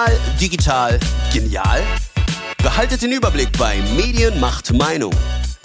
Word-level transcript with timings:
Real, 0.00 0.18
digital, 0.40 0.98
genial? 1.32 1.82
Behaltet 2.62 3.02
den 3.02 3.12
Überblick 3.12 3.50
bei 3.58 3.82
Medien 3.96 4.38
macht 4.40 4.72
Meinung, 4.72 5.12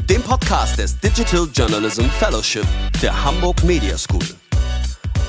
dem 0.10 0.22
Podcast 0.22 0.78
des 0.78 1.00
Digital 1.00 1.48
Journalism 1.54 2.06
Fellowship 2.20 2.66
der 3.02 3.24
Hamburg 3.24 3.64
Media 3.64 3.98
School. 3.98 4.26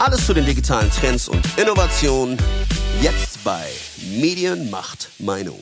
Alles 0.00 0.26
zu 0.26 0.34
den 0.34 0.44
digitalen 0.44 0.90
Trends 0.90 1.28
und 1.28 1.46
Innovationen 1.56 2.36
jetzt 3.00 3.44
bei 3.44 3.66
Medien 4.18 4.70
macht 4.70 5.08
Meinung. 5.18 5.60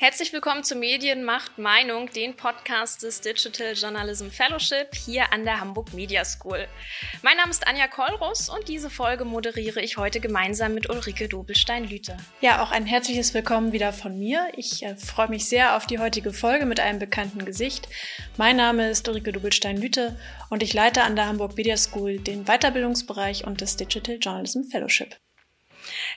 Herzlich 0.00 0.32
willkommen 0.32 0.64
zu 0.64 0.76
Medienmacht 0.76 1.58
Meinung, 1.58 2.08
den 2.10 2.34
Podcast 2.34 3.02
des 3.02 3.20
Digital 3.20 3.74
Journalism 3.74 4.28
Fellowship 4.28 4.94
hier 4.94 5.30
an 5.30 5.44
der 5.44 5.60
Hamburg 5.60 5.92
Media 5.92 6.24
School. 6.24 6.66
Mein 7.20 7.36
Name 7.36 7.50
ist 7.50 7.68
Anja 7.68 7.86
Kollruss 7.86 8.48
und 8.48 8.66
diese 8.66 8.88
Folge 8.88 9.26
moderiere 9.26 9.82
ich 9.82 9.98
heute 9.98 10.20
gemeinsam 10.20 10.72
mit 10.72 10.88
Ulrike 10.88 11.28
Dobelstein-Lüte. 11.28 12.16
Ja, 12.40 12.62
auch 12.62 12.70
ein 12.70 12.86
herzliches 12.86 13.34
Willkommen 13.34 13.72
wieder 13.72 13.92
von 13.92 14.18
mir. 14.18 14.48
Ich 14.56 14.82
äh, 14.82 14.96
freue 14.96 15.28
mich 15.28 15.50
sehr 15.50 15.76
auf 15.76 15.86
die 15.86 15.98
heutige 15.98 16.32
Folge 16.32 16.64
mit 16.64 16.80
einem 16.80 16.98
bekannten 16.98 17.44
Gesicht. 17.44 17.86
Mein 18.38 18.56
Name 18.56 18.88
ist 18.88 19.06
Ulrike 19.06 19.32
Dobelstein-Lüte 19.32 20.18
und 20.48 20.62
ich 20.62 20.72
leite 20.72 21.02
an 21.02 21.14
der 21.14 21.26
Hamburg 21.26 21.58
Media 21.58 21.76
School 21.76 22.20
den 22.20 22.46
Weiterbildungsbereich 22.46 23.46
und 23.46 23.60
das 23.60 23.76
Digital 23.76 24.16
Journalism 24.18 24.62
Fellowship. 24.62 25.18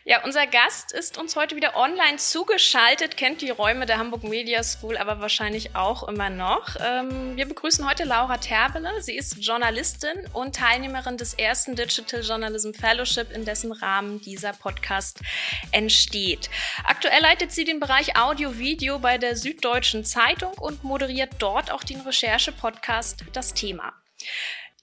Ja, 0.06 0.24
unser 0.24 0.48
Gast 0.48 0.92
ist 0.92 1.18
uns 1.18 1.36
heute 1.36 1.56
wieder 1.56 1.76
online 1.76 2.18
zugeschaltet, 2.18 3.18
kennt 3.18 3.42
die 3.42 3.50
Räume 3.50 3.86
der 3.86 3.98
Hamburg 3.98 4.24
Media 4.24 4.64
School 4.64 4.98
aber 4.98 5.20
wahrscheinlich 5.20 5.76
auch 5.76 6.08
immer 6.08 6.30
noch. 6.30 6.76
Ähm, 6.80 7.36
wir 7.36 7.48
begrüßen 7.48 7.88
heute 7.88 8.04
Laura 8.04 8.38
Terbele. 8.38 9.02
Sie 9.02 9.16
ist 9.16 9.38
Journalistin 9.40 10.28
und 10.34 10.56
Teilnehmerin 10.56 11.18
des 11.18 11.34
ersten 11.34 11.76
Digital 11.76 12.22
Journalism 12.22 12.72
Fellowship, 12.74 13.32
in 13.32 13.46
dessen 13.46 13.72
Rahmen 13.72 14.22
dieser 14.22 14.54
Podcast 14.54 15.20
entsteht. 15.72 16.50
Aktuell 16.84 17.22
leitet 17.22 17.52
sie 17.52 17.66
den 17.66 17.80
Bereich 17.80 18.18
Audio-Video 18.18 19.00
bei 19.00 19.18
der 19.18 19.36
Süddeutschen 19.36 20.06
Zeitung 20.06 20.54
und 20.54 20.84
moderiert 20.84 21.32
dort 21.40 21.72
auch 21.72 21.84
den 21.84 22.02
Recherche-Podcast 22.02 23.24
Das 23.34 23.54
Thema. 23.54 23.94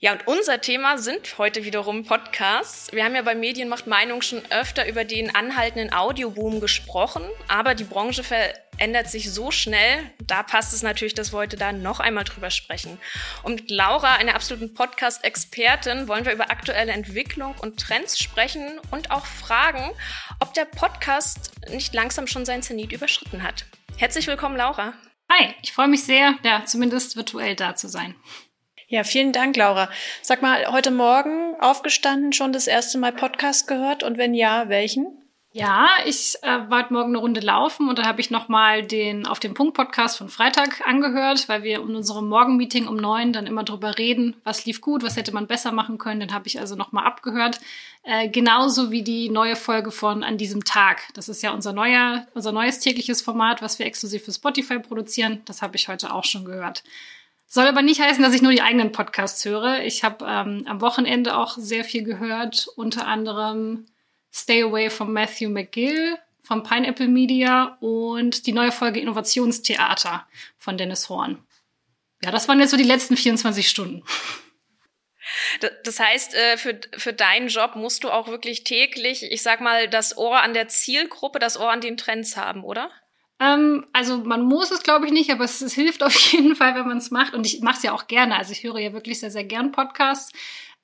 Ja, 0.02 0.12
und 0.12 0.26
unser 0.26 0.62
Thema 0.62 0.96
sind 0.96 1.36
heute 1.36 1.66
wiederum 1.66 2.06
Podcasts. 2.06 2.90
Wir 2.90 3.04
haben 3.04 3.14
ja 3.14 3.20
bei 3.20 3.34
Medienmacht 3.34 3.86
Meinung 3.86 4.22
schon 4.22 4.40
öfter 4.48 4.88
über 4.88 5.04
den 5.04 5.34
anhaltenden 5.34 5.92
Audioboom 5.92 6.58
gesprochen, 6.58 7.22
aber 7.48 7.74
die 7.74 7.84
Branche 7.84 8.24
verändert 8.24 9.10
sich 9.10 9.30
so 9.30 9.50
schnell, 9.50 10.10
da 10.26 10.42
passt 10.42 10.72
es 10.72 10.82
natürlich, 10.82 11.12
dass 11.12 11.34
wir 11.34 11.36
heute 11.36 11.58
da 11.58 11.72
noch 11.72 12.00
einmal 12.00 12.24
drüber 12.24 12.50
sprechen. 12.50 12.96
Und 13.42 13.56
mit 13.56 13.70
Laura, 13.70 14.14
einer 14.14 14.36
absoluten 14.36 14.72
Podcast-Expertin, 14.72 16.08
wollen 16.08 16.24
wir 16.24 16.32
über 16.32 16.50
aktuelle 16.50 16.92
Entwicklung 16.92 17.54
und 17.60 17.78
Trends 17.78 18.18
sprechen 18.18 18.80
und 18.90 19.10
auch 19.10 19.26
fragen, 19.26 19.90
ob 20.38 20.54
der 20.54 20.64
Podcast 20.64 21.52
nicht 21.68 21.92
langsam 21.92 22.26
schon 22.26 22.46
sein 22.46 22.62
Zenit 22.62 22.92
überschritten 22.92 23.42
hat. 23.42 23.66
Herzlich 23.98 24.26
willkommen, 24.28 24.56
Laura. 24.56 24.94
Hi, 25.30 25.54
ich 25.60 25.74
freue 25.74 25.88
mich 25.88 26.04
sehr, 26.04 26.36
ja, 26.42 26.64
zumindest 26.64 27.16
virtuell 27.16 27.54
da 27.54 27.76
zu 27.76 27.86
sein. 27.86 28.14
Ja, 28.90 29.04
vielen 29.04 29.32
Dank, 29.32 29.56
Laura. 29.56 29.88
Sag 30.20 30.42
mal, 30.42 30.66
heute 30.72 30.90
Morgen 30.90 31.54
aufgestanden, 31.60 32.32
schon 32.32 32.52
das 32.52 32.66
erste 32.66 32.98
Mal 32.98 33.12
Podcast 33.12 33.68
gehört 33.68 34.02
und 34.02 34.18
wenn 34.18 34.34
ja, 34.34 34.68
welchen? 34.68 35.06
Ja, 35.52 35.90
ich 36.06 36.34
äh, 36.42 36.68
war 36.68 36.82
heute 36.82 36.92
Morgen 36.92 37.10
eine 37.10 37.18
Runde 37.18 37.40
laufen 37.40 37.88
und 37.88 38.00
da 38.00 38.04
habe 38.04 38.20
ich 38.20 38.32
nochmal 38.32 38.84
den 38.84 39.28
Auf 39.28 39.38
dem 39.38 39.54
Punkt 39.54 39.74
Podcast 39.74 40.18
von 40.18 40.28
Freitag 40.28 40.84
angehört, 40.84 41.48
weil 41.48 41.62
wir 41.62 41.76
in 41.76 41.94
unserem 41.94 42.28
Morgenmeeting 42.28 42.88
um 42.88 42.96
neun 42.96 43.32
dann 43.32 43.46
immer 43.46 43.62
drüber 43.62 43.96
reden, 43.96 44.34
was 44.42 44.66
lief 44.66 44.80
gut, 44.80 45.04
was 45.04 45.16
hätte 45.16 45.30
man 45.30 45.46
besser 45.46 45.70
machen 45.70 45.96
können. 45.96 46.18
Den 46.18 46.34
habe 46.34 46.48
ich 46.48 46.58
also 46.58 46.74
nochmal 46.74 47.06
abgehört. 47.06 47.60
Äh, 48.02 48.28
genauso 48.28 48.90
wie 48.90 49.02
die 49.02 49.28
neue 49.28 49.54
Folge 49.54 49.92
von 49.92 50.24
An 50.24 50.36
diesem 50.36 50.64
Tag. 50.64 51.02
Das 51.14 51.28
ist 51.28 51.42
ja 51.42 51.52
unser 51.52 51.72
neuer, 51.72 52.26
unser 52.34 52.50
neues 52.50 52.80
tägliches 52.80 53.22
Format, 53.22 53.62
was 53.62 53.78
wir 53.78 53.86
exklusiv 53.86 54.24
für 54.24 54.32
Spotify 54.32 54.80
produzieren. 54.80 55.42
Das 55.44 55.62
habe 55.62 55.76
ich 55.76 55.86
heute 55.86 56.12
auch 56.12 56.24
schon 56.24 56.44
gehört. 56.44 56.82
Soll 57.52 57.66
aber 57.66 57.82
nicht 57.82 58.00
heißen, 58.00 58.22
dass 58.22 58.32
ich 58.32 58.42
nur 58.42 58.52
die 58.52 58.62
eigenen 58.62 58.92
Podcasts 58.92 59.44
höre. 59.44 59.80
Ich 59.82 60.04
habe 60.04 60.24
ähm, 60.24 60.62
am 60.68 60.80
Wochenende 60.80 61.36
auch 61.36 61.56
sehr 61.56 61.82
viel 61.82 62.04
gehört, 62.04 62.68
unter 62.76 63.08
anderem 63.08 63.86
Stay 64.32 64.62
Away 64.62 64.88
from 64.88 65.12
Matthew 65.12 65.48
McGill 65.48 66.16
von 66.44 66.62
Pineapple 66.62 67.08
Media 67.08 67.76
und 67.80 68.46
die 68.46 68.52
neue 68.52 68.70
Folge 68.70 69.00
Innovationstheater 69.00 70.28
von 70.58 70.78
Dennis 70.78 71.08
Horn. 71.08 71.44
Ja, 72.22 72.30
das 72.30 72.46
waren 72.46 72.60
jetzt 72.60 72.70
so 72.70 72.76
die 72.76 72.84
letzten 72.84 73.16
24 73.16 73.68
Stunden. 73.68 74.04
Das 75.82 75.98
heißt, 75.98 76.34
äh, 76.36 76.56
für, 76.56 76.80
für 76.98 77.12
deinen 77.12 77.48
Job 77.48 77.74
musst 77.74 78.04
du 78.04 78.10
auch 78.10 78.28
wirklich 78.28 78.62
täglich, 78.62 79.24
ich 79.24 79.42
sag 79.42 79.60
mal, 79.60 79.88
das 79.88 80.16
Ohr 80.16 80.40
an 80.40 80.54
der 80.54 80.68
Zielgruppe, 80.68 81.40
das 81.40 81.58
Ohr 81.58 81.72
an 81.72 81.80
den 81.80 81.96
Trends 81.96 82.36
haben, 82.36 82.62
oder? 82.62 82.92
Ähm, 83.40 83.86
also 83.92 84.18
man 84.18 84.42
muss 84.42 84.70
es, 84.70 84.82
glaube 84.82 85.06
ich, 85.06 85.12
nicht, 85.12 85.30
aber 85.30 85.44
es, 85.44 85.62
es 85.62 85.72
hilft 85.72 86.02
auf 86.02 86.14
jeden 86.32 86.54
Fall, 86.54 86.74
wenn 86.74 86.86
man 86.86 86.98
es 86.98 87.10
macht. 87.10 87.34
Und 87.34 87.46
ich 87.46 87.60
mache 87.62 87.78
es 87.78 87.82
ja 87.82 87.92
auch 87.92 88.06
gerne. 88.06 88.36
Also 88.36 88.52
ich 88.52 88.62
höre 88.62 88.78
ja 88.78 88.92
wirklich 88.92 89.18
sehr, 89.18 89.30
sehr 89.30 89.44
gern 89.44 89.72
Podcasts. 89.72 90.32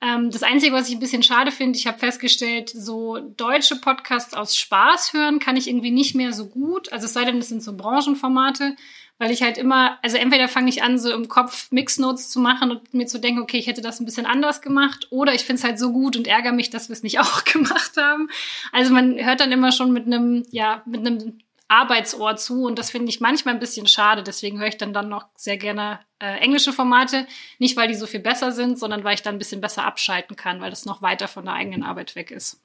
Ähm, 0.01 0.29
das 0.29 0.43
Einzige, 0.43 0.73
was 0.73 0.89
ich 0.89 0.95
ein 0.95 0.99
bisschen 0.99 1.23
schade 1.23 1.51
finde, 1.51 1.77
ich 1.77 1.87
habe 1.87 1.97
festgestellt, 1.97 2.69
so 2.69 3.17
deutsche 3.17 3.77
Podcasts 3.77 4.33
aus 4.33 4.55
Spaß 4.55 5.13
hören 5.13 5.39
kann 5.39 5.57
ich 5.57 5.67
irgendwie 5.67 5.91
nicht 5.91 6.15
mehr 6.15 6.33
so 6.33 6.47
gut. 6.47 6.91
Also 6.91 7.05
es 7.05 7.13
sei 7.13 7.25
denn, 7.25 7.37
es 7.37 7.49
sind 7.49 7.63
so 7.63 7.75
Branchenformate, 7.75 8.75
weil 9.17 9.31
ich 9.31 9.41
halt 9.41 9.57
immer, 9.57 9.97
also 10.03 10.17
entweder 10.17 10.47
fange 10.47 10.69
ich 10.69 10.83
an, 10.83 10.99
so 10.99 11.11
im 11.11 11.27
Kopf 11.27 11.71
Mixnotes 11.71 12.29
zu 12.29 12.39
machen 12.39 12.69
und 12.69 12.93
mir 12.93 13.07
zu 13.07 13.19
denken, 13.19 13.41
okay, 13.41 13.57
ich 13.57 13.65
hätte 13.65 13.81
das 13.81 13.99
ein 13.99 14.05
bisschen 14.05 14.27
anders 14.27 14.61
gemacht, 14.61 15.07
oder 15.09 15.33
ich 15.33 15.41
finde 15.41 15.59
es 15.59 15.63
halt 15.63 15.79
so 15.79 15.91
gut 15.91 16.15
und 16.15 16.27
ärgere 16.27 16.53
mich, 16.53 16.69
dass 16.69 16.89
wir 16.89 16.93
es 16.93 17.01
nicht 17.01 17.19
auch 17.19 17.43
gemacht 17.43 17.97
haben. 17.97 18.29
Also 18.71 18.93
man 18.93 19.17
hört 19.17 19.39
dann 19.39 19.51
immer 19.51 19.71
schon 19.71 19.91
mit 19.93 20.05
einem, 20.05 20.45
ja, 20.51 20.83
mit 20.85 21.05
einem 21.05 21.39
Arbeitsohr 21.67 22.37
zu 22.37 22.63
und 22.63 22.79
das 22.79 22.91
finde 22.91 23.09
ich 23.09 23.19
manchmal 23.19 23.53
ein 23.53 23.59
bisschen 23.59 23.87
schade. 23.87 24.23
Deswegen 24.23 24.59
höre 24.59 24.67
ich 24.67 24.77
dann 24.77 24.93
dann 24.93 25.09
noch 25.09 25.27
sehr 25.35 25.57
gerne 25.57 25.99
äh, 26.19 26.37
englische 26.39 26.71
Formate. 26.71 27.27
Nicht, 27.59 27.75
weil 27.75 27.87
die 27.87 27.95
so 27.95 28.07
viel 28.07 28.21
besser 28.21 28.51
sind, 28.51 28.79
sondern 28.79 29.03
weil 29.03 29.15
ich 29.15 29.21
dann 29.21 29.35
ein 29.35 29.39
bisschen 29.39 29.61
besser 29.61 29.83
abschalten 29.83 30.35
kann, 30.35 30.61
weil 30.61 30.69
das 30.69 30.85
noch 30.85 31.01
weiter 31.01 31.27
von 31.27 31.45
der 31.45 31.55
eigenen 31.55 31.83
Arbeit 31.83 32.15
weg 32.15 32.31
ist. 32.31 32.61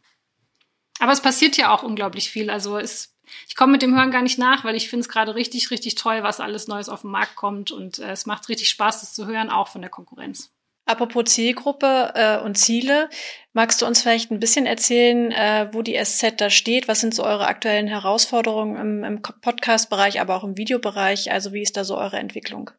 Aber 1.00 1.12
es 1.12 1.20
passiert 1.20 1.56
ja 1.56 1.74
auch 1.74 1.82
unglaublich 1.82 2.30
viel. 2.30 2.48
Also 2.48 2.78
es, 2.78 3.16
ich 3.48 3.56
komme 3.56 3.72
mit 3.72 3.82
dem 3.82 3.94
Hören 3.96 4.12
gar 4.12 4.22
nicht 4.22 4.38
nach, 4.38 4.62
weil 4.64 4.76
ich 4.76 4.88
finde 4.88 5.02
es 5.02 5.08
gerade 5.08 5.34
richtig, 5.34 5.70
richtig 5.72 5.96
toll, 5.96 6.22
was 6.22 6.38
alles 6.38 6.69
Neues 6.69 6.88
auf 6.88 7.00
den 7.00 7.10
Markt 7.10 7.34
kommt 7.34 7.72
und 7.72 7.98
äh, 7.98 8.12
es 8.12 8.26
macht 8.26 8.48
richtig 8.48 8.69
Spaß, 8.69 9.00
das 9.00 9.14
zu 9.14 9.26
hören, 9.26 9.50
auch 9.50 9.69
von 9.69 9.80
der 9.80 9.90
Konkurrenz. 9.90 10.52
Apropos 10.84 11.25
Zielgruppe 11.26 12.12
äh, 12.15 12.38
und 12.38 12.59
Ziele, 12.59 13.09
magst 13.53 13.81
du 13.81 13.87
uns 13.87 14.03
vielleicht 14.03 14.31
ein 14.31 14.41
bisschen 14.41 14.66
erzählen, 14.66 15.31
äh, 15.31 15.69
wo 15.72 15.82
die 15.82 15.97
SZ 16.03 16.41
da 16.41 16.50
steht? 16.50 16.88
Was 16.88 17.00
sind 17.00 17.15
so 17.15 17.25
eure 17.25 17.47
aktuellen 17.47 17.87
Herausforderungen 17.87 18.76
im, 18.76 19.04
im 19.04 19.22
Podcast-Bereich, 19.22 20.20
aber 20.20 20.34
auch 20.34 20.44
im 20.44 20.56
Videobereich? 20.56 21.31
Also 21.31 21.53
wie 21.53 21.62
ist 21.62 21.76
da 21.76 21.84
so 21.84 21.97
eure 21.97 22.19
Entwicklung? 22.19 22.70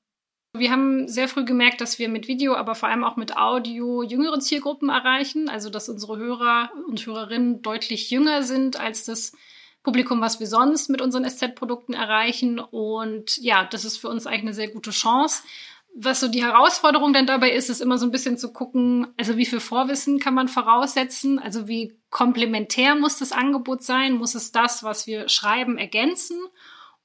Wir 0.55 0.69
haben 0.69 1.07
sehr 1.07 1.27
früh 1.27 1.45
gemerkt, 1.45 1.81
dass 1.81 1.97
wir 1.97 2.09
mit 2.09 2.27
Video, 2.27 2.55
aber 2.55 2.75
vor 2.75 2.89
allem 2.89 3.03
auch 3.03 3.15
mit 3.15 3.37
Audio 3.37 4.03
jüngere 4.03 4.39
Zielgruppen 4.39 4.89
erreichen. 4.89 5.49
Also 5.49 5.69
dass 5.69 5.87
unsere 5.87 6.17
Hörer 6.17 6.71
und 6.87 7.05
Hörerinnen 7.05 7.61
deutlich 7.61 8.11
jünger 8.11 8.43
sind 8.43 8.79
als 8.79 9.05
das 9.05 9.31
Publikum, 9.81 10.21
was 10.21 10.39
wir 10.39 10.47
sonst 10.47 10.89
mit 10.89 11.01
unseren 11.01 11.27
SZ-Produkten 11.27 11.93
erreichen. 11.93 12.59
Und 12.59 13.37
ja, 13.37 13.65
das 13.65 13.85
ist 13.85 13.97
für 13.97 14.09
uns 14.09 14.27
eigentlich 14.27 14.41
eine 14.41 14.53
sehr 14.53 14.69
gute 14.69 14.91
Chance 14.91 15.43
was 15.95 16.19
so 16.19 16.27
die 16.27 16.43
Herausforderung 16.43 17.13
dann 17.13 17.27
dabei 17.27 17.51
ist, 17.51 17.69
ist 17.69 17.81
immer 17.81 17.97
so 17.97 18.05
ein 18.05 18.11
bisschen 18.11 18.37
zu 18.37 18.51
gucken, 18.51 19.07
also 19.17 19.37
wie 19.37 19.45
viel 19.45 19.59
Vorwissen 19.59 20.19
kann 20.19 20.33
man 20.33 20.47
voraussetzen, 20.47 21.37
also 21.37 21.67
wie 21.67 21.95
komplementär 22.09 22.95
muss 22.95 23.19
das 23.19 23.31
Angebot 23.31 23.83
sein, 23.83 24.13
muss 24.13 24.33
es 24.33 24.51
das, 24.51 24.83
was 24.83 25.05
wir 25.05 25.29
schreiben, 25.29 25.77
ergänzen 25.77 26.37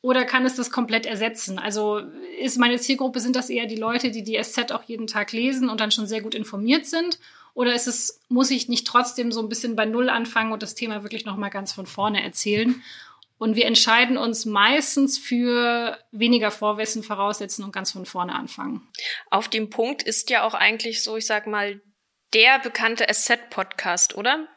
oder 0.01 0.25
kann 0.25 0.47
es 0.47 0.55
das 0.55 0.71
komplett 0.71 1.07
ersetzen? 1.07 1.59
Also 1.59 2.01
ist 2.41 2.59
meine 2.59 2.79
Zielgruppe, 2.79 3.21
sind 3.21 3.37
das 3.37 3.51
eher 3.51 3.67
die 3.67 3.77
Leute, 3.77 4.11
die 4.11 4.23
die 4.23 4.41
SZ 4.43 4.73
auch 4.73 4.85
jeden 4.85 5.07
Tag 5.07 5.33
lesen 5.33 5.69
und 5.69 5.81
dann 5.81 5.91
schon 5.91 6.07
sehr 6.07 6.23
gut 6.23 6.35
informiert 6.35 6.87
sind? 6.87 7.19
Oder 7.53 7.75
ist 7.75 7.89
es, 7.89 8.21
muss 8.29 8.53
ich 8.53 8.69
nicht 8.69 8.87
trotzdem 8.87 9.33
so 9.33 9.41
ein 9.43 9.49
bisschen 9.49 9.75
bei 9.75 9.85
Null 9.85 10.09
anfangen 10.09 10.53
und 10.53 10.63
das 10.63 10.77
Thema 10.77 11.03
wirklich 11.03 11.25
nochmal 11.25 11.51
ganz 11.51 11.73
von 11.73 11.87
vorne 11.87 12.23
erzählen? 12.23 12.81
Und 13.39 13.55
wir 13.55 13.67
entscheiden 13.67 14.17
uns 14.17 14.45
meistens 14.45 15.17
für 15.17 15.99
weniger 16.11 16.51
Vorwissen 16.51 17.03
voraussetzen 17.03 17.65
und 17.65 17.73
ganz 17.73 17.93
von 17.93 18.05
vorne 18.05 18.35
anfangen. 18.35 18.89
Auf 19.31 19.49
dem 19.49 19.71
Punkt 19.71 20.03
ist 20.03 20.29
ja 20.31 20.43
auch 20.43 20.55
eigentlich 20.55 21.03
so, 21.03 21.17
ich 21.17 21.27
sag 21.27 21.47
mal, 21.47 21.81
der 22.35 22.59
bekannte 22.59 23.07
SZ-Podcast, 23.13 24.17
oder? 24.17 24.49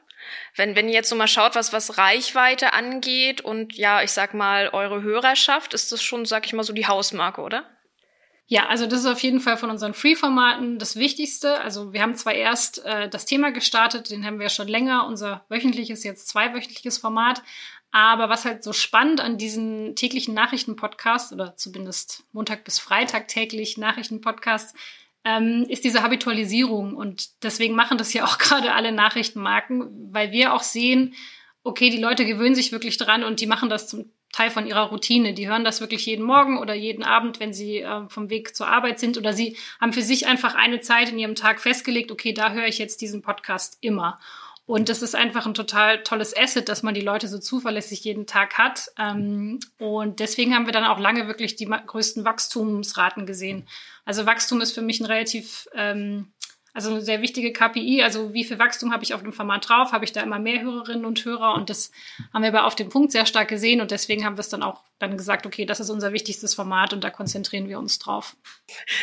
Wenn, 0.56 0.76
wenn 0.76 0.88
ihr 0.88 0.94
jetzt 0.94 1.10
so 1.10 1.16
mal 1.16 1.28
schaut, 1.28 1.56
was, 1.56 1.74
was 1.74 1.98
Reichweite 1.98 2.74
angeht 2.74 3.42
und 3.42 3.76
ja, 3.76 4.04
ich 4.04 4.12
sag 4.12 4.34
mal, 4.34 4.70
eure 4.70 5.02
Hörerschaft, 5.02 5.74
ist 5.74 5.92
das 5.92 6.04
schon, 6.04 6.26
sag 6.26 6.46
ich 6.46 6.54
mal, 6.54 6.64
so 6.64 6.74
die 6.74 6.88
Hausmarke, 6.88 7.42
oder? 7.42 7.66
Ja, 8.46 8.68
also 8.68 8.86
das 8.86 9.00
ist 9.00 9.06
auf 9.06 9.24
jeden 9.24 9.40
Fall 9.40 9.56
von 9.56 9.70
unseren 9.70 9.94
Free-Formaten 9.94 10.78
das 10.78 10.98
Wichtigste. 10.98 11.62
Also 11.62 11.94
wir 11.94 12.02
haben 12.02 12.16
zwar 12.16 12.34
erst 12.34 12.84
äh, 12.84 13.08
das 13.08 13.26
Thema 13.26 13.52
gestartet, 13.52 14.12
den 14.12 14.26
haben 14.26 14.40
wir 14.40 14.50
schon 14.50 14.68
länger. 14.68 15.08
Unser 15.08 15.46
wöchentliches, 15.48 16.04
jetzt 16.04 16.28
zweiwöchentliches 16.28 16.98
Format. 16.98 17.42
Aber 17.92 18.30
was 18.30 18.46
halt 18.46 18.64
so 18.64 18.72
spannend 18.72 19.20
an 19.20 19.38
diesen 19.38 19.96
täglichen 19.96 20.34
Nachrichtenpodcasts 20.34 21.34
oder 21.34 21.56
zumindest 21.56 22.24
Montag 22.32 22.64
bis 22.64 22.80
Freitag 22.80 23.28
täglich 23.28 23.78
Nachrichtenpodcasts 23.78 24.74
ähm, 25.26 25.66
ist 25.68 25.84
diese 25.84 26.02
Habitualisierung. 26.02 26.96
Und 26.96 27.44
deswegen 27.44 27.76
machen 27.76 27.98
das 27.98 28.14
ja 28.14 28.26
auch 28.26 28.38
gerade 28.40 28.74
alle 28.74 28.92
Nachrichtenmarken, 28.92 30.14
weil 30.14 30.32
wir 30.32 30.54
auch 30.54 30.64
sehen, 30.64 31.14
okay, 31.64 31.90
die 31.90 32.02
Leute 32.02 32.26
gewöhnen 32.26 32.56
sich 32.56 32.72
wirklich 32.72 32.98
dran 32.98 33.24
und 33.24 33.40
die 33.40 33.48
machen 33.48 33.70
das 33.70 33.88
zum 33.88 34.10
Teil 34.32 34.50
von 34.50 34.66
ihrer 34.66 34.90
Routine. 34.90 35.34
Die 35.34 35.50
hören 35.50 35.66
das 35.66 35.82
wirklich 35.82 36.06
jeden 36.06 36.26
Morgen 36.26 36.58
oder 36.58 36.74
jeden 36.74 37.04
Abend, 37.04 37.40
wenn 37.40 37.54
sie 37.54 37.80
äh, 37.80 38.08
vom 38.08 38.30
Weg 38.30 38.56
zur 38.56 38.68
Arbeit 38.68 39.00
sind 39.00 39.18
oder 39.18 39.34
sie 39.34 39.58
haben 39.80 39.94
für 39.94 40.02
sich 40.02 40.28
einfach 40.28 40.56
eine 40.56 40.80
Zeit 40.80 41.10
in 41.10 41.20
ihrem 41.20 41.36
Tag 41.36 41.60
festgelegt, 41.60 42.12
okay, 42.12 42.34
da 42.34 42.52
höre 42.52 42.68
ich 42.68 42.78
jetzt 42.78 43.02
diesen 43.02 43.22
Podcast 43.22 43.78
immer. 43.82 44.20
Und 44.66 44.90
das 44.90 45.02
ist 45.02 45.16
einfach 45.16 45.46
ein 45.46 45.54
total 45.54 46.04
tolles 46.04 46.36
Asset, 46.38 46.70
dass 46.70 46.84
man 46.84 46.94
die 46.94 47.02
Leute 47.02 47.28
so 47.28 47.40
zuverlässig 47.40 48.04
jeden 48.04 48.26
Tag 48.26 48.58
hat. 48.58 48.92
Ähm, 48.98 49.60
und 49.80 50.20
deswegen 50.20 50.56
haben 50.56 50.66
wir 50.66 50.74
dann 50.74 50.86
auch 50.86 51.00
lange 51.00 51.28
wirklich 51.28 51.56
die 51.56 51.66
größten 51.66 52.24
Wachstumsraten 52.24 53.26
gesehen. 53.26 53.68
Also 54.06 54.26
Wachstum 54.26 54.62
ist 54.62 54.72
für 54.72 54.82
mich 54.82 55.00
ein 55.00 55.06
relativ 55.06 55.68
ähm, 55.76 56.32
also 56.74 56.90
eine 56.90 57.02
sehr 57.02 57.22
wichtige 57.22 57.52
KPI, 57.52 58.02
also 58.04 58.34
wie 58.34 58.44
viel 58.44 58.60
Wachstum 58.60 58.94
habe 58.94 59.04
ich 59.04 59.14
auf 59.14 59.24
dem 59.24 59.34
Format 59.34 59.68
drauf, 59.68 59.92
habe 59.92 60.06
ich 60.06 60.14
da 60.14 60.22
immer 60.22 60.40
mehr 60.40 60.62
Hörerinnen 60.62 61.06
und 61.06 61.24
Hörer 61.24 61.56
und 61.56 61.70
das 61.70 61.92
haben 62.34 62.44
wir 62.44 62.50
aber 62.50 62.66
auf 62.66 62.76
dem 62.76 62.90
Punkt 62.90 63.12
sehr 63.12 63.26
stark 63.26 63.50
gesehen 63.50 63.82
und 63.82 63.92
deswegen 63.92 64.26
haben 64.26 64.38
wir 64.38 64.42
es 64.42 64.50
dann 64.50 64.64
auch 64.64 64.84
dann 65.02 65.18
gesagt, 65.18 65.46
okay, 65.46 65.66
das 65.66 65.80
ist 65.80 65.90
unser 65.90 66.14
wichtigstes 66.14 66.54
Format 66.54 66.94
und 66.94 67.04
da 67.04 67.10
konzentrieren 67.10 67.68
wir 67.68 67.80
uns 67.80 68.00
drauf. 68.00 68.36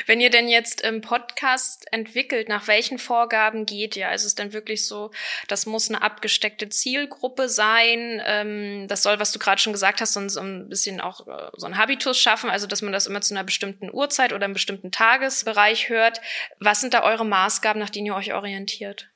Wenn 0.06 0.20
ihr 0.20 0.31
denn 0.31 0.49
jetzt 0.49 0.81
im 0.81 1.00
Podcast 1.00 1.87
entwickelt, 1.93 2.49
nach 2.49 2.69
welchen 2.69 2.99
Vorgaben 2.99 3.67
geht 3.67 3.97
ihr? 3.97 4.09
Also 4.09 4.23
ist 4.23 4.26
es 4.26 4.35
dann 4.35 4.53
wirklich 4.53 4.87
so, 4.87 5.11
das 5.49 5.67
muss 5.67 5.88
eine 5.88 6.03
abgesteckte 6.03 6.69
Zielgruppe 6.69 7.49
sein, 7.49 8.23
ähm, 8.25 8.87
das 8.88 9.03
soll, 9.03 9.19
was 9.19 9.32
du 9.32 9.38
gerade 9.38 9.61
schon 9.61 9.73
gesagt 9.73 10.00
hast, 10.00 10.15
so 10.15 10.41
ein 10.41 10.69
bisschen 10.69 11.00
auch 11.00 11.26
äh, 11.26 11.50
so 11.56 11.67
ein 11.67 11.76
Habitus 11.76 12.19
schaffen, 12.19 12.50
also 12.50 12.67
dass 12.67 12.82
man 12.82 12.93
das 12.93 13.06
immer 13.06 13.20
zu 13.20 13.35
einer 13.35 13.44
bestimmten 13.44 13.91
Uhrzeit 13.93 14.32
oder 14.32 14.44
einem 14.44 14.55
bestimmten 14.55 14.93
Tagesbereich 14.93 15.88
hört. 15.88 16.20
Was 16.61 16.81
sind 16.81 16.94
da 16.94 17.03
eure 17.03 17.25
Maßgaben, 17.58 17.81
nach 17.81 17.90
denen 17.90 18.06
ihr 18.06 18.14
euch 18.14 18.34
orientiert? 18.34 19.10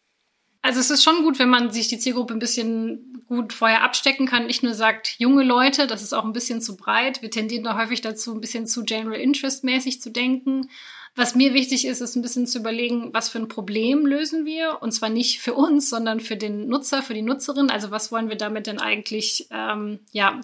Also 0.62 0.78
es 0.78 0.90
ist 0.90 1.02
schon 1.02 1.22
gut, 1.22 1.38
wenn 1.38 1.48
man 1.48 1.70
sich 1.70 1.88
die 1.88 1.98
Zielgruppe 1.98 2.34
ein 2.34 2.38
bisschen 2.38 3.24
gut 3.26 3.52
vorher 3.52 3.82
abstecken 3.82 4.26
kann. 4.26 4.46
Nicht 4.46 4.62
nur 4.62 4.74
sagt 4.74 5.16
junge 5.18 5.42
Leute, 5.42 5.86
das 5.86 6.02
ist 6.02 6.12
auch 6.12 6.24
ein 6.24 6.32
bisschen 6.32 6.60
zu 6.60 6.76
breit. 6.76 7.20
Wir 7.20 7.30
tendieren 7.30 7.64
da 7.64 7.76
häufig 7.76 8.00
dazu, 8.00 8.32
ein 8.32 8.40
bisschen 8.40 8.66
zu 8.66 8.84
General 8.84 9.18
Interest 9.18 9.64
mäßig 9.64 10.00
zu 10.00 10.10
denken. 10.10 10.68
Was 11.14 11.34
mir 11.34 11.52
wichtig 11.52 11.84
ist, 11.84 12.00
ist 12.00 12.14
ein 12.14 12.22
bisschen 12.22 12.46
zu 12.46 12.58
überlegen, 12.58 13.12
was 13.12 13.28
für 13.28 13.38
ein 13.38 13.48
Problem 13.48 14.06
lösen 14.06 14.46
wir. 14.46 14.78
Und 14.80 14.92
zwar 14.92 15.08
nicht 15.08 15.40
für 15.40 15.54
uns, 15.54 15.90
sondern 15.90 16.20
für 16.20 16.36
den 16.36 16.68
Nutzer, 16.68 17.02
für 17.02 17.14
die 17.14 17.22
Nutzerin. 17.22 17.68
Also 17.68 17.90
was 17.90 18.12
wollen 18.12 18.28
wir 18.28 18.36
damit 18.36 18.66
denn 18.66 18.78
eigentlich, 18.78 19.48
ähm, 19.50 19.98
ja, 20.12 20.40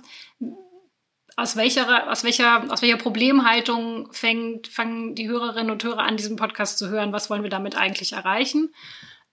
aus 1.38 1.54
welcher, 1.54 2.10
aus 2.10 2.24
welcher, 2.24 2.64
aus 2.68 2.82
welcher 2.82 2.96
Problemhaltung 2.96 4.08
fängt, 4.12 4.66
fangen 4.66 5.14
die 5.14 5.28
Hörerinnen 5.28 5.70
und 5.70 5.84
Hörer 5.84 6.00
an, 6.00 6.16
diesen 6.16 6.34
Podcast 6.34 6.78
zu 6.78 6.88
hören? 6.88 7.12
Was 7.12 7.30
wollen 7.30 7.44
wir 7.44 7.50
damit 7.50 7.76
eigentlich 7.76 8.12
erreichen? 8.12 8.74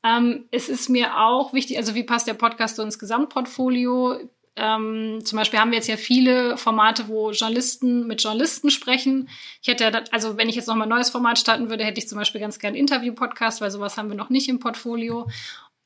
Ähm, 0.03 0.45
es 0.51 0.69
ist 0.69 0.87
mir 0.87 1.17
auch 1.17 1.51
wichtig, 1.51 1.77
also 1.77 1.95
wie 1.95 2.03
passt 2.03 2.27
der 2.27 2.35
Podcast 2.35 2.75
so 2.75 2.83
ins 2.83 2.99
Gesamtportfolio? 2.99 4.19
Ähm, 4.55 5.21
zum 5.23 5.37
Beispiel 5.39 5.59
haben 5.59 5.71
wir 5.71 5.79
jetzt 5.79 5.87
ja 5.87 5.97
viele 5.97 6.57
Formate, 6.57 7.07
wo 7.07 7.31
Journalisten 7.31 8.05
mit 8.05 8.21
Journalisten 8.21 8.69
sprechen. 8.69 9.27
Ich 9.63 9.67
hätte, 9.67 10.03
also 10.11 10.37
wenn 10.37 10.47
ich 10.47 10.55
jetzt 10.55 10.67
noch 10.67 10.75
mal 10.75 10.83
ein 10.83 10.89
neues 10.89 11.09
Format 11.09 11.39
starten 11.39 11.71
würde, 11.71 11.83
hätte 11.83 11.99
ich 11.99 12.07
zum 12.07 12.19
Beispiel 12.19 12.39
ganz 12.39 12.59
gern 12.59 12.75
Interview-Podcast, 12.75 13.61
weil 13.61 13.71
sowas 13.71 13.97
haben 13.97 14.09
wir 14.09 14.15
noch 14.15 14.29
nicht 14.29 14.47
im 14.47 14.59
Portfolio. 14.59 15.27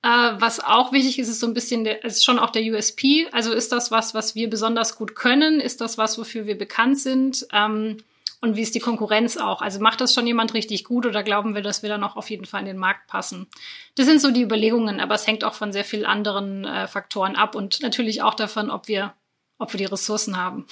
Äh, 0.01 0.07
was 0.07 0.60
auch 0.62 0.92
wichtig 0.92 1.19
ist, 1.19 1.28
ist 1.28 1.40
so 1.40 1.48
ein 1.48 1.54
bisschen, 1.54 1.84
der, 1.84 2.04
ist 2.04 2.24
schon 2.24 2.40
auch 2.40 2.51
der 2.51 2.63
USP. 2.63 3.28
Also 3.31 3.51
ist 3.51 3.72
das 3.72 3.92
was, 3.92 4.13
was 4.13 4.36
wir 4.36 4.50
besonders 4.50 4.96
gut 4.96 5.16
können? 5.16 5.60
Ist 5.60 5.81
das 5.81 5.98
was, 5.98 6.18
wofür 6.18 6.46
wir 6.46 6.57
bekannt 6.57 7.00
sind? 7.00 7.46
Ähm, 7.51 7.98
und 8.42 8.56
wie 8.56 8.62
ist 8.62 8.74
die 8.74 8.80
Konkurrenz 8.80 9.36
auch? 9.36 9.62
Also 9.62 9.81
macht 9.81 10.00
das 10.00 10.13
schon 10.13 10.25
jemand 10.25 10.54
richtig 10.54 10.86
gut 10.86 11.06
oder 11.06 11.24
glauben 11.24 11.56
wir, 11.56 11.62
dass 11.62 11.84
wir 11.84 11.90
dann 11.90 12.06
auch 12.06 12.16
auf 12.16 12.30
jeden 12.30 12.46
Fall 12.46 12.62
in 12.62 12.68
den 12.68 12.78
Markt 12.78 13.07
passen? 13.07 13.48
Das 13.96 14.06
sind 14.06 14.22
so 14.22 14.31
die 14.31 14.42
Überlegungen, 14.42 15.01
aber 15.01 15.16
es 15.16 15.28
hängt 15.28 15.44
auch 15.44 15.54
von 15.54 15.74
sehr 15.74 15.84
vielen 15.84 16.06
anderen 16.06 16.63
äh, 16.63 16.88
Faktoren 16.88 17.36
ab 17.36 17.56
und 17.56 17.81
natürlich 17.81 18.22
auch 18.22 18.34
davon, 18.34 18.72
ob 18.72 18.88
wir, 18.88 19.13
ob 19.57 19.74
wir 19.74 19.78
die 19.78 19.86
Ressourcen 19.86 20.38
haben. 20.38 20.66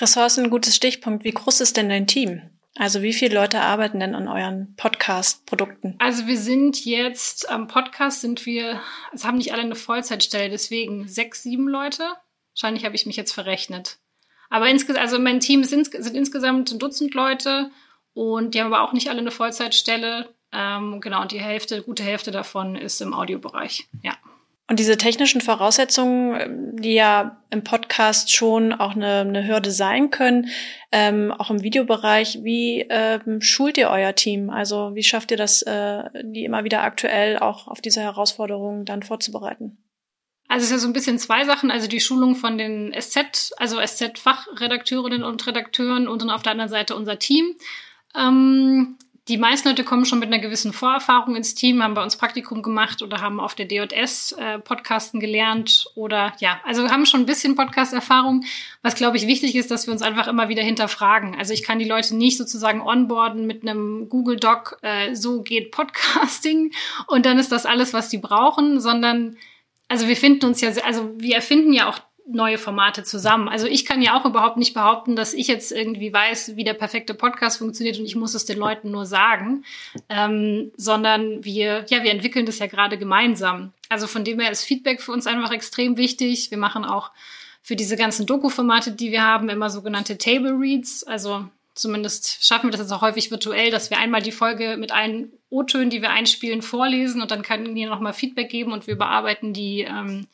Ressourcen, 0.00 0.48
gutes 0.48 0.74
Stichpunkt. 0.74 1.24
Wie 1.24 1.32
groß 1.32 1.60
ist 1.60 1.76
denn 1.76 1.90
dein 1.90 2.06
Team? 2.06 2.40
Also 2.78 3.02
wie 3.02 3.14
viele 3.14 3.34
Leute 3.34 3.60
arbeiten 3.60 4.00
denn 4.00 4.14
an 4.14 4.28
euren 4.28 4.74
Podcast-Produkten? 4.76 5.94
Also 5.98 6.26
wir 6.26 6.38
sind 6.38 6.84
jetzt 6.84 7.48
am 7.48 7.68
Podcast 7.68 8.20
sind 8.20 8.44
wir, 8.44 8.80
es 9.14 9.24
haben 9.24 9.38
nicht 9.38 9.52
alle 9.52 9.62
eine 9.62 9.74
Vollzeitstelle, 9.74 10.50
deswegen 10.50 11.08
sechs, 11.08 11.42
sieben 11.42 11.68
Leute. 11.68 12.04
Wahrscheinlich 12.54 12.84
habe 12.84 12.94
ich 12.94 13.06
mich 13.06 13.16
jetzt 13.16 13.32
verrechnet. 13.32 13.98
Aber 14.50 14.68
insgesamt, 14.68 15.02
also 15.02 15.18
mein 15.18 15.40
Team 15.40 15.64
sind, 15.64 15.90
sind 15.90 16.16
insgesamt 16.16 16.70
ein 16.70 16.78
Dutzend 16.78 17.14
Leute 17.14 17.70
und 18.12 18.54
die 18.54 18.60
haben 18.60 18.72
aber 18.72 18.82
auch 18.82 18.92
nicht 18.92 19.08
alle 19.08 19.20
eine 19.20 19.30
Vollzeitstelle. 19.30 20.28
Ähm, 20.52 21.00
genau, 21.00 21.22
und 21.22 21.32
die 21.32 21.40
Hälfte, 21.40 21.82
gute 21.82 22.02
Hälfte 22.02 22.30
davon 22.30 22.76
ist 22.76 23.00
im 23.00 23.14
Audiobereich. 23.14 23.88
Ja. 24.02 24.14
Und 24.68 24.80
diese 24.80 24.96
technischen 24.96 25.40
Voraussetzungen, 25.40 26.76
die 26.76 26.94
ja 26.94 27.40
im 27.50 27.62
Podcast 27.62 28.34
schon 28.34 28.72
auch 28.72 28.96
eine, 28.96 29.20
eine 29.20 29.46
Hürde 29.46 29.70
sein 29.70 30.10
können, 30.10 30.48
ähm, 30.90 31.30
auch 31.30 31.50
im 31.50 31.62
Videobereich, 31.62 32.40
wie 32.42 32.84
ähm, 32.90 33.40
schult 33.40 33.78
ihr 33.78 33.90
euer 33.90 34.16
Team? 34.16 34.50
Also 34.50 34.94
wie 34.94 35.04
schafft 35.04 35.30
ihr 35.30 35.36
das, 35.36 35.62
äh, 35.62 36.02
die 36.24 36.44
immer 36.44 36.64
wieder 36.64 36.82
aktuell 36.82 37.38
auch 37.38 37.68
auf 37.68 37.80
diese 37.80 38.00
Herausforderungen 38.00 38.84
dann 38.84 39.04
vorzubereiten? 39.04 39.78
Also 40.48 40.64
es 40.64 40.70
ist 40.70 40.76
ja 40.76 40.78
so 40.78 40.88
ein 40.88 40.92
bisschen 40.92 41.18
zwei 41.18 41.44
Sachen, 41.44 41.70
also 41.70 41.86
die 41.86 42.00
Schulung 42.00 42.34
von 42.34 42.58
den 42.58 42.92
SZ, 42.92 43.52
also 43.56 43.80
SZ-Fachredakteurinnen 43.80 45.22
und 45.22 45.46
Redakteuren 45.46 46.08
und 46.08 46.22
dann 46.22 46.30
auf 46.30 46.42
der 46.42 46.52
anderen 46.52 46.70
Seite 46.70 46.96
unser 46.96 47.18
Team. 47.18 47.54
Ähm, 48.16 48.96
die 49.28 49.38
meisten 49.38 49.68
Leute 49.68 49.82
kommen 49.82 50.04
schon 50.04 50.20
mit 50.20 50.32
einer 50.32 50.38
gewissen 50.38 50.72
Vorerfahrung 50.72 51.34
ins 51.34 51.54
Team, 51.54 51.82
haben 51.82 51.94
bei 51.94 52.02
uns 52.02 52.16
Praktikum 52.16 52.62
gemacht 52.62 53.02
oder 53.02 53.20
haben 53.20 53.40
auf 53.40 53.56
der 53.56 53.66
DJS 53.66 54.32
äh, 54.32 54.58
Podcasten 54.60 55.18
gelernt 55.18 55.86
oder 55.96 56.32
ja, 56.38 56.60
also 56.64 56.88
haben 56.88 57.06
schon 57.06 57.20
ein 57.20 57.26
bisschen 57.26 57.56
Podcast-Erfahrung. 57.56 58.44
Was 58.82 58.94
glaube 58.94 59.16
ich 59.16 59.26
wichtig 59.26 59.56
ist, 59.56 59.70
dass 59.72 59.86
wir 59.88 59.92
uns 59.92 60.02
einfach 60.02 60.28
immer 60.28 60.48
wieder 60.48 60.62
hinterfragen. 60.62 61.34
Also 61.34 61.52
ich 61.52 61.64
kann 61.64 61.80
die 61.80 61.88
Leute 61.88 62.14
nicht 62.14 62.38
sozusagen 62.38 62.80
onboarden 62.80 63.46
mit 63.46 63.62
einem 63.62 64.08
Google 64.08 64.36
Doc, 64.36 64.78
äh, 64.82 65.14
so 65.16 65.42
geht 65.42 65.72
Podcasting 65.72 66.72
und 67.08 67.26
dann 67.26 67.38
ist 67.38 67.50
das 67.50 67.66
alles, 67.66 67.92
was 67.92 68.08
die 68.08 68.18
brauchen, 68.18 68.80
sondern 68.80 69.36
also 69.88 70.06
wir 70.06 70.16
finden 70.16 70.46
uns 70.46 70.60
ja, 70.60 70.70
also 70.84 71.10
wir 71.16 71.34
erfinden 71.34 71.72
ja 71.72 71.88
auch 71.88 71.98
neue 72.28 72.58
Formate 72.58 73.04
zusammen. 73.04 73.48
Also 73.48 73.66
ich 73.66 73.84
kann 73.84 74.02
ja 74.02 74.18
auch 74.18 74.24
überhaupt 74.24 74.56
nicht 74.56 74.74
behaupten, 74.74 75.14
dass 75.14 75.32
ich 75.32 75.46
jetzt 75.46 75.70
irgendwie 75.70 76.12
weiß, 76.12 76.56
wie 76.56 76.64
der 76.64 76.74
perfekte 76.74 77.14
Podcast 77.14 77.58
funktioniert 77.58 77.98
und 77.98 78.04
ich 78.04 78.16
muss 78.16 78.34
es 78.34 78.44
den 78.44 78.58
Leuten 78.58 78.90
nur 78.90 79.06
sagen, 79.06 79.64
ähm, 80.08 80.72
sondern 80.76 81.44
wir, 81.44 81.84
ja, 81.88 82.02
wir 82.02 82.10
entwickeln 82.10 82.46
das 82.46 82.58
ja 82.58 82.66
gerade 82.66 82.98
gemeinsam. 82.98 83.72
Also 83.88 84.06
von 84.06 84.24
dem 84.24 84.40
her 84.40 84.50
ist 84.50 84.64
Feedback 84.64 85.00
für 85.00 85.12
uns 85.12 85.26
einfach 85.26 85.52
extrem 85.52 85.96
wichtig. 85.96 86.50
Wir 86.50 86.58
machen 86.58 86.84
auch 86.84 87.12
für 87.62 87.76
diese 87.76 87.96
ganzen 87.96 88.26
Doku-Formate, 88.26 88.92
die 88.92 89.12
wir 89.12 89.22
haben, 89.22 89.48
immer 89.48 89.70
sogenannte 89.70 90.18
Table 90.18 90.56
Reads. 90.58 91.04
Also 91.04 91.46
zumindest 91.74 92.44
schaffen 92.44 92.66
wir 92.66 92.70
das 92.72 92.80
jetzt 92.80 92.92
auch 92.92 93.02
häufig 93.02 93.30
virtuell, 93.30 93.70
dass 93.70 93.90
wir 93.90 93.98
einmal 93.98 94.22
die 94.22 94.32
Folge 94.32 94.76
mit 94.76 94.92
allen 94.92 95.32
O-Tönen, 95.50 95.90
die 95.90 96.02
wir 96.02 96.10
einspielen, 96.10 96.62
vorlesen 96.62 97.22
und 97.22 97.30
dann 97.30 97.42
können 97.42 97.74
die 97.74 97.86
nochmal 97.86 98.14
Feedback 98.14 98.48
geben 98.48 98.72
und 98.72 98.86
wir 98.86 98.96
bearbeiten 98.96 99.52
die, 99.52 99.82
ähm, 99.82 100.26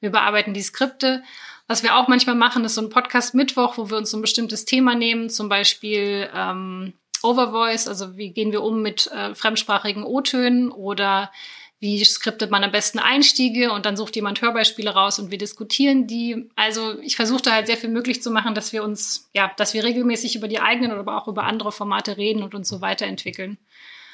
wir 0.00 0.10
bearbeiten 0.10 0.54
die 0.54 0.62
Skripte. 0.62 1.22
Was 1.66 1.82
wir 1.82 1.96
auch 1.96 2.08
manchmal 2.08 2.34
machen, 2.34 2.64
ist 2.64 2.74
so 2.74 2.80
ein 2.80 2.90
Podcast 2.90 3.34
Mittwoch, 3.34 3.78
wo 3.78 3.90
wir 3.90 3.96
uns 3.96 4.10
so 4.10 4.18
ein 4.18 4.22
bestimmtes 4.22 4.64
Thema 4.64 4.94
nehmen, 4.94 5.30
zum 5.30 5.48
Beispiel 5.48 6.28
ähm, 6.34 6.94
Overvoice, 7.22 7.86
also 7.86 8.16
wie 8.16 8.32
gehen 8.32 8.50
wir 8.50 8.62
um 8.62 8.82
mit 8.82 9.06
äh, 9.08 9.34
fremdsprachigen 9.34 10.02
O-Tönen 10.02 10.70
oder 10.70 11.30
wie 11.78 12.04
skriptet 12.04 12.50
man 12.50 12.62
am 12.62 12.72
besten 12.72 12.98
Einstiege 12.98 13.72
und 13.72 13.86
dann 13.86 13.96
sucht 13.96 14.14
jemand 14.14 14.42
Hörbeispiele 14.42 14.90
raus 14.90 15.18
und 15.18 15.30
wir 15.30 15.38
diskutieren 15.38 16.06
die. 16.06 16.50
Also 16.54 16.98
ich 17.00 17.16
versuche 17.16 17.42
da 17.42 17.52
halt 17.52 17.66
sehr 17.66 17.78
viel 17.78 17.88
möglich 17.88 18.22
zu 18.22 18.30
machen, 18.30 18.54
dass 18.54 18.74
wir 18.74 18.84
uns, 18.84 19.30
ja, 19.32 19.50
dass 19.56 19.72
wir 19.72 19.82
regelmäßig 19.82 20.36
über 20.36 20.46
die 20.46 20.60
eigenen 20.60 20.90
oder 20.90 21.00
aber 21.00 21.16
auch 21.16 21.26
über 21.26 21.44
andere 21.44 21.72
Formate 21.72 22.18
reden 22.18 22.42
und 22.42 22.54
uns 22.54 22.68
so 22.68 22.82
weiterentwickeln. 22.82 23.56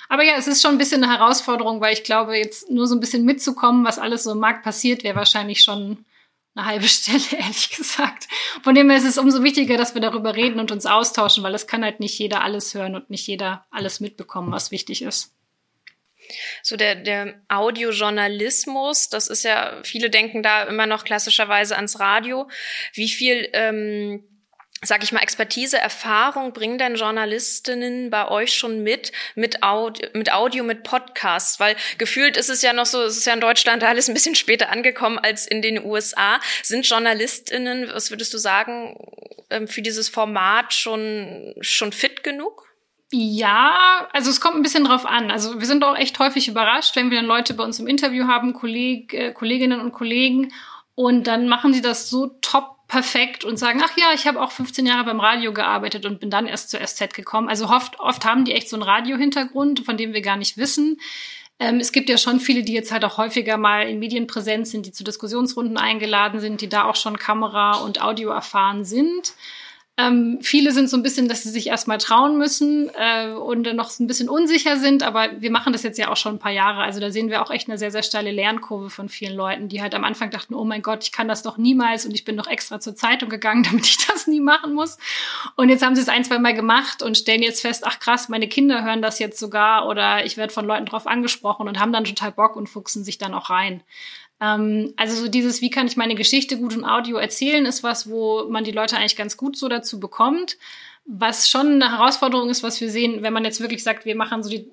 Aber 0.09 0.23
ja, 0.23 0.35
es 0.37 0.47
ist 0.47 0.63
schon 0.63 0.73
ein 0.73 0.79
bisschen 0.79 1.03
eine 1.03 1.13
Herausforderung, 1.13 1.81
weil 1.81 1.93
ich 1.93 2.05
glaube, 2.05 2.37
jetzt 2.37 2.71
nur 2.71 2.87
so 2.87 2.95
ein 2.95 3.01
bisschen 3.01 3.25
mitzukommen, 3.25 3.85
was 3.85 3.99
alles 3.99 4.25
so 4.25 4.33
im 4.33 4.39
Markt 4.39 4.63
passiert, 4.63 5.05
wäre 5.05 5.17
wahrscheinlich 5.17 5.63
schon 5.63 6.05
eine 6.55 6.67
halbe 6.67 6.89
Stelle, 6.89 7.25
ehrlich 7.33 7.71
gesagt. 7.71 8.29
Von 8.63 8.75
dem 8.75 8.89
her 8.89 8.99
ist 8.99 9.05
es 9.05 9.19
umso 9.19 9.43
wichtiger, 9.43 9.77
dass 9.77 9.95
wir 9.95 10.01
darüber 10.01 10.35
reden 10.35 10.61
und 10.61 10.73
uns 10.73 10.87
austauschen, 10.87 11.43
weil 11.45 11.55
es 11.55 11.67
kann 11.67 11.85
halt 11.85 12.01
nicht 12.01 12.19
jeder 12.19 12.43
alles 12.43 12.75
hören 12.75 12.95
und 12.95 13.11
nicht 13.11 13.27
jeder 13.27 13.67
alles 13.71 14.01
mitbekommen, 14.01 14.53
was 14.53 14.71
wichtig 14.71 15.03
ist. 15.03 15.33
So 16.63 16.77
der, 16.77 16.97
der 16.97 17.41
Audiojournalismus, 17.49 19.09
das 19.09 19.29
ist 19.29 19.45
ja, 19.45 19.81
viele 19.85 20.11
denken 20.11 20.43
da 20.43 20.65
immer 20.65 20.87
noch 20.87 21.05
klassischerweise 21.05 21.77
ans 21.77 22.01
Radio. 22.01 22.49
Wie 22.95 23.09
viel, 23.09 23.49
ähm, 23.53 24.25
sag 24.87 25.02
ich 25.02 25.12
mal, 25.12 25.21
Expertise, 25.21 25.78
Erfahrung 25.78 26.52
bringen 26.52 26.78
denn 26.78 26.95
Journalistinnen 26.95 28.11
bei 28.11 28.28
euch 28.28 28.55
schon 28.55 28.83
mit, 28.83 29.12
mit 29.35 29.62
Audio, 29.62 30.09
mit 30.14 30.33
Audio, 30.33 30.64
mit 30.64 30.83
Podcasts? 30.83 31.61
Weil 31.61 31.76
gefühlt 31.99 32.37
ist 32.37 32.50
es 32.50 32.62
ja 32.62 32.73
noch 32.73 32.87
so, 32.87 33.02
es 33.02 33.16
ist 33.16 33.26
ja 33.26 33.35
in 33.35 33.40
Deutschland 33.40 33.85
alles 33.85 34.09
ein 34.09 34.14
bisschen 34.14 34.35
später 34.35 34.71
angekommen 34.71 35.19
als 35.19 35.47
in 35.47 35.62
den 35.62 35.85
USA. 35.85 36.40
Sind 36.62 36.88
Journalistinnen, 36.88 37.90
was 37.93 38.11
würdest 38.11 38.33
du 38.35 38.38
sagen, 38.38 38.97
ähm, 39.50 39.69
für 39.69 39.83
dieses 39.83 40.09
Format 40.09 40.73
schon, 40.73 41.55
schon 41.61 41.93
fit 41.93 42.23
genug? 42.23 42.66
Ja, 43.12 44.09
also 44.12 44.31
es 44.31 44.40
kommt 44.40 44.57
ein 44.57 44.62
bisschen 44.62 44.85
drauf 44.85 45.07
an. 45.07 45.31
Also 45.31 45.61
wir 45.61 45.66
sind 45.66 45.85
auch 45.85 45.97
echt 45.97 46.19
häufig 46.19 46.49
überrascht, 46.49 46.97
wenn 46.97 47.11
wir 47.11 47.19
dann 47.19 47.26
Leute 47.26 47.55
bei 47.55 47.62
uns 47.62 47.78
im 47.78 47.87
Interview 47.87 48.26
haben, 48.26 48.52
Kolleg, 48.52 49.14
äh, 49.14 49.33
Kolleginnen 49.33 49.81
und 49.81 49.93
Kollegen. 49.93 50.52
Und 50.97 51.26
dann 51.26 51.47
machen 51.47 51.73
sie 51.73 51.83
das 51.83 52.09
so 52.09 52.26
top 52.40 52.75
perfekt 52.88 53.45
und 53.45 53.59
sagen, 53.59 53.83
ach 53.85 53.97
ja, 53.97 54.12
ich 54.14 54.26
habe 54.26 54.40
auch 54.40 54.52
15 54.52 54.87
Jahre 54.87 55.05
beim 55.05 55.21
Radio 55.21 55.52
gearbeitet 55.52 56.07
und 56.07 56.21
bin 56.21 56.31
dann 56.31 56.47
erst 56.47 56.71
zur 56.71 56.81
SZ 56.81 57.14
gekommen. 57.14 57.49
Also 57.49 57.66
oft, 57.69 57.99
oft 57.99 58.25
haben 58.25 58.45
die 58.45 58.52
echt 58.52 58.69
so 58.69 58.76
einen 58.76 58.85
Radio-Hintergrund, 58.85 59.85
von 59.85 59.97
dem 59.97 60.12
wir 60.12 60.23
gar 60.23 60.37
nicht 60.37 60.57
wissen. 60.57 61.00
Ähm, 61.59 61.81
es 61.81 61.90
gibt 61.93 62.09
ja 62.09 62.19
schon 62.19 62.38
viele, 62.38 62.62
die 62.62 62.73
jetzt 62.73 62.93
halt 62.93 63.05
auch 63.05 63.19
häufiger 63.19 63.57
mal 63.57 63.88
in 63.88 63.99
Medien 63.99 64.26
präsent 64.26 64.69
sind, 64.69 64.87
die 64.87 64.93
zu 64.93 65.05
Diskussionsrunden 65.05 65.78
eingeladen 65.78 66.40
sind, 66.40 66.61
die 66.61 66.69
da 66.69 66.85
auch 66.85 66.97
schon 66.97 67.19
Kamera 67.19 67.78
und 67.78 68.02
Audio 68.02 68.31
erfahren 68.31 68.85
sind. 68.85 69.35
Ähm, 69.99 70.38
viele 70.43 70.73
sind 70.73 70.91
so 70.91 70.97
ein 70.99 71.03
bisschen, 71.03 71.26
dass 71.26 71.43
sie 71.43 71.49
sich 71.49 71.69
erstmal 71.69 71.97
trauen 71.97 72.37
müssen 72.37 72.91
äh, 72.95 73.31
und 73.31 73.65
dann 73.65 73.76
noch 73.76 73.99
ein 73.99 74.07
bisschen 74.07 74.29
unsicher 74.29 74.76
sind, 74.76 75.03
aber 75.03 75.41
wir 75.41 75.50
machen 75.50 75.73
das 75.73 75.83
jetzt 75.83 75.97
ja 75.97 76.11
auch 76.11 76.19
schon 76.19 76.35
ein 76.35 76.38
paar 76.38 76.53
Jahre. 76.53 76.83
Also 76.83 77.00
da 77.00 77.11
sehen 77.11 77.31
wir 77.31 77.41
auch 77.41 77.50
echt 77.50 77.67
eine 77.69 77.79
sehr, 77.79 77.91
sehr 77.91 78.03
steile 78.03 78.31
Lernkurve 78.31 78.91
von 78.91 79.09
vielen 79.09 79.35
Leuten, 79.35 79.71
die 79.71 79.81
halt 79.81 79.95
am 79.95 80.05
Anfang 80.05 80.31
dachten, 80.31 80.55
oh 80.55 80.65
mein 80.65 80.83
Gott, 80.83 81.03
ich 81.05 81.12
kann 81.12 81.29
das 81.29 81.43
doch 81.43 81.57
niemals 81.57 82.05
und 82.05 82.12
ich 82.12 82.26
bin 82.26 82.37
doch 82.37 82.47
extra 82.47 82.79
zur 82.79 82.95
Zeitung 82.95 83.31
gegangen, 83.31 83.62
damit 83.71 83.87
ich 83.87 84.07
das 84.07 84.26
nie 84.26 84.41
machen 84.41 84.75
muss. 84.75 84.99
Und 85.57 85.71
jetzt 85.71 85.83
haben 85.83 85.95
sie 85.95 86.03
es 86.03 86.11
ein, 86.11 86.25
zwei 86.25 86.38
Mal 86.38 86.53
gemacht 86.53 87.03
und 87.03 87.17
stellen 87.17 87.43
jetzt 87.43 87.62
fest, 87.62 87.85
ach 87.87 87.99
krass, 87.99 88.29
meine 88.29 88.49
Kinder 88.49 88.85
hören 88.85 89.00
das 89.00 89.19
jetzt 89.19 89.38
sogar 89.38 89.88
oder 89.88 90.26
ich 90.26 90.37
werde 90.37 90.53
von 90.53 90.67
Leuten 90.67 90.85
drauf 90.85 91.07
angesprochen 91.07 91.69
und 91.69 91.81
haben 91.81 91.93
dann 91.95 92.05
total 92.05 92.33
Bock 92.33 92.57
und 92.57 92.69
fuchsen 92.69 93.03
sich 93.03 93.17
dann 93.17 93.33
auch 93.33 93.49
rein. 93.49 93.83
Ähm, 94.40 94.93
also 94.97 95.16
so 95.16 95.28
dieses, 95.28 95.61
wie 95.61 95.71
kann 95.71 95.87
ich 95.87 95.97
meine 95.97 96.14
Geschichte 96.14 96.59
gut 96.59 96.75
im 96.75 96.85
Audio 96.85 97.16
erzählen, 97.16 97.66
ist 97.66 97.83
was, 97.83 98.11
wo 98.11 98.49
man 98.49 98.64
die 98.64 98.73
Leute 98.73 98.97
eigentlich 98.97 99.16
ganz 99.16 99.37
gut 99.37 99.57
so 99.57 99.69
dazu 99.69 100.00
bekommt. 100.00 100.59
Was 101.05 101.49
schon 101.49 101.81
eine 101.81 101.97
Herausforderung 101.97 102.50
ist, 102.50 102.62
was 102.62 102.81
wir 102.81 102.90
sehen, 102.90 103.23
wenn 103.23 103.33
man 103.33 103.45
jetzt 103.45 103.61
wirklich 103.61 103.83
sagt, 103.83 104.05
wir 104.05 104.16
machen 104.16 104.43
so 104.43 104.50
die 104.50 104.71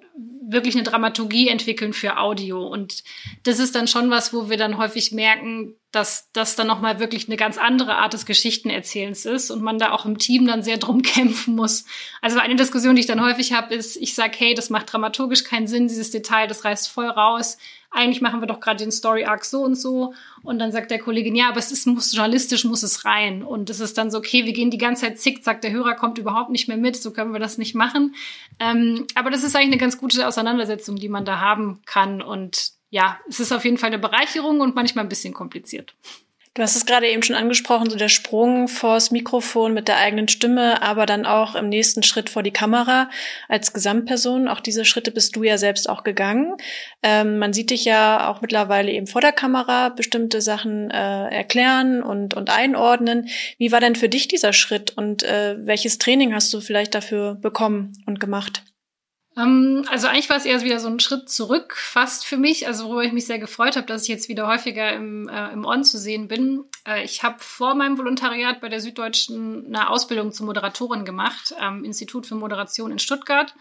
wirklich 0.47 0.75
eine 0.75 0.83
Dramaturgie 0.83 1.47
entwickeln 1.47 1.93
für 1.93 2.17
Audio. 2.17 2.65
Und 2.65 3.03
das 3.43 3.59
ist 3.59 3.75
dann 3.75 3.87
schon 3.87 4.09
was, 4.09 4.33
wo 4.33 4.49
wir 4.49 4.57
dann 4.57 4.77
häufig 4.77 5.11
merken, 5.11 5.75
dass 5.91 6.31
das 6.33 6.55
dann 6.55 6.67
nochmal 6.67 6.99
wirklich 6.99 7.27
eine 7.27 7.37
ganz 7.37 7.57
andere 7.57 7.95
Art 7.95 8.13
des 8.13 8.25
Geschichtenerzählens 8.25 9.25
ist 9.25 9.51
und 9.51 9.61
man 9.61 9.77
da 9.77 9.91
auch 9.91 10.05
im 10.05 10.17
Team 10.17 10.47
dann 10.47 10.63
sehr 10.63 10.77
drum 10.77 11.01
kämpfen 11.03 11.55
muss. 11.55 11.85
Also 12.21 12.39
eine 12.39 12.55
Diskussion, 12.55 12.95
die 12.95 13.01
ich 13.01 13.07
dann 13.07 13.23
häufig 13.23 13.53
habe, 13.53 13.73
ist, 13.73 13.95
ich 13.95 14.15
sage, 14.15 14.33
hey, 14.37 14.53
das 14.55 14.69
macht 14.69 14.91
dramaturgisch 14.91 15.43
keinen 15.43 15.67
Sinn, 15.67 15.87
dieses 15.87 16.11
Detail, 16.11 16.47
das 16.47 16.65
reißt 16.65 16.89
voll 16.89 17.07
raus 17.07 17.57
eigentlich 17.93 18.21
machen 18.21 18.41
wir 18.41 18.47
doch 18.47 18.59
gerade 18.59 18.83
den 18.83 18.91
Story 18.91 19.23
Arc 19.25 19.45
so 19.45 19.61
und 19.61 19.75
so. 19.75 20.13
Und 20.41 20.59
dann 20.59 20.71
sagt 20.71 20.91
der 20.91 20.99
Kollegin, 20.99 21.35
ja, 21.35 21.49
aber 21.49 21.59
es 21.59 21.71
ist, 21.71 21.85
muss, 21.85 22.11
journalistisch 22.11 22.65
muss 22.65 22.83
es 22.83 23.05
rein. 23.05 23.43
Und 23.43 23.69
es 23.69 23.79
ist 23.79 23.97
dann 23.97 24.11
so, 24.11 24.17
okay, 24.17 24.45
wir 24.45 24.53
gehen 24.53 24.71
die 24.71 24.77
ganze 24.77 25.03
Zeit 25.03 25.19
zickzack, 25.19 25.61
der 25.61 25.71
Hörer 25.71 25.95
kommt 25.95 26.17
überhaupt 26.17 26.49
nicht 26.49 26.67
mehr 26.67 26.77
mit, 26.77 26.97
so 26.97 27.11
können 27.11 27.31
wir 27.31 27.39
das 27.39 27.57
nicht 27.57 27.75
machen. 27.75 28.15
Ähm, 28.59 29.05
aber 29.15 29.29
das 29.29 29.43
ist 29.43 29.55
eigentlich 29.55 29.67
eine 29.67 29.77
ganz 29.77 29.97
gute 29.97 30.17
Auseinandersetzung, 30.33 30.95
die 30.95 31.09
man 31.09 31.25
da 31.25 31.39
haben 31.39 31.81
kann. 31.85 32.21
Und 32.21 32.71
ja, 32.89 33.19
es 33.29 33.39
ist 33.39 33.51
auf 33.51 33.63
jeden 33.65 33.77
Fall 33.77 33.87
eine 33.87 33.99
Bereicherung 33.99 34.59
und 34.61 34.75
manchmal 34.75 35.05
ein 35.05 35.09
bisschen 35.09 35.33
kompliziert. 35.33 35.95
Du 36.55 36.61
hast 36.61 36.75
es 36.75 36.85
gerade 36.85 37.09
eben 37.09 37.23
schon 37.23 37.35
angesprochen, 37.35 37.89
so 37.89 37.97
der 37.97 38.09
Sprung 38.09 38.67
vors 38.67 39.09
Mikrofon 39.09 39.73
mit 39.73 39.87
der 39.87 39.97
eigenen 39.97 40.27
Stimme, 40.27 40.83
aber 40.83 41.07
dann 41.07 41.25
auch 41.25 41.55
im 41.55 41.67
nächsten 41.67 42.03
Schritt 42.03 42.29
vor 42.29 42.43
die 42.43 42.51
Kamera 42.51 43.09
als 43.49 43.73
Gesamtperson. 43.73 44.47
Auch 44.47 44.59
diese 44.59 44.85
Schritte 44.85 45.09
bist 45.09 45.35
du 45.35 45.41
ja 45.41 45.57
selbst 45.57 45.89
auch 45.89 46.03
gegangen. 46.03 46.55
Ähm, 47.01 47.39
man 47.39 47.53
sieht 47.53 47.71
dich 47.71 47.85
ja 47.85 48.29
auch 48.29 48.41
mittlerweile 48.41 48.91
eben 48.91 49.07
vor 49.07 49.21
der 49.21 49.31
Kamera 49.31 49.89
bestimmte 49.89 50.41
Sachen 50.41 50.91
äh, 50.91 51.29
erklären 51.29 52.03
und, 52.03 52.35
und 52.35 52.51
einordnen. 52.51 53.29
Wie 53.57 53.71
war 53.71 53.79
denn 53.79 53.95
für 53.95 54.09
dich 54.09 54.27
dieser 54.27 54.53
Schritt 54.53 54.95
und 54.95 55.23
äh, 55.23 55.55
welches 55.57 55.97
Training 55.97 56.35
hast 56.35 56.53
du 56.53 56.61
vielleicht 56.61 56.93
dafür 56.93 57.33
bekommen 57.33 57.93
und 58.05 58.19
gemacht? 58.19 58.61
Ähm, 59.35 59.85
also 59.89 60.07
eigentlich 60.07 60.29
war 60.29 60.37
es 60.37 60.45
eher 60.45 60.61
wieder 60.61 60.79
so 60.79 60.87
ein 60.87 60.99
Schritt 60.99 61.29
zurück 61.29 61.75
fast 61.75 62.25
für 62.25 62.37
mich, 62.37 62.67
also 62.67 62.85
worüber 62.85 63.03
ich 63.03 63.13
mich 63.13 63.25
sehr 63.25 63.39
gefreut 63.39 63.75
habe, 63.75 63.87
dass 63.87 64.03
ich 64.03 64.07
jetzt 64.07 64.29
wieder 64.29 64.47
häufiger 64.47 64.93
im, 64.93 65.27
äh, 65.27 65.51
im 65.51 65.65
On 65.65 65.83
zu 65.83 65.97
sehen 65.97 66.27
bin. 66.27 66.65
Äh, 66.87 67.03
ich 67.03 67.23
habe 67.23 67.37
vor 67.39 67.75
meinem 67.75 67.97
Volontariat 67.97 68.61
bei 68.61 68.69
der 68.69 68.79
Süddeutschen 68.79 69.65
eine 69.67 69.89
Ausbildung 69.89 70.31
zur 70.31 70.45
Moderatorin 70.45 71.05
gemacht, 71.05 71.55
am 71.59 71.83
Institut 71.83 72.27
für 72.27 72.35
Moderation 72.35 72.91
in 72.91 72.99
Stuttgart 72.99 73.55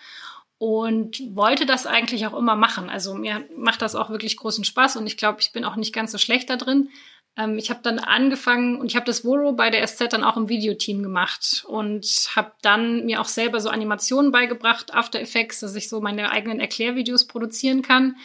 und 0.58 1.20
wollte 1.34 1.66
das 1.66 1.86
eigentlich 1.86 2.26
auch 2.26 2.34
immer 2.38 2.54
machen. 2.54 2.90
Also 2.90 3.14
mir 3.14 3.48
macht 3.56 3.82
das 3.82 3.94
auch 3.94 4.10
wirklich 4.10 4.36
großen 4.36 4.64
Spaß 4.64 4.96
und 4.96 5.06
ich 5.06 5.16
glaube, 5.16 5.40
ich 5.40 5.52
bin 5.52 5.64
auch 5.64 5.76
nicht 5.76 5.94
ganz 5.94 6.12
so 6.12 6.18
schlecht 6.18 6.50
da 6.50 6.56
drin. 6.56 6.90
Ähm, 7.36 7.58
ich 7.58 7.70
habe 7.70 7.80
dann 7.82 7.98
angefangen 7.98 8.76
und 8.76 8.86
ich 8.86 8.96
habe 8.96 9.06
das 9.06 9.24
Voro 9.24 9.52
bei 9.52 9.70
der 9.70 9.86
SZ 9.86 10.12
dann 10.12 10.24
auch 10.24 10.36
im 10.36 10.48
Videoteam 10.48 11.02
gemacht 11.02 11.64
und 11.66 12.06
habe 12.34 12.52
dann 12.62 13.04
mir 13.06 13.20
auch 13.20 13.28
selber 13.28 13.60
so 13.60 13.68
Animationen 13.68 14.32
beigebracht, 14.32 14.94
After 14.94 15.20
Effects, 15.20 15.60
dass 15.60 15.74
ich 15.74 15.88
so 15.88 16.00
meine 16.00 16.30
eigenen 16.30 16.60
Erklärvideos 16.60 17.26
produzieren 17.26 17.82
kann. 17.82 18.16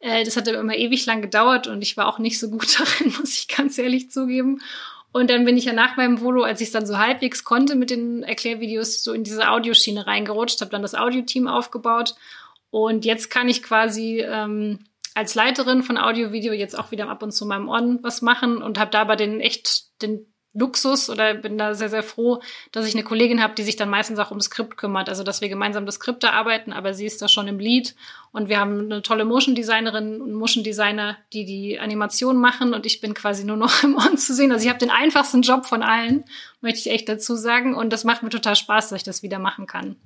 Äh, 0.00 0.24
das 0.24 0.36
hat 0.36 0.48
immer 0.48 0.76
ewig 0.76 1.06
lang 1.06 1.22
gedauert 1.22 1.66
und 1.66 1.82
ich 1.82 1.96
war 1.96 2.06
auch 2.06 2.18
nicht 2.18 2.38
so 2.38 2.50
gut 2.50 2.78
darin, 2.78 3.14
muss 3.18 3.36
ich 3.36 3.48
ganz 3.48 3.78
ehrlich 3.78 4.10
zugeben. 4.10 4.60
Und 5.12 5.28
dann 5.28 5.44
bin 5.44 5.56
ich 5.56 5.64
ja 5.64 5.72
nach 5.72 5.96
meinem 5.96 6.20
Volo, 6.20 6.44
als 6.44 6.60
ich 6.60 6.68
es 6.68 6.72
dann 6.72 6.86
so 6.86 6.98
halbwegs 6.98 7.42
konnte 7.42 7.74
mit 7.74 7.90
den 7.90 8.22
Erklärvideos, 8.22 9.02
so 9.02 9.12
in 9.12 9.24
diese 9.24 9.50
Audioschiene 9.50 10.06
reingerutscht, 10.06 10.60
habe 10.60 10.70
dann 10.70 10.82
das 10.82 10.94
Audioteam 10.94 11.48
aufgebaut 11.48 12.14
und 12.70 13.04
jetzt 13.04 13.30
kann 13.30 13.48
ich 13.48 13.62
quasi 13.62 14.20
ähm, 14.20 14.78
als 15.14 15.34
Leiterin 15.34 15.82
von 15.82 15.98
Audio, 15.98 16.32
Video 16.32 16.52
jetzt 16.52 16.78
auch 16.78 16.90
wieder 16.90 17.08
ab 17.08 17.22
und 17.22 17.32
zu 17.32 17.46
meinem 17.46 17.68
On 17.68 17.98
was 18.02 18.22
machen 18.22 18.62
und 18.62 18.78
habe 18.78 18.90
dabei 18.90 19.16
den 19.16 19.40
echt 19.40 20.00
den 20.02 20.26
Luxus 20.52 21.08
oder 21.08 21.34
bin 21.34 21.58
da 21.58 21.74
sehr, 21.74 21.88
sehr 21.88 22.02
froh, 22.02 22.40
dass 22.72 22.86
ich 22.86 22.94
eine 22.94 23.04
Kollegin 23.04 23.40
habe, 23.40 23.54
die 23.54 23.62
sich 23.62 23.76
dann 23.76 23.88
meistens 23.88 24.18
auch 24.18 24.30
ums 24.30 24.46
Skript 24.46 24.76
kümmert. 24.76 25.08
Also, 25.08 25.22
dass 25.22 25.40
wir 25.40 25.48
gemeinsam 25.48 25.86
das 25.86 25.94
Skript 25.94 26.24
erarbeiten, 26.24 26.72
aber 26.72 26.92
sie 26.92 27.06
ist 27.06 27.22
da 27.22 27.28
schon 27.28 27.46
im 27.46 27.60
Lead. 27.60 27.94
Und 28.32 28.48
wir 28.48 28.58
haben 28.58 28.80
eine 28.80 29.02
tolle 29.02 29.24
Motion 29.24 29.54
Designerin 29.54 30.20
und 30.20 30.34
Motion 30.34 30.64
Designer, 30.64 31.18
die 31.32 31.44
die 31.44 31.78
Animation 31.78 32.36
machen. 32.36 32.74
Und 32.74 32.84
ich 32.84 33.00
bin 33.00 33.14
quasi 33.14 33.44
nur 33.44 33.56
noch 33.56 33.82
im 33.84 33.96
On 33.96 34.18
zu 34.18 34.34
sehen. 34.34 34.50
Also, 34.50 34.64
ich 34.64 34.70
habe 34.70 34.80
den 34.80 34.90
einfachsten 34.90 35.42
Job 35.42 35.66
von 35.66 35.84
allen, 35.84 36.24
möchte 36.60 36.80
ich 36.80 36.90
echt 36.90 37.08
dazu 37.08 37.36
sagen. 37.36 37.76
Und 37.76 37.92
das 37.92 38.02
macht 38.02 38.24
mir 38.24 38.30
total 38.30 38.56
Spaß, 38.56 38.88
dass 38.88 38.96
ich 38.96 39.04
das 39.04 39.22
wieder 39.22 39.38
machen 39.38 39.68
kann. 39.68 39.96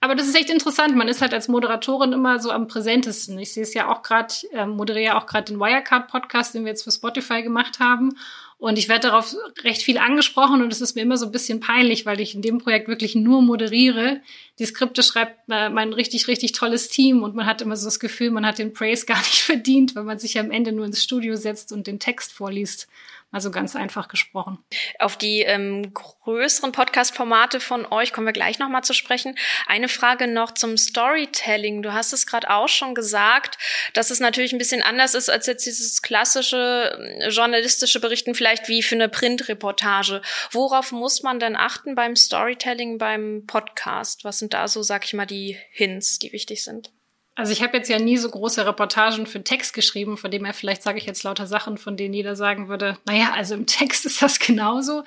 Aber 0.00 0.14
das 0.14 0.28
ist 0.28 0.36
echt 0.36 0.50
interessant. 0.50 0.94
Man 0.94 1.08
ist 1.08 1.20
halt 1.20 1.34
als 1.34 1.48
Moderatorin 1.48 2.12
immer 2.12 2.38
so 2.38 2.52
am 2.52 2.68
präsentesten. 2.68 3.36
Ich 3.38 3.52
sehe 3.52 3.64
es 3.64 3.74
ja 3.74 3.88
auch 3.90 4.02
gerade, 4.02 4.32
äh, 4.52 4.64
moderiere 4.64 5.04
ja 5.04 5.18
auch 5.18 5.26
gerade 5.26 5.52
den 5.52 5.58
Wirecard-Podcast, 5.58 6.54
den 6.54 6.64
wir 6.64 6.70
jetzt 6.70 6.84
für 6.84 6.92
Spotify 6.92 7.42
gemacht 7.42 7.80
haben. 7.80 8.16
Und 8.58 8.76
ich 8.76 8.88
werde 8.88 9.08
darauf 9.08 9.34
recht 9.62 9.82
viel 9.82 9.98
angesprochen 9.98 10.62
und 10.62 10.72
es 10.72 10.80
ist 10.80 10.96
mir 10.96 11.02
immer 11.02 11.16
so 11.16 11.26
ein 11.26 11.32
bisschen 11.32 11.60
peinlich, 11.60 12.06
weil 12.06 12.20
ich 12.20 12.34
in 12.34 12.42
dem 12.42 12.58
Projekt 12.58 12.88
wirklich 12.88 13.14
nur 13.14 13.40
moderiere. 13.40 14.20
Die 14.58 14.66
Skripte 14.66 15.04
schreibt 15.04 15.48
äh, 15.48 15.68
mein 15.68 15.92
richtig, 15.92 16.26
richtig 16.26 16.52
tolles 16.52 16.88
Team 16.88 17.22
und 17.22 17.36
man 17.36 17.46
hat 17.46 17.62
immer 17.62 17.76
so 17.76 17.86
das 17.86 18.00
Gefühl, 18.00 18.32
man 18.32 18.44
hat 18.44 18.58
den 18.58 18.72
Praise 18.72 19.06
gar 19.06 19.18
nicht 19.18 19.42
verdient, 19.42 19.94
weil 19.94 20.02
man 20.04 20.18
sich 20.18 20.38
am 20.40 20.50
Ende 20.50 20.72
nur 20.72 20.86
ins 20.86 21.02
Studio 21.02 21.36
setzt 21.36 21.72
und 21.72 21.86
den 21.86 22.00
Text 22.00 22.32
vorliest. 22.32 22.88
Also 23.30 23.50
ganz 23.50 23.76
einfach 23.76 24.08
gesprochen. 24.08 24.64
Auf 24.98 25.18
die 25.18 25.42
ähm, 25.42 25.92
größeren 25.92 26.72
Podcast-Formate 26.72 27.60
von 27.60 27.84
euch 27.84 28.14
kommen 28.14 28.26
wir 28.26 28.32
gleich 28.32 28.58
nochmal 28.58 28.84
zu 28.84 28.94
sprechen. 28.94 29.36
Eine 29.66 29.88
Frage 29.88 30.26
noch 30.26 30.52
zum 30.52 30.78
Storytelling. 30.78 31.82
Du 31.82 31.92
hast 31.92 32.14
es 32.14 32.26
gerade 32.26 32.48
auch 32.48 32.68
schon 32.68 32.94
gesagt, 32.94 33.58
dass 33.92 34.10
es 34.10 34.20
natürlich 34.20 34.54
ein 34.54 34.58
bisschen 34.58 34.80
anders 34.82 35.14
ist 35.14 35.28
als 35.28 35.46
jetzt 35.46 35.66
dieses 35.66 36.00
klassische 36.00 36.98
äh, 37.20 37.28
journalistische 37.28 38.00
Berichten, 38.00 38.34
vielleicht 38.34 38.66
wie 38.68 38.82
für 38.82 38.94
eine 38.94 39.10
Printreportage. 39.10 40.22
Worauf 40.50 40.90
muss 40.90 41.22
man 41.22 41.38
denn 41.38 41.54
achten 41.54 41.94
beim 41.94 42.16
Storytelling, 42.16 42.96
beim 42.96 43.44
Podcast? 43.46 44.24
Was 44.24 44.38
sind 44.38 44.54
da 44.54 44.68
so, 44.68 44.82
sag 44.82 45.04
ich 45.04 45.12
mal, 45.12 45.26
die 45.26 45.58
Hints, 45.70 46.18
die 46.18 46.32
wichtig 46.32 46.64
sind? 46.64 46.92
Also 47.38 47.52
ich 47.52 47.62
habe 47.62 47.76
jetzt 47.76 47.88
ja 47.88 48.00
nie 48.00 48.16
so 48.16 48.28
große 48.28 48.66
Reportagen 48.66 49.24
für 49.24 49.44
Text 49.44 49.72
geschrieben, 49.72 50.16
von 50.16 50.32
dem 50.32 50.44
her 50.44 50.52
vielleicht 50.52 50.82
sage 50.82 50.98
ich 50.98 51.06
jetzt 51.06 51.22
lauter 51.22 51.46
Sachen, 51.46 51.78
von 51.78 51.96
denen 51.96 52.12
jeder 52.12 52.34
sagen 52.34 52.66
würde, 52.68 52.98
naja, 53.06 53.30
also 53.32 53.54
im 53.54 53.64
Text 53.64 54.04
ist 54.06 54.20
das 54.20 54.40
genauso. 54.40 55.04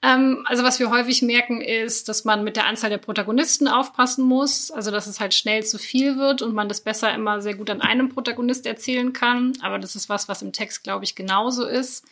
Ähm, 0.00 0.42
also 0.46 0.64
was 0.64 0.80
wir 0.80 0.88
häufig 0.88 1.20
merken 1.20 1.60
ist, 1.60 2.08
dass 2.08 2.24
man 2.24 2.44
mit 2.44 2.56
der 2.56 2.66
Anzahl 2.66 2.88
der 2.88 2.96
Protagonisten 2.96 3.68
aufpassen 3.68 4.24
muss, 4.24 4.70
also 4.70 4.90
dass 4.90 5.06
es 5.06 5.20
halt 5.20 5.34
schnell 5.34 5.64
zu 5.64 5.76
viel 5.76 6.16
wird 6.16 6.40
und 6.40 6.54
man 6.54 6.70
das 6.70 6.80
besser 6.80 7.12
immer 7.12 7.42
sehr 7.42 7.54
gut 7.54 7.68
an 7.68 7.82
einem 7.82 8.08
Protagonist 8.08 8.64
erzählen 8.64 9.12
kann. 9.12 9.52
Aber 9.60 9.78
das 9.78 9.96
ist 9.96 10.08
was, 10.08 10.30
was 10.30 10.40
im 10.40 10.54
Text, 10.54 10.82
glaube 10.82 11.04
ich, 11.04 11.14
genauso 11.14 11.66
ist. 11.66 12.06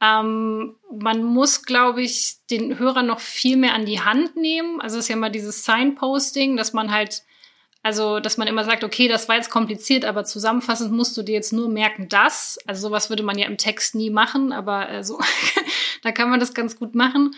Ähm, 0.00 0.76
man 0.90 1.22
muss, 1.22 1.64
glaube 1.64 2.00
ich, 2.00 2.36
den 2.50 2.78
Hörer 2.78 3.02
noch 3.02 3.20
viel 3.20 3.58
mehr 3.58 3.74
an 3.74 3.84
die 3.84 4.00
Hand 4.00 4.34
nehmen. 4.34 4.80
Also 4.80 4.96
es 4.96 5.04
ist 5.04 5.08
ja 5.10 5.16
mal 5.16 5.30
dieses 5.30 5.66
Signposting, 5.66 6.56
dass 6.56 6.72
man 6.72 6.90
halt 6.90 7.22
also, 7.84 8.18
dass 8.18 8.38
man 8.38 8.48
immer 8.48 8.64
sagt, 8.64 8.82
okay, 8.82 9.08
das 9.08 9.28
war 9.28 9.36
jetzt 9.36 9.50
kompliziert, 9.50 10.06
aber 10.06 10.24
zusammenfassend 10.24 10.90
musst 10.90 11.14
du 11.18 11.22
dir 11.22 11.34
jetzt 11.34 11.52
nur 11.52 11.68
merken, 11.68 12.08
dass. 12.08 12.58
Also 12.66 12.88
sowas 12.88 13.10
würde 13.10 13.22
man 13.22 13.36
ja 13.36 13.46
im 13.46 13.58
Text 13.58 13.94
nie 13.94 14.08
machen, 14.08 14.52
aber 14.52 14.88
äh, 14.88 15.04
so, 15.04 15.20
da 16.02 16.10
kann 16.10 16.30
man 16.30 16.40
das 16.40 16.54
ganz 16.54 16.78
gut 16.78 16.94
machen. 16.94 17.36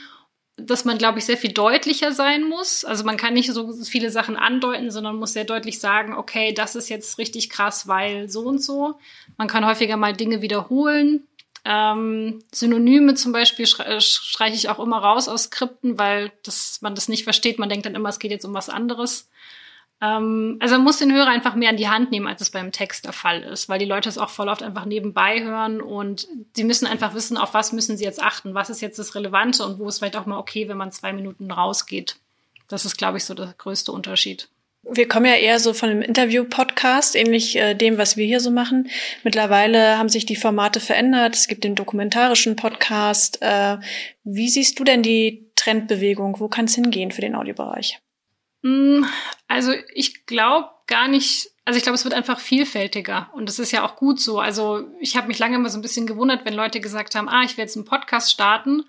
Dass 0.57 0.85
man, 0.85 0.99
glaube 0.99 1.19
ich, 1.19 1.25
sehr 1.25 1.37
viel 1.37 1.53
deutlicher 1.53 2.13
sein 2.13 2.45
muss. 2.45 2.85
Also 2.85 3.03
man 3.03 3.17
kann 3.17 3.35
nicht 3.35 3.53
so 3.53 3.73
viele 3.83 4.09
Sachen 4.13 4.37
andeuten, 4.37 4.93
sondern 4.93 5.17
muss 5.17 5.33
sehr 5.33 5.45
deutlich 5.45 5.81
sagen, 5.81 6.15
okay, 6.15 6.55
das 6.55 6.77
ist 6.77 6.89
jetzt 6.91 7.19
richtig 7.19 7.51
krass, 7.51 7.89
weil 7.89 8.29
so 8.29 8.43
und 8.43 8.63
so. 8.63 9.01
Man 9.37 9.49
kann 9.49 9.67
häufiger 9.67 9.97
mal 9.97 10.13
Dinge 10.13 10.43
wiederholen. 10.43 11.27
Ähm, 11.65 12.45
Synonyme 12.53 13.17
zum 13.17 13.33
Beispiel 13.33 13.67
äh, 13.85 14.01
streiche 14.01 14.55
ich 14.55 14.69
auch 14.69 14.79
immer 14.79 14.99
raus 14.99 15.27
aus 15.27 15.43
Skripten, 15.43 15.99
weil 15.99 16.31
das, 16.45 16.79
man 16.83 16.95
das 16.95 17.09
nicht 17.09 17.25
versteht. 17.25 17.59
Man 17.59 17.69
denkt 17.69 17.85
dann 17.85 17.97
immer, 17.97 18.11
es 18.11 18.21
geht 18.21 18.31
jetzt 18.31 18.45
um 18.45 18.55
was 18.55 18.69
anderes. 18.69 19.29
Ähm, 20.01 20.59
also 20.61 20.75
man 20.75 20.85
muss 20.85 20.99
den 20.99 21.13
Hörer 21.13 21.29
einfach 21.29 21.55
mehr 21.55 21.71
an 21.71 21.77
die 21.77 21.89
Hand 21.89 22.11
nehmen, 22.11 22.27
als 22.27 22.41
es 22.41 22.51
beim 22.51 22.73
Text 22.73 23.05
der 23.05 23.13
Fall 23.13 23.43
ist, 23.43 23.69
weil 23.69 23.79
die 23.79 23.87
Leute 23.87 24.09
es 24.09 24.19
auch 24.19 24.31
voll 24.31 24.49
oft 24.49 24.63
einfach 24.63 24.85
nebenbei 24.85 25.43
hören 25.43 25.81
und 25.81 26.29
sie 26.55 26.65
müssen 26.65 26.87
einfach 26.87 27.15
wissen, 27.15 27.37
auf 27.37 27.55
was 27.55 27.73
müssen 27.73 27.97
sie 27.97 28.05
jetzt 28.05 28.23
achten, 28.23 28.55
was 28.55 28.71
ist 28.71 28.83
jetzt 28.83 28.99
das 28.99 29.15
Relevante 29.15 29.65
und 29.65 29.79
wo 29.79 29.89
ist 29.89 29.99
vielleicht 29.99 30.17
auch 30.17 30.27
mal 30.27 30.39
okay, 30.39 30.69
wenn 30.69 30.77
man 30.77 30.93
zwei 30.93 31.13
Minuten 31.13 31.51
rausgeht. 31.51 32.17
Das 32.69 32.85
ist, 32.85 32.99
glaube 32.99 33.19
ich, 33.19 33.25
so 33.25 33.35
der 33.35 33.55
größte 33.57 33.93
Unterschied. 33.93 34.49
Wir 34.89 35.09
kommen 35.09 35.27
ja 35.27 35.35
eher 35.35 35.59
so 35.59 35.73
von 35.73 35.89
einem 35.89 36.03
Interview-Podcast, 36.03 37.17
ähnlich 37.17 37.57
äh, 37.57 37.75
dem, 37.75 37.99
was 37.99 38.17
wir 38.17 38.25
hier 38.25 38.39
so 38.39 38.53
machen. 38.53 38.89
Mittlerweile 39.25 39.99
haben 39.99 40.09
sich 40.09 40.27
die 40.27 40.37
Formate 40.37 40.79
verändert. 40.79 41.35
Es 41.35 41.49
gibt 41.49 41.65
den 41.65 41.75
dokumentarischen 41.75 42.55
Podcast. 42.55 43.43
Äh, 43.43 43.79
wie 44.23 44.49
siehst 44.49 44.79
du 44.79 44.85
denn 44.85 45.03
die 45.03 45.51
Trendbewegung? 45.57 46.39
Wo 46.39 46.47
kann 46.47 46.67
es 46.67 46.77
hingehen 46.77 47.11
für 47.11 47.21
den 47.21 47.35
Audiobereich? 47.35 47.99
Mm, 48.67 49.05
also 49.47 49.73
ich 49.95 50.27
glaube 50.27 50.71
gar 50.89 51.07
nicht, 51.07 51.51
also 51.65 51.77
ich 51.77 51.85
glaube, 51.85 51.95
es 51.95 52.05
wird 52.05 52.15
einfach 52.15 52.41
vielfältiger 52.41 53.31
und 53.33 53.49
das 53.49 53.59
ist 53.59 53.71
ja 53.71 53.85
auch 53.85 53.97
gut 53.97 54.21
so. 54.21 54.41
Also 54.41 54.89
ich 55.01 55.17
habe 55.17 55.29
mich 55.29 55.39
lange 55.39 55.57
immer 55.57 55.69
so 55.69 55.79
ein 55.79 55.83
bisschen 55.83 56.07
gewundert, 56.07 56.45
wenn 56.45 56.55
Leute 56.55 56.81
gesagt 56.81 57.15
haben, 57.15 57.29
ah, 57.29 57.45
ich 57.45 57.57
will 57.57 57.65
jetzt 57.65 57.77
einen 57.77 57.85
Podcast 57.85 58.33
starten 58.33 58.85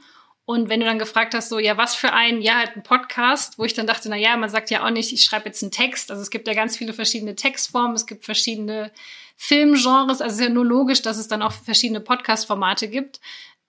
und 0.46 0.70
wenn 0.70 0.80
du 0.80 0.86
dann 0.86 0.98
gefragt 0.98 1.34
hast, 1.34 1.50
so, 1.50 1.60
ja, 1.60 1.78
was 1.78 1.94
für 1.94 2.14
ein, 2.14 2.42
ja, 2.42 2.56
halt 2.56 2.76
ein 2.76 2.82
Podcast, 2.82 3.60
wo 3.60 3.66
ich 3.66 3.74
dann 3.74 3.86
dachte, 3.86 4.10
na 4.10 4.16
ja, 4.16 4.36
man 4.38 4.50
sagt 4.50 4.72
ja 4.72 4.86
auch 4.86 4.90
nicht, 4.90 5.12
ich 5.12 5.24
schreibe 5.24 5.46
jetzt 5.46 5.62
einen 5.62 5.72
Text. 5.72 6.10
Also 6.10 6.24
es 6.24 6.30
gibt 6.30 6.48
ja 6.48 6.54
ganz 6.54 6.78
viele 6.78 6.94
verschiedene 6.94 7.36
Textformen, 7.36 7.96
es 7.96 8.08
gibt 8.08 8.26
verschiedene 8.26 8.92
Filmgenres, 9.36 10.22
also 10.22 10.34
es 10.34 10.40
ist 10.40 10.42
ja 10.42 10.50
nur 10.50 10.66
logisch, 10.66 11.02
dass 11.04 11.18
es 11.18 11.28
dann 11.28 11.42
auch 11.44 11.52
verschiedene 11.52 12.00
Podcast-Formate 12.00 12.88
gibt. 12.88 13.20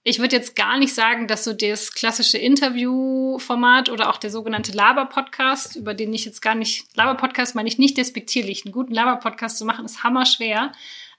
Ich 0.09 0.21
würde 0.21 0.37
jetzt 0.37 0.57
gar 0.57 0.79
nicht 0.79 0.95
sagen, 0.95 1.27
dass 1.27 1.45
so 1.45 1.53
das 1.53 1.93
klassische 1.93 2.39
Interview-Format 2.39 3.91
oder 3.91 4.09
auch 4.09 4.17
der 4.17 4.31
sogenannte 4.31 4.73
Laber-Podcast, 4.73 5.77
über 5.77 5.93
den 5.93 6.15
ich 6.15 6.25
jetzt 6.25 6.41
gar 6.41 6.55
nicht, 6.55 6.87
Laber-Podcast 6.97 7.55
meine 7.55 7.69
ich 7.69 7.77
nicht 7.77 7.99
despektierlich. 7.99 8.65
Einen 8.65 8.73
guten 8.73 8.95
Laber-Podcast 8.95 9.59
zu 9.59 9.67
machen, 9.67 9.85
ist 9.85 10.03
hammerschwer. 10.05 10.73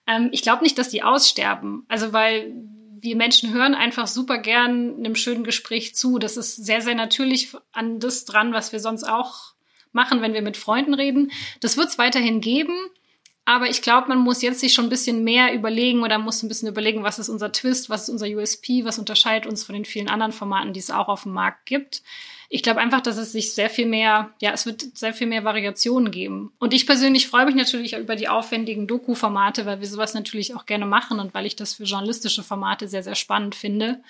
Ähm, 0.08 0.29
ich 0.31 0.41
glaube 0.41 0.63
nicht, 0.63 0.75
dass 0.79 0.89
die 0.89 1.03
aussterben. 1.03 1.86
Also, 1.88 2.13
weil 2.13 2.51
wir 3.00 3.15
Menschen 3.15 3.53
hören 3.53 3.75
einfach 3.75 4.08
super 4.08 4.39
gern 4.39 4.96
einem 4.98 5.13
schönen 5.13 5.43
Gespräch 5.43 5.93
zu. 5.93 6.17
Das 6.17 6.36
ist 6.36 6.55
sehr, 6.55 6.81
sehr 6.81 6.96
natürlich 6.96 7.55
an 7.72 8.00
das 8.00 8.25
dran, 8.25 8.53
was 8.53 8.72
wir 8.72 8.79
sonst 8.79 9.03
auch 9.03 9.53
machen, 9.91 10.24
wenn 10.24 10.34
wir 10.34 10.41
mit 10.41 10.58
Freunden 10.58 10.96
reden. 10.96 11.31
Das 11.60 11.77
wird 11.77 11.89
es 11.89 12.00
weiterhin 12.00 12.41
geben. 12.41 12.74
Aber 13.49 13.67
ich 13.67 13.81
glaube, 13.81 14.09
man 14.09 14.19
muss 14.19 14.43
jetzt 14.43 14.59
sich 14.59 14.73
schon 14.73 14.85
ein 14.85 14.89
bisschen 14.89 15.23
mehr 15.23 15.55
überlegen 15.55 16.03
oder 16.03 16.19
muss 16.19 16.43
ein 16.43 16.49
bisschen 16.49 16.67
überlegen, 16.69 17.01
was 17.03 17.17
ist 17.17 17.29
unser 17.29 17.51
Twist, 17.51 17.89
was 17.89 18.03
ist 18.03 18.09
unser 18.09 18.27
USP, 18.27 18.85
was 18.85 18.99
unterscheidet 18.99 19.49
uns 19.49 19.63
von 19.63 19.73
den 19.73 19.85
vielen 19.85 20.07
anderen 20.07 20.33
Formaten, 20.33 20.73
die 20.73 20.79
es 20.79 20.91
auch 20.91 21.07
auf 21.07 21.23
dem 21.23 21.33
Markt 21.33 21.65
gibt 21.65 22.03
ich 22.51 22.63
glaube 22.63 22.79
einfach, 22.79 23.01
dass 23.01 23.17
es 23.17 23.31
sich 23.31 23.53
sehr 23.53 23.69
viel 23.69 23.85
mehr, 23.85 24.31
ja, 24.41 24.51
es 24.51 24.65
wird 24.65 24.81
sehr 24.97 25.13
viel 25.13 25.27
mehr 25.27 25.43
Variationen 25.43 26.09
geben. 26.11 26.51
Und 26.57 26.73
ich 26.73 26.87
persönlich 26.87 27.27
freue 27.27 27.45
mich 27.45 27.53
natürlich 27.53 27.93
über 27.93 28.15
die 28.15 28.27
aufwendigen 28.27 28.87
Doku-Formate, 28.87 29.67
weil 29.67 29.79
wir 29.81 29.87
sowas 29.87 30.15
natürlich 30.15 30.55
auch 30.55 30.65
gerne 30.65 30.87
machen 30.87 31.19
und 31.19 31.35
weil 31.35 31.45
ich 31.45 31.55
das 31.55 31.75
für 31.75 31.83
journalistische 31.83 32.41
Formate 32.41 32.87
sehr, 32.87 33.03
sehr 33.03 33.13
spannend 33.13 33.53
finde. 33.53 34.01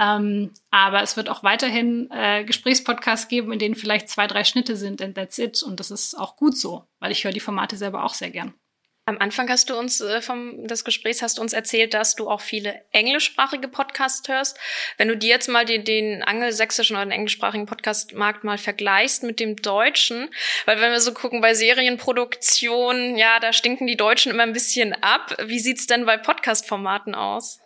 Ähm, 0.00 0.50
aber 0.72 1.02
es 1.02 1.16
wird 1.16 1.28
auch 1.28 1.44
weiterhin 1.44 2.10
äh, 2.10 2.44
Gesprächspodcasts 2.44 3.28
geben, 3.28 3.52
in 3.52 3.60
denen 3.60 3.76
vielleicht 3.76 4.08
zwei, 4.08 4.26
drei 4.26 4.42
Schnitte 4.42 4.76
sind 4.76 5.00
and 5.00 5.14
that's 5.14 5.38
it. 5.38 5.62
Und 5.62 5.78
das 5.78 5.92
ist 5.92 6.18
auch 6.18 6.34
gut 6.34 6.56
so, 6.56 6.84
weil 6.98 7.12
ich 7.12 7.22
höre 7.22 7.32
die 7.32 7.40
Formate 7.40 7.76
selber 7.76 8.04
auch 8.04 8.14
sehr 8.14 8.30
gern. 8.30 8.54
Am 9.08 9.16
Anfang 9.20 9.48
hast 9.48 9.70
du 9.70 9.74
uns 9.74 10.02
äh, 10.02 10.20
vom 10.20 10.66
des 10.66 10.84
Gesprächs 10.84 11.22
hast 11.22 11.38
du 11.38 11.42
uns 11.42 11.54
erzählt, 11.54 11.94
dass 11.94 12.14
du 12.14 12.28
auch 12.28 12.42
viele 12.42 12.84
englischsprachige 12.92 13.66
Podcasts 13.66 14.28
hörst. 14.28 14.58
Wenn 14.98 15.08
du 15.08 15.16
dir 15.16 15.30
jetzt 15.30 15.48
mal 15.48 15.64
den, 15.64 15.82
den 15.82 16.22
angelsächsischen 16.22 16.94
oder 16.94 17.06
den 17.06 17.12
englischsprachigen 17.12 17.64
Podcastmarkt 17.64 18.44
mal 18.44 18.58
vergleichst 18.58 19.22
mit 19.22 19.40
dem 19.40 19.56
deutschen, 19.56 20.28
weil 20.66 20.82
wenn 20.82 20.92
wir 20.92 21.00
so 21.00 21.14
gucken 21.14 21.40
bei 21.40 21.54
Serienproduktion, 21.54 23.16
ja, 23.16 23.40
da 23.40 23.54
stinken 23.54 23.86
die 23.86 23.96
Deutschen 23.96 24.30
immer 24.30 24.42
ein 24.42 24.52
bisschen 24.52 24.92
ab. 25.02 25.34
Wie 25.42 25.58
sieht's 25.58 25.86
denn 25.86 26.04
bei 26.04 26.18
Podcast-Formaten 26.18 27.14
aus? 27.14 27.60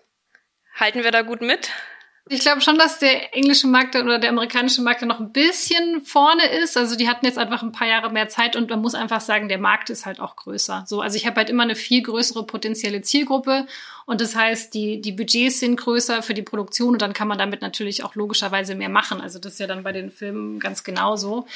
Halten 0.77 1.03
wir 1.03 1.11
da 1.11 1.23
gut 1.23 1.41
mit? 1.41 1.71
Ich 2.29 2.41
glaube 2.41 2.61
schon, 2.61 2.79
dass 2.79 3.01
der 3.01 3.35
englische 3.37 3.67
Markt 3.67 3.97
oder 3.97 4.19
der 4.21 4.31
amerikanische 4.31 4.81
Markt 4.81 5.03
noch 5.03 5.19
ein 5.19 5.33
bisschen 5.33 6.03
vorne 6.03 6.47
ist. 6.63 6.77
Also 6.77 6.95
die 6.95 7.09
hatten 7.09 7.27
jetzt 7.27 7.37
einfach 7.37 7.63
ein 7.63 7.73
paar 7.73 7.89
Jahre 7.89 8.13
mehr 8.13 8.29
Zeit 8.29 8.55
und 8.55 8.71
man 8.71 8.81
muss 8.81 8.95
einfach 8.95 9.21
sagen, 9.21 9.49
der 9.49 9.59
Markt 9.59 9.91
ist 9.91 10.07
halt 10.07 10.21
auch 10.21 10.37
größer. 10.37 10.85
So, 10.87 11.01
also 11.01 11.17
ich 11.17 11.27
habe 11.27 11.37
halt 11.37 11.51
immer 11.51 11.65
eine 11.65 11.75
viel 11.75 12.01
größere 12.01 12.47
potenzielle 12.47 13.03
Zielgruppe 13.03 13.67
und 14.07 14.21
das 14.21 14.37
heißt, 14.37 14.73
die, 14.73 15.01
die 15.01 15.13
Budgets 15.13 15.59
sind 15.59 15.77
größer 15.77 16.23
für 16.23 16.35
die 16.35 16.43
Produktion 16.43 16.93
und 16.93 17.03
dann 17.03 17.13
kann 17.13 17.27
man 17.27 17.39
damit 17.39 17.61
natürlich 17.61 18.05
auch 18.05 18.15
logischerweise 18.15 18.77
mehr 18.77 18.89
machen. 18.89 19.21
Also 19.21 19.41
das 19.41 19.55
ist 19.55 19.59
ja 19.59 19.67
dann 19.67 19.83
bei 19.83 19.93
den 19.93 20.13
Filmen 20.13 20.61
ganz 20.61 20.85
genauso. 20.85 21.47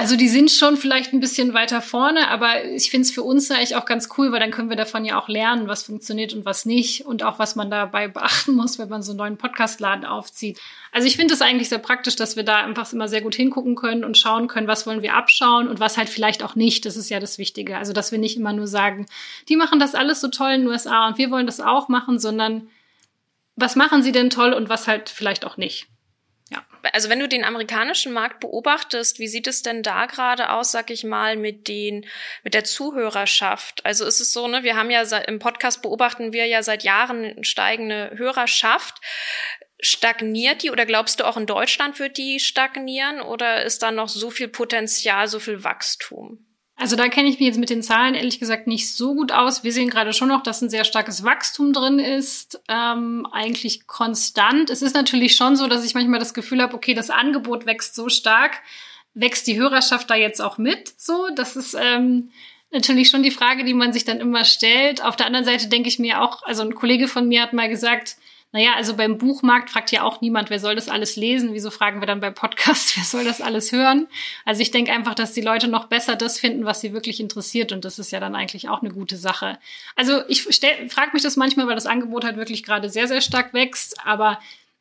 Also 0.00 0.16
die 0.16 0.30
sind 0.30 0.50
schon 0.50 0.78
vielleicht 0.78 1.12
ein 1.12 1.20
bisschen 1.20 1.52
weiter 1.52 1.82
vorne, 1.82 2.28
aber 2.28 2.64
ich 2.64 2.90
finde 2.90 3.04
es 3.04 3.10
für 3.10 3.22
uns 3.22 3.50
eigentlich 3.50 3.76
auch 3.76 3.84
ganz 3.84 4.08
cool, 4.16 4.32
weil 4.32 4.40
dann 4.40 4.50
können 4.50 4.70
wir 4.70 4.76
davon 4.78 5.04
ja 5.04 5.20
auch 5.20 5.28
lernen, 5.28 5.68
was 5.68 5.82
funktioniert 5.82 6.32
und 6.32 6.46
was 6.46 6.64
nicht 6.64 7.04
und 7.04 7.22
auch 7.22 7.38
was 7.38 7.54
man 7.54 7.70
dabei 7.70 8.08
beachten 8.08 8.54
muss, 8.54 8.78
wenn 8.78 8.88
man 8.88 9.02
so 9.02 9.12
einen 9.12 9.18
neuen 9.18 9.36
Podcastladen 9.36 10.06
aufzieht. 10.06 10.58
Also 10.90 11.06
ich 11.06 11.16
finde 11.16 11.34
es 11.34 11.42
eigentlich 11.42 11.68
sehr 11.68 11.80
praktisch, 11.80 12.16
dass 12.16 12.34
wir 12.34 12.44
da 12.44 12.62
einfach 12.64 12.90
immer 12.94 13.08
sehr 13.08 13.20
gut 13.20 13.34
hingucken 13.34 13.74
können 13.74 14.02
und 14.02 14.16
schauen 14.16 14.48
können, 14.48 14.68
was 14.68 14.86
wollen 14.86 15.02
wir 15.02 15.16
abschauen 15.16 15.68
und 15.68 15.80
was 15.80 15.98
halt 15.98 16.08
vielleicht 16.08 16.42
auch 16.42 16.54
nicht. 16.54 16.86
Das 16.86 16.96
ist 16.96 17.10
ja 17.10 17.20
das 17.20 17.36
Wichtige. 17.36 17.76
Also 17.76 17.92
dass 17.92 18.10
wir 18.10 18.18
nicht 18.18 18.38
immer 18.38 18.54
nur 18.54 18.68
sagen, 18.68 19.04
die 19.50 19.56
machen 19.56 19.80
das 19.80 19.94
alles 19.94 20.22
so 20.22 20.28
toll 20.28 20.52
in 20.52 20.60
den 20.62 20.70
USA 20.70 21.08
und 21.08 21.18
wir 21.18 21.30
wollen 21.30 21.44
das 21.44 21.60
auch 21.60 21.88
machen, 21.88 22.18
sondern 22.18 22.70
was 23.54 23.76
machen 23.76 24.02
sie 24.02 24.12
denn 24.12 24.30
toll 24.30 24.54
und 24.54 24.70
was 24.70 24.88
halt 24.88 25.10
vielleicht 25.10 25.44
auch 25.44 25.58
nicht 25.58 25.88
also 26.92 27.08
wenn 27.08 27.20
du 27.20 27.28
den 27.28 27.44
amerikanischen 27.44 28.12
Markt 28.12 28.40
beobachtest, 28.40 29.18
wie 29.18 29.28
sieht 29.28 29.46
es 29.46 29.62
denn 29.62 29.82
da 29.82 30.06
gerade 30.06 30.50
aus, 30.50 30.72
sag 30.72 30.90
ich 30.90 31.04
mal, 31.04 31.36
mit 31.36 31.68
den, 31.68 32.06
mit 32.42 32.54
der 32.54 32.64
Zuhörerschaft? 32.64 33.84
Also 33.84 34.04
ist 34.04 34.20
es 34.20 34.32
so, 34.32 34.48
ne, 34.48 34.62
wir 34.62 34.76
haben 34.76 34.90
ja 34.90 35.02
im 35.02 35.38
Podcast 35.38 35.82
beobachten 35.82 36.32
wir 36.32 36.46
ja 36.46 36.62
seit 36.62 36.82
Jahren 36.82 37.42
steigende 37.44 38.12
Hörerschaft. 38.16 39.00
Stagniert 39.82 40.62
die 40.62 40.70
oder 40.70 40.84
glaubst 40.84 41.20
du 41.20 41.24
auch 41.24 41.36
in 41.36 41.46
Deutschland 41.46 41.98
wird 41.98 42.18
die 42.18 42.38
stagnieren 42.38 43.20
oder 43.22 43.62
ist 43.62 43.82
da 43.82 43.90
noch 43.90 44.08
so 44.08 44.30
viel 44.30 44.48
Potenzial, 44.48 45.26
so 45.26 45.38
viel 45.40 45.64
Wachstum? 45.64 46.49
Also 46.80 46.96
da 46.96 47.08
kenne 47.08 47.28
ich 47.28 47.38
mich 47.38 47.46
jetzt 47.46 47.58
mit 47.58 47.68
den 47.68 47.82
Zahlen 47.82 48.14
ehrlich 48.14 48.40
gesagt 48.40 48.66
nicht 48.66 48.90
so 48.90 49.14
gut 49.14 49.32
aus. 49.32 49.62
Wir 49.62 49.70
sehen 49.70 49.90
gerade 49.90 50.14
schon 50.14 50.28
noch, 50.28 50.42
dass 50.42 50.62
ein 50.62 50.70
sehr 50.70 50.84
starkes 50.84 51.22
Wachstum 51.22 51.74
drin 51.74 51.98
ist, 51.98 52.58
ähm, 52.68 53.26
eigentlich 53.32 53.86
konstant. 53.86 54.70
Es 54.70 54.80
ist 54.80 54.94
natürlich 54.94 55.36
schon 55.36 55.56
so, 55.56 55.66
dass 55.66 55.84
ich 55.84 55.92
manchmal 55.92 56.20
das 56.20 56.32
Gefühl 56.32 56.62
habe, 56.62 56.74
okay, 56.74 56.94
das 56.94 57.10
Angebot 57.10 57.66
wächst 57.66 57.94
so 57.94 58.08
stark, 58.08 58.62
wächst 59.12 59.46
die 59.46 59.58
Hörerschaft 59.58 60.08
da 60.08 60.14
jetzt 60.14 60.40
auch 60.40 60.56
mit? 60.56 60.94
So, 60.98 61.28
das 61.36 61.54
ist 61.54 61.76
ähm, 61.78 62.30
natürlich 62.70 63.10
schon 63.10 63.22
die 63.22 63.30
Frage, 63.30 63.64
die 63.64 63.74
man 63.74 63.92
sich 63.92 64.06
dann 64.06 64.18
immer 64.18 64.46
stellt. 64.46 65.04
Auf 65.04 65.16
der 65.16 65.26
anderen 65.26 65.44
Seite 65.44 65.68
denke 65.68 65.90
ich 65.90 65.98
mir 65.98 66.22
auch, 66.22 66.44
also 66.44 66.62
ein 66.62 66.74
Kollege 66.74 67.08
von 67.08 67.28
mir 67.28 67.42
hat 67.42 67.52
mal 67.52 67.68
gesagt, 67.68 68.16
naja, 68.52 68.74
also 68.74 68.96
beim 68.96 69.16
Buchmarkt 69.16 69.70
fragt 69.70 69.92
ja 69.92 70.02
auch 70.02 70.20
niemand, 70.20 70.50
wer 70.50 70.58
soll 70.58 70.74
das 70.74 70.88
alles 70.88 71.14
lesen? 71.14 71.54
Wieso 71.54 71.70
fragen 71.70 72.00
wir 72.00 72.06
dann 72.06 72.18
bei 72.18 72.30
Podcasts, 72.30 72.96
wer 72.96 73.04
soll 73.04 73.24
das 73.24 73.40
alles 73.40 73.70
hören? 73.70 74.08
Also 74.44 74.60
ich 74.60 74.72
denke 74.72 74.92
einfach, 74.92 75.14
dass 75.14 75.32
die 75.32 75.40
Leute 75.40 75.68
noch 75.68 75.86
besser 75.86 76.16
das 76.16 76.40
finden, 76.40 76.64
was 76.64 76.80
sie 76.80 76.92
wirklich 76.92 77.20
interessiert. 77.20 77.70
Und 77.70 77.84
das 77.84 78.00
ist 78.00 78.10
ja 78.10 78.18
dann 78.18 78.34
eigentlich 78.34 78.68
auch 78.68 78.82
eine 78.82 78.90
gute 78.90 79.16
Sache. 79.16 79.58
Also 79.94 80.22
ich 80.26 80.42
frage 80.42 81.10
mich 81.12 81.22
das 81.22 81.36
manchmal, 81.36 81.68
weil 81.68 81.76
das 81.76 81.86
Angebot 81.86 82.24
halt 82.24 82.36
wirklich 82.36 82.64
gerade 82.64 82.88
sehr, 82.90 83.06
sehr 83.06 83.20
stark 83.20 83.54
wächst. 83.54 84.04
Aber 84.04 84.40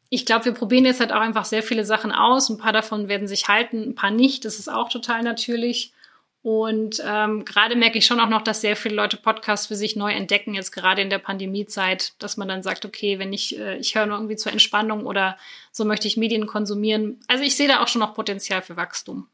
ich 0.09 0.25
glaube, 0.25 0.45
wir 0.45 0.53
probieren 0.53 0.85
jetzt 0.85 0.99
halt 0.99 1.11
auch 1.11 1.21
einfach 1.21 1.45
sehr 1.45 1.61
viele 1.61 1.85
Sachen 1.85 2.11
aus. 2.11 2.49
Ein 2.49 2.57
paar 2.57 2.73
davon 2.73 3.07
werden 3.07 3.27
sich 3.27 3.47
halten, 3.47 3.89
ein 3.89 3.95
paar 3.95 4.11
nicht. 4.11 4.45
Das 4.45 4.57
ist 4.57 4.67
auch 4.67 4.89
total 4.89 5.21
natürlich. 5.21 5.93
Und 6.41 7.03
ähm, 7.05 7.43
gerade 7.43 7.75
merke 7.75 7.97
ich 7.97 8.05
schon 8.05 8.19
auch 8.21 8.29
noch, 8.29 8.41
dass 8.41 8.61
sehr 8.61 8.77
viele 8.77 8.95
Leute 8.95 9.17
Podcasts 9.17 9.67
für 9.67 9.75
sich 9.75 9.97
neu 9.97 10.11
entdecken, 10.13 10.53
jetzt 10.53 10.71
gerade 10.71 11.01
in 11.01 11.09
der 11.09 11.19
Pandemiezeit, 11.19 12.13
dass 12.19 12.37
man 12.37 12.47
dann 12.47 12.63
sagt, 12.63 12.85
okay, 12.85 13.19
wenn 13.19 13.33
ich, 13.33 13.59
äh, 13.59 13.77
ich 13.77 13.95
höre 13.95 14.05
nur 14.05 14.17
irgendwie 14.17 14.37
zur 14.37 14.53
Entspannung 14.53 15.05
oder 15.05 15.37
so 15.71 15.83
möchte 15.83 16.07
ich 16.07 16.15
Medien 16.15 16.45
konsumieren. 16.45 17.19
Also 17.27 17.43
ich 17.43 17.57
sehe 17.57 17.67
da 17.67 17.83
auch 17.83 17.89
schon 17.89 17.99
noch 17.99 18.15
Potenzial 18.15 18.61
für 18.61 18.77
Wachstum. 18.77 19.27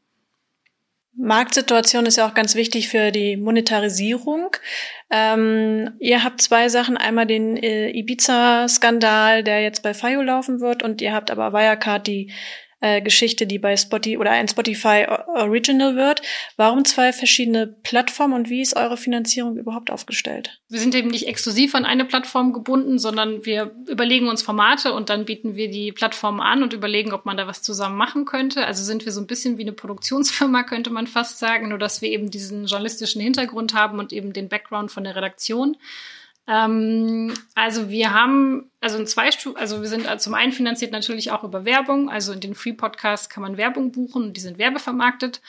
Marktsituation 1.18 2.04
ist 2.04 2.16
ja 2.16 2.28
auch 2.28 2.34
ganz 2.34 2.54
wichtig 2.56 2.88
für 2.88 3.10
die 3.10 3.36
Monetarisierung. 3.38 4.54
Ähm, 5.08 5.92
ihr 5.98 6.22
habt 6.22 6.42
zwei 6.42 6.68
Sachen. 6.68 6.98
Einmal 6.98 7.26
den 7.26 7.56
äh, 7.56 7.88
Ibiza-Skandal, 7.90 9.42
der 9.42 9.62
jetzt 9.62 9.82
bei 9.82 9.94
FIO 9.94 10.20
laufen 10.20 10.60
wird, 10.60 10.82
und 10.82 11.00
ihr 11.00 11.14
habt 11.14 11.30
aber 11.30 11.54
Wirecard, 11.54 12.06
die 12.06 12.32
äh, 12.80 13.00
Geschichte, 13.00 13.46
die 13.46 13.58
bei 13.58 13.76
Spotify 13.76 14.18
oder 14.18 14.32
ein 14.32 14.48
Spotify 14.48 15.06
Original 15.34 15.96
wird. 15.96 16.20
Warum 16.56 16.84
zwei 16.84 17.12
verschiedene 17.12 17.66
Plattformen 17.66 18.34
und 18.34 18.50
wie 18.50 18.60
ist 18.60 18.76
eure 18.76 18.96
Finanzierung 18.96 19.56
überhaupt 19.56 19.90
aufgestellt? 19.90 20.60
Wir 20.68 20.80
sind 20.80 20.94
eben 20.94 21.08
nicht 21.08 21.26
exklusiv 21.26 21.74
an 21.74 21.86
eine 21.86 22.04
Plattform 22.04 22.52
gebunden, 22.52 22.98
sondern 22.98 23.46
wir 23.46 23.74
überlegen 23.88 24.28
uns 24.28 24.42
Formate 24.42 24.92
und 24.92 25.08
dann 25.08 25.24
bieten 25.24 25.56
wir 25.56 25.70
die 25.70 25.92
Plattform 25.92 26.40
an 26.40 26.62
und 26.62 26.74
überlegen, 26.74 27.12
ob 27.12 27.24
man 27.24 27.36
da 27.36 27.46
was 27.46 27.62
zusammen 27.62 27.96
machen 27.96 28.26
könnte. 28.26 28.66
Also 28.66 28.84
sind 28.84 29.06
wir 29.06 29.12
so 29.12 29.20
ein 29.20 29.26
bisschen 29.26 29.56
wie 29.56 29.62
eine 29.62 29.72
Produktionsfirma, 29.72 30.62
könnte 30.64 30.90
man 30.90 31.06
fast 31.06 31.38
sagen, 31.38 31.70
nur 31.70 31.78
dass 31.78 32.02
wir 32.02 32.10
eben 32.10 32.30
diesen 32.30 32.66
journalistischen 32.66 33.22
Hintergrund 33.22 33.72
haben 33.72 33.98
und 33.98 34.12
eben 34.12 34.32
den 34.32 34.48
Background 34.48 34.90
von 34.90 35.04
der 35.04 35.16
Redaktion. 35.16 35.76
Ähm, 36.48 37.34
also 37.54 37.90
wir 37.90 38.12
haben, 38.12 38.70
also 38.80 38.98
in 38.98 39.06
zwei 39.06 39.30
Stufen, 39.30 39.56
also 39.56 39.80
wir 39.82 39.88
sind 39.88 40.06
zum 40.20 40.34
einen 40.34 40.52
finanziert 40.52 40.92
natürlich 40.92 41.30
auch 41.32 41.44
über 41.44 41.64
Werbung. 41.64 42.08
Also 42.08 42.32
in 42.32 42.40
den 42.40 42.54
Free 42.54 42.72
Podcasts 42.72 43.28
kann 43.28 43.42
man 43.42 43.56
Werbung 43.56 43.92
buchen 43.92 44.24
und 44.24 44.36
die 44.36 44.40
sind 44.40 44.58
werbevermarktet. 44.58 45.40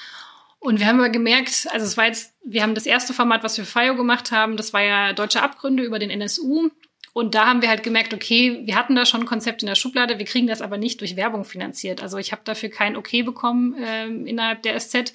Und 0.59 0.79
wir 0.79 0.87
haben 0.87 0.99
aber 0.99 1.09
gemerkt, 1.09 1.67
also 1.71 1.85
es 1.85 1.97
war 1.97 2.05
jetzt, 2.05 2.33
wir 2.43 2.63
haben 2.63 2.73
das 2.73 2.87
erste 2.87 3.13
Format, 3.13 3.43
was 3.43 3.57
wir 3.57 3.65
für 3.65 3.79
FIO 3.79 3.95
gemacht 3.95 4.31
haben, 4.31 4.57
das 4.57 4.73
war 4.73 4.81
ja 4.81 5.13
Deutsche 5.13 5.41
Abgründe 5.41 5.83
über 5.83 5.99
den 5.99 6.09
NSU. 6.09 6.69
Und 7.13 7.33
da 7.33 7.47
haben 7.47 7.63
wir 7.63 7.69
halt 7.69 7.81
gemerkt, 7.81 8.13
okay, 8.13 8.61
wir 8.65 8.75
hatten 8.75 8.95
da 8.95 9.03
schon 9.05 9.21
ein 9.21 9.25
Konzept 9.25 9.63
in 9.63 9.67
der 9.67 9.75
Schublade, 9.75 10.19
wir 10.19 10.25
kriegen 10.25 10.45
das 10.45 10.61
aber 10.61 10.77
nicht 10.77 11.01
durch 11.01 11.15
Werbung 11.15 11.45
finanziert. 11.45 12.03
Also 12.03 12.17
ich 12.17 12.31
habe 12.31 12.43
dafür 12.43 12.69
kein 12.69 12.95
Okay 12.95 13.23
bekommen 13.23 13.75
ähm, 13.83 14.27
innerhalb 14.27 14.61
der 14.61 14.79
SZ. 14.79 15.13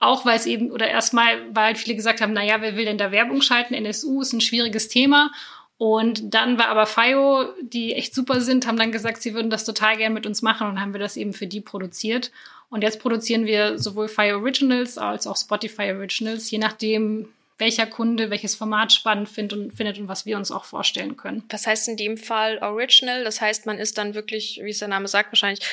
Auch 0.00 0.24
weil 0.24 0.36
es 0.36 0.46
eben, 0.46 0.70
oder 0.70 0.88
erstmal, 0.88 1.54
weil 1.54 1.74
viele 1.74 1.96
gesagt 1.96 2.20
haben, 2.20 2.32
naja, 2.32 2.60
wer 2.60 2.76
will 2.76 2.84
denn 2.84 2.98
da 2.98 3.10
Werbung 3.10 3.42
schalten? 3.42 3.74
NSU 3.74 4.22
ist 4.22 4.32
ein 4.32 4.40
schwieriges 4.40 4.88
Thema. 4.88 5.32
Und 5.76 6.34
dann 6.34 6.58
war 6.58 6.68
aber 6.68 6.86
FIO, 6.86 7.52
die 7.62 7.94
echt 7.94 8.14
super 8.14 8.40
sind, 8.40 8.66
haben 8.66 8.76
dann 8.76 8.90
gesagt, 8.90 9.22
sie 9.22 9.34
würden 9.34 9.50
das 9.50 9.64
total 9.64 9.96
gern 9.96 10.12
mit 10.12 10.26
uns 10.26 10.42
machen 10.42 10.68
und 10.68 10.80
haben 10.80 10.92
wir 10.92 11.00
das 11.00 11.16
eben 11.16 11.32
für 11.32 11.46
die 11.46 11.60
produziert. 11.60 12.32
Und 12.68 12.82
jetzt 12.82 13.00
produzieren 13.00 13.46
wir 13.46 13.78
sowohl 13.78 14.08
FIO 14.08 14.38
Originals 14.38 14.98
als 14.98 15.26
auch 15.26 15.36
Spotify 15.36 15.92
Originals, 15.92 16.50
je 16.50 16.58
nachdem, 16.58 17.28
welcher 17.58 17.86
Kunde 17.86 18.30
welches 18.30 18.54
Format 18.54 18.92
spannend 18.92 19.28
findet 19.28 19.58
und, 19.58 19.72
findet 19.72 19.98
und 19.98 20.08
was 20.08 20.26
wir 20.26 20.36
uns 20.36 20.50
auch 20.50 20.64
vorstellen 20.64 21.16
können. 21.16 21.44
Was 21.50 21.66
heißt 21.66 21.88
in 21.88 21.96
dem 21.96 22.16
Fall 22.16 22.58
Original? 22.58 23.24
Das 23.24 23.40
heißt, 23.40 23.66
man 23.66 23.78
ist 23.78 23.98
dann 23.98 24.14
wirklich, 24.14 24.60
wie 24.62 24.70
es 24.70 24.78
der 24.78 24.88
Name 24.88 25.08
sagt, 25.08 25.32
wahrscheinlich 25.32 25.66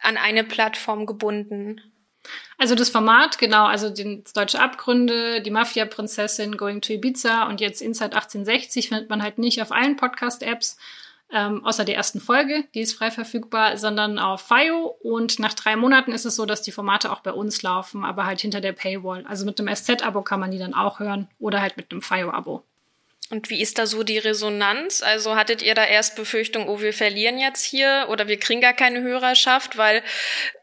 an 0.00 0.16
eine 0.16 0.44
Plattform 0.44 1.06
gebunden. 1.06 1.80
Also 2.58 2.74
das 2.74 2.90
Format, 2.90 3.38
genau, 3.38 3.66
also 3.66 3.90
die 3.90 4.22
Deutsche 4.34 4.60
Abgründe, 4.60 5.42
die 5.42 5.50
Mafia-Prinzessin, 5.50 6.56
Going 6.56 6.80
to 6.80 6.92
Ibiza 6.92 7.44
und 7.44 7.60
jetzt 7.60 7.82
Inside 7.82 8.14
1860 8.16 8.88
findet 8.88 9.10
man 9.10 9.22
halt 9.22 9.38
nicht 9.38 9.60
auf 9.60 9.72
allen 9.72 9.96
Podcast-Apps, 9.96 10.76
ähm, 11.32 11.64
außer 11.64 11.84
der 11.84 11.96
ersten 11.96 12.20
Folge, 12.20 12.64
die 12.74 12.80
ist 12.80 12.94
frei 12.94 13.10
verfügbar, 13.10 13.76
sondern 13.76 14.18
auf 14.18 14.42
FIO. 14.42 14.96
Und 15.02 15.38
nach 15.40 15.54
drei 15.54 15.74
Monaten 15.74 16.12
ist 16.12 16.24
es 16.24 16.36
so, 16.36 16.46
dass 16.46 16.62
die 16.62 16.72
Formate 16.72 17.10
auch 17.10 17.20
bei 17.20 17.32
uns 17.32 17.62
laufen, 17.62 18.04
aber 18.04 18.24
halt 18.26 18.40
hinter 18.40 18.60
der 18.60 18.72
Paywall. 18.72 19.24
Also 19.26 19.44
mit 19.44 19.58
einem 19.58 19.74
SZ-Abo 19.74 20.22
kann 20.22 20.40
man 20.40 20.52
die 20.52 20.58
dann 20.58 20.74
auch 20.74 21.00
hören 21.00 21.28
oder 21.38 21.60
halt 21.60 21.76
mit 21.76 21.90
einem 21.90 22.02
FIO-Abo. 22.02 22.62
Und 23.30 23.48
wie 23.48 23.62
ist 23.62 23.78
da 23.78 23.86
so 23.86 24.02
die 24.02 24.18
Resonanz? 24.18 25.02
Also 25.02 25.34
hattet 25.34 25.62
ihr 25.62 25.74
da 25.74 25.84
erst 25.84 26.14
Befürchtung, 26.14 26.68
oh, 26.68 26.80
wir 26.80 26.92
verlieren 26.92 27.38
jetzt 27.38 27.64
hier 27.64 28.06
oder 28.10 28.28
wir 28.28 28.38
kriegen 28.38 28.60
gar 28.60 28.74
keine 28.74 29.00
Hörerschaft, 29.00 29.78
weil 29.78 30.02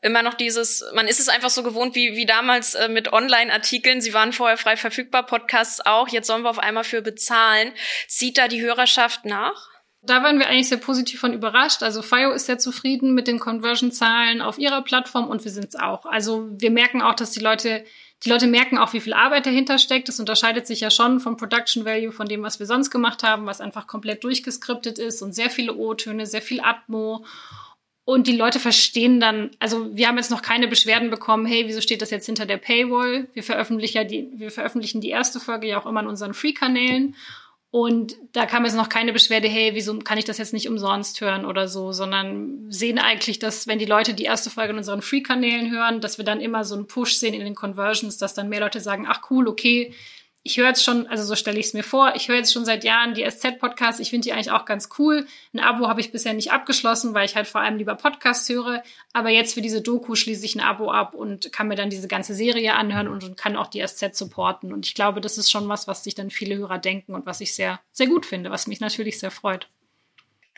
immer 0.03 0.21
noch 0.21 0.35
dieses, 0.35 0.83
man 0.93 1.07
ist 1.07 1.19
es 1.19 1.27
einfach 1.27 1.49
so 1.49 1.63
gewohnt 1.63 1.95
wie, 1.95 2.15
wie 2.15 2.27
damals 2.27 2.75
äh, 2.75 2.87
mit 2.87 3.11
Online-Artikeln. 3.11 3.99
Sie 3.99 4.13
waren 4.13 4.31
vorher 4.31 4.57
frei 4.57 4.77
verfügbar, 4.77 5.25
Podcasts 5.25 5.83
auch. 5.83 6.07
Jetzt 6.09 6.27
sollen 6.27 6.43
wir 6.43 6.51
auf 6.51 6.59
einmal 6.59 6.83
für 6.83 7.01
bezahlen. 7.01 7.73
Zieht 8.07 8.37
da 8.37 8.47
die 8.47 8.61
Hörerschaft 8.61 9.25
nach? 9.25 9.69
Da 10.03 10.23
waren 10.23 10.37
wir 10.37 10.47
eigentlich 10.47 10.69
sehr 10.69 10.77
positiv 10.77 11.19
von 11.19 11.33
überrascht. 11.33 11.81
Also 11.81 12.03
FIO 12.03 12.31
ist 12.31 12.45
sehr 12.45 12.59
zufrieden 12.59 13.13
mit 13.13 13.27
den 13.27 13.39
Conversion-Zahlen 13.39 14.41
auf 14.41 14.59
ihrer 14.59 14.83
Plattform 14.83 15.27
und 15.27 15.43
wir 15.43 15.51
sind 15.51 15.69
es 15.69 15.75
auch. 15.75 16.05
Also 16.05 16.47
wir 16.51 16.71
merken 16.71 17.01
auch, 17.01 17.15
dass 17.15 17.31
die 17.31 17.39
Leute, 17.39 17.85
die 18.23 18.29
Leute 18.29 18.47
merken 18.47 18.77
auch, 18.77 18.93
wie 18.93 18.99
viel 18.99 19.13
Arbeit 19.13 19.45
dahinter 19.45 19.79
steckt. 19.79 20.07
Das 20.07 20.19
unterscheidet 20.19 20.67
sich 20.67 20.79
ja 20.79 20.91
schon 20.91 21.19
vom 21.19 21.37
Production 21.37 21.85
Value, 21.85 22.11
von 22.11 22.27
dem, 22.27 22.43
was 22.43 22.59
wir 22.59 22.67
sonst 22.67 22.91
gemacht 22.91 23.23
haben, 23.23 23.47
was 23.47 23.61
einfach 23.61 23.87
komplett 23.87 24.23
durchgeskriptet 24.23 24.99
ist 24.99 25.21
und 25.21 25.33
sehr 25.33 25.49
viele 25.49 25.75
O-Töne, 25.75 26.27
sehr 26.27 26.41
viel 26.41 26.61
Atmo. 26.61 27.25
Und 28.03 28.27
die 28.27 28.35
Leute 28.35 28.59
verstehen 28.59 29.19
dann, 29.19 29.51
also 29.59 29.95
wir 29.95 30.07
haben 30.07 30.17
jetzt 30.17 30.31
noch 30.31 30.41
keine 30.41 30.67
Beschwerden 30.67 31.09
bekommen, 31.09 31.45
hey, 31.45 31.63
wieso 31.67 31.81
steht 31.81 32.01
das 32.01 32.11
jetzt 32.11 32.25
hinter 32.25 32.45
der 32.45 32.57
Paywall? 32.57 33.27
Wir 33.33 33.43
veröffentlichen 33.43 33.97
ja 33.97 34.03
die, 34.03 34.27
wir 34.33 34.51
veröffentlichen 34.51 35.01
die 35.01 35.09
erste 35.09 35.39
Folge 35.39 35.67
ja 35.67 35.79
auch 35.79 35.85
immer 35.85 36.01
in 36.01 36.07
unseren 36.07 36.33
Free-Kanälen. 36.33 37.15
Und 37.71 38.17
da 38.33 38.45
kam 38.45 38.65
jetzt 38.65 38.75
noch 38.75 38.89
keine 38.89 39.13
Beschwerde, 39.13 39.47
hey, 39.47 39.73
wieso 39.73 39.97
kann 39.99 40.17
ich 40.17 40.25
das 40.25 40.37
jetzt 40.37 40.51
nicht 40.51 40.67
umsonst 40.67 41.21
hören 41.21 41.45
oder 41.45 41.69
so, 41.69 41.93
sondern 41.93 42.69
sehen 42.69 42.99
eigentlich, 42.99 43.39
dass 43.39 43.65
wenn 43.65 43.79
die 43.79 43.85
Leute 43.85 44.13
die 44.13 44.25
erste 44.25 44.49
Folge 44.49 44.73
in 44.73 44.77
unseren 44.77 45.01
Free-Kanälen 45.01 45.71
hören, 45.71 46.01
dass 46.01 46.17
wir 46.17 46.25
dann 46.25 46.41
immer 46.41 46.65
so 46.65 46.75
einen 46.75 46.87
Push 46.87 47.15
sehen 47.15 47.33
in 47.33 47.45
den 47.45 47.55
Conversions, 47.55 48.17
dass 48.17 48.33
dann 48.33 48.49
mehr 48.49 48.59
Leute 48.59 48.81
sagen, 48.81 49.05
ach 49.07 49.21
cool, 49.29 49.47
okay, 49.47 49.93
ich 50.43 50.57
höre 50.57 50.67
jetzt 50.67 50.83
schon, 50.83 51.05
also 51.07 51.23
so 51.23 51.35
stelle 51.35 51.59
ich 51.59 51.67
es 51.67 51.73
mir 51.73 51.83
vor, 51.83 52.13
ich 52.15 52.27
höre 52.27 52.37
jetzt 52.37 52.51
schon 52.51 52.65
seit 52.65 52.83
Jahren 52.83 53.13
die 53.13 53.23
SZ-Podcasts, 53.23 53.99
ich 53.99 54.09
finde 54.09 54.25
die 54.25 54.33
eigentlich 54.33 54.51
auch 54.51 54.65
ganz 54.65 54.89
cool. 54.97 55.27
Ein 55.53 55.59
Abo 55.59 55.87
habe 55.87 56.01
ich 56.01 56.11
bisher 56.11 56.33
nicht 56.33 56.51
abgeschlossen, 56.51 57.13
weil 57.13 57.25
ich 57.25 57.35
halt 57.35 57.47
vor 57.47 57.61
allem 57.61 57.77
lieber 57.77 57.93
Podcasts 57.93 58.49
höre. 58.49 58.81
Aber 59.13 59.29
jetzt 59.29 59.53
für 59.53 59.61
diese 59.61 59.81
Doku 59.81 60.15
schließe 60.15 60.43
ich 60.43 60.55
ein 60.55 60.61
Abo 60.61 60.89
ab 60.89 61.13
und 61.13 61.51
kann 61.51 61.67
mir 61.67 61.75
dann 61.75 61.91
diese 61.91 62.07
ganze 62.07 62.33
Serie 62.33 62.73
anhören 62.73 63.07
und 63.07 63.37
kann 63.37 63.55
auch 63.55 63.67
die 63.67 63.85
SZ 63.85 64.15
supporten. 64.15 64.73
Und 64.73 64.87
ich 64.87 64.95
glaube, 64.95 65.21
das 65.21 65.37
ist 65.37 65.51
schon 65.51 65.69
was, 65.69 65.87
was 65.87 66.03
sich 66.03 66.15
dann 66.15 66.31
viele 66.31 66.57
Hörer 66.57 66.79
denken 66.79 67.13
und 67.13 67.27
was 67.27 67.41
ich 67.41 67.53
sehr, 67.53 67.79
sehr 67.91 68.07
gut 68.07 68.25
finde, 68.25 68.49
was 68.49 68.65
mich 68.65 68.79
natürlich 68.79 69.19
sehr 69.19 69.31
freut. 69.31 69.67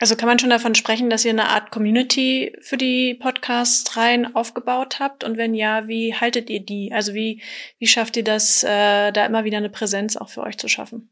Also 0.04 0.16
kann 0.16 0.28
man 0.28 0.38
schon 0.38 0.50
davon 0.50 0.74
sprechen, 0.74 1.08
dass 1.08 1.24
ihr 1.24 1.30
eine 1.30 1.48
Art 1.48 1.70
Community 1.70 2.54
für 2.60 2.76
die 2.76 3.14
Podcasts 3.14 3.96
rein 3.96 4.36
aufgebaut 4.36 5.00
habt? 5.00 5.24
Und 5.24 5.38
wenn 5.38 5.54
ja, 5.54 5.88
wie 5.88 6.14
haltet 6.14 6.50
ihr 6.50 6.60
die? 6.60 6.92
Also 6.92 7.14
wie, 7.14 7.40
wie 7.78 7.86
schafft 7.86 8.18
ihr 8.18 8.22
das, 8.22 8.62
äh, 8.64 9.12
da 9.12 9.24
immer 9.24 9.44
wieder 9.44 9.56
eine 9.56 9.70
Präsenz 9.70 10.18
auch 10.18 10.28
für 10.28 10.42
euch 10.42 10.58
zu 10.58 10.68
schaffen? 10.68 11.08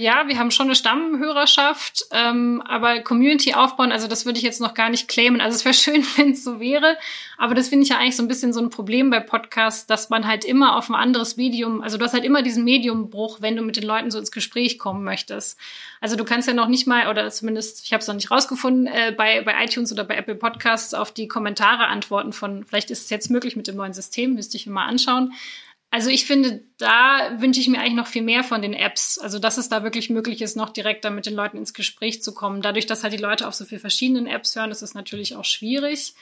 Ja, 0.00 0.26
wir 0.28 0.38
haben 0.38 0.50
schon 0.50 0.68
eine 0.68 0.74
Stammhörerschaft, 0.74 2.06
ähm, 2.10 2.62
aber 2.64 3.00
Community 3.00 3.52
aufbauen, 3.52 3.92
also 3.92 4.08
das 4.08 4.24
würde 4.24 4.38
ich 4.38 4.42
jetzt 4.42 4.58
noch 4.58 4.72
gar 4.72 4.88
nicht 4.88 5.08
claimen. 5.08 5.42
Also 5.42 5.56
es 5.56 5.64
wäre 5.66 5.74
schön, 6.02 6.02
wenn 6.16 6.30
es 6.30 6.42
so 6.42 6.58
wäre, 6.58 6.96
aber 7.36 7.54
das 7.54 7.68
finde 7.68 7.82
ich 7.82 7.90
ja 7.90 7.98
eigentlich 7.98 8.16
so 8.16 8.22
ein 8.22 8.28
bisschen 8.28 8.54
so 8.54 8.60
ein 8.60 8.70
Problem 8.70 9.10
bei 9.10 9.20
Podcasts, 9.20 9.84
dass 9.84 10.08
man 10.08 10.26
halt 10.26 10.46
immer 10.46 10.78
auf 10.78 10.88
ein 10.88 10.94
anderes 10.94 11.36
Medium, 11.36 11.82
also 11.82 11.98
du 11.98 12.04
hast 12.06 12.14
halt 12.14 12.24
immer 12.24 12.42
diesen 12.42 12.64
Mediumbruch, 12.64 13.42
wenn 13.42 13.56
du 13.56 13.62
mit 13.62 13.76
den 13.76 13.84
Leuten 13.84 14.10
so 14.10 14.18
ins 14.18 14.32
Gespräch 14.32 14.78
kommen 14.78 15.04
möchtest. 15.04 15.58
Also 16.00 16.16
du 16.16 16.24
kannst 16.24 16.48
ja 16.48 16.54
noch 16.54 16.68
nicht 16.68 16.86
mal, 16.86 17.08
oder 17.08 17.28
zumindest, 17.28 17.84
ich 17.84 17.92
habe 17.92 18.00
es 18.00 18.08
noch 18.08 18.14
nicht 18.14 18.30
rausgefunden, 18.30 18.86
äh, 18.86 19.12
bei, 19.14 19.42
bei 19.42 19.62
iTunes 19.62 19.92
oder 19.92 20.04
bei 20.04 20.16
Apple 20.16 20.34
Podcasts 20.34 20.94
auf 20.94 21.12
die 21.12 21.28
Kommentare 21.28 21.88
antworten 21.88 22.32
von, 22.32 22.64
vielleicht 22.64 22.90
ist 22.90 23.02
es 23.04 23.10
jetzt 23.10 23.30
möglich 23.30 23.54
mit 23.54 23.66
dem 23.66 23.76
neuen 23.76 23.92
System, 23.92 24.32
müsste 24.32 24.56
ich 24.56 24.66
mir 24.66 24.72
mal 24.72 24.86
anschauen. 24.86 25.34
Also 25.92 26.08
ich 26.08 26.24
finde, 26.24 26.62
da 26.78 27.40
wünsche 27.40 27.60
ich 27.60 27.68
mir 27.68 27.80
eigentlich 27.80 27.94
noch 27.94 28.06
viel 28.06 28.22
mehr 28.22 28.44
von 28.44 28.62
den 28.62 28.74
Apps. 28.74 29.18
Also 29.18 29.38
dass 29.40 29.58
es 29.58 29.68
da 29.68 29.82
wirklich 29.82 30.08
möglich 30.08 30.40
ist, 30.40 30.56
noch 30.56 30.70
direkter 30.70 31.10
mit 31.10 31.26
den 31.26 31.34
Leuten 31.34 31.56
ins 31.56 31.74
Gespräch 31.74 32.22
zu 32.22 32.32
kommen. 32.32 32.62
Dadurch, 32.62 32.86
dass 32.86 33.02
halt 33.02 33.12
die 33.12 33.18
Leute 33.18 33.48
auf 33.48 33.54
so 33.54 33.64
vielen 33.64 33.80
verschiedenen 33.80 34.26
Apps 34.26 34.54
hören, 34.54 34.70
ist 34.70 34.82
es 34.82 34.94
natürlich 34.94 35.34
auch 35.34 35.44
schwierig. 35.44 36.14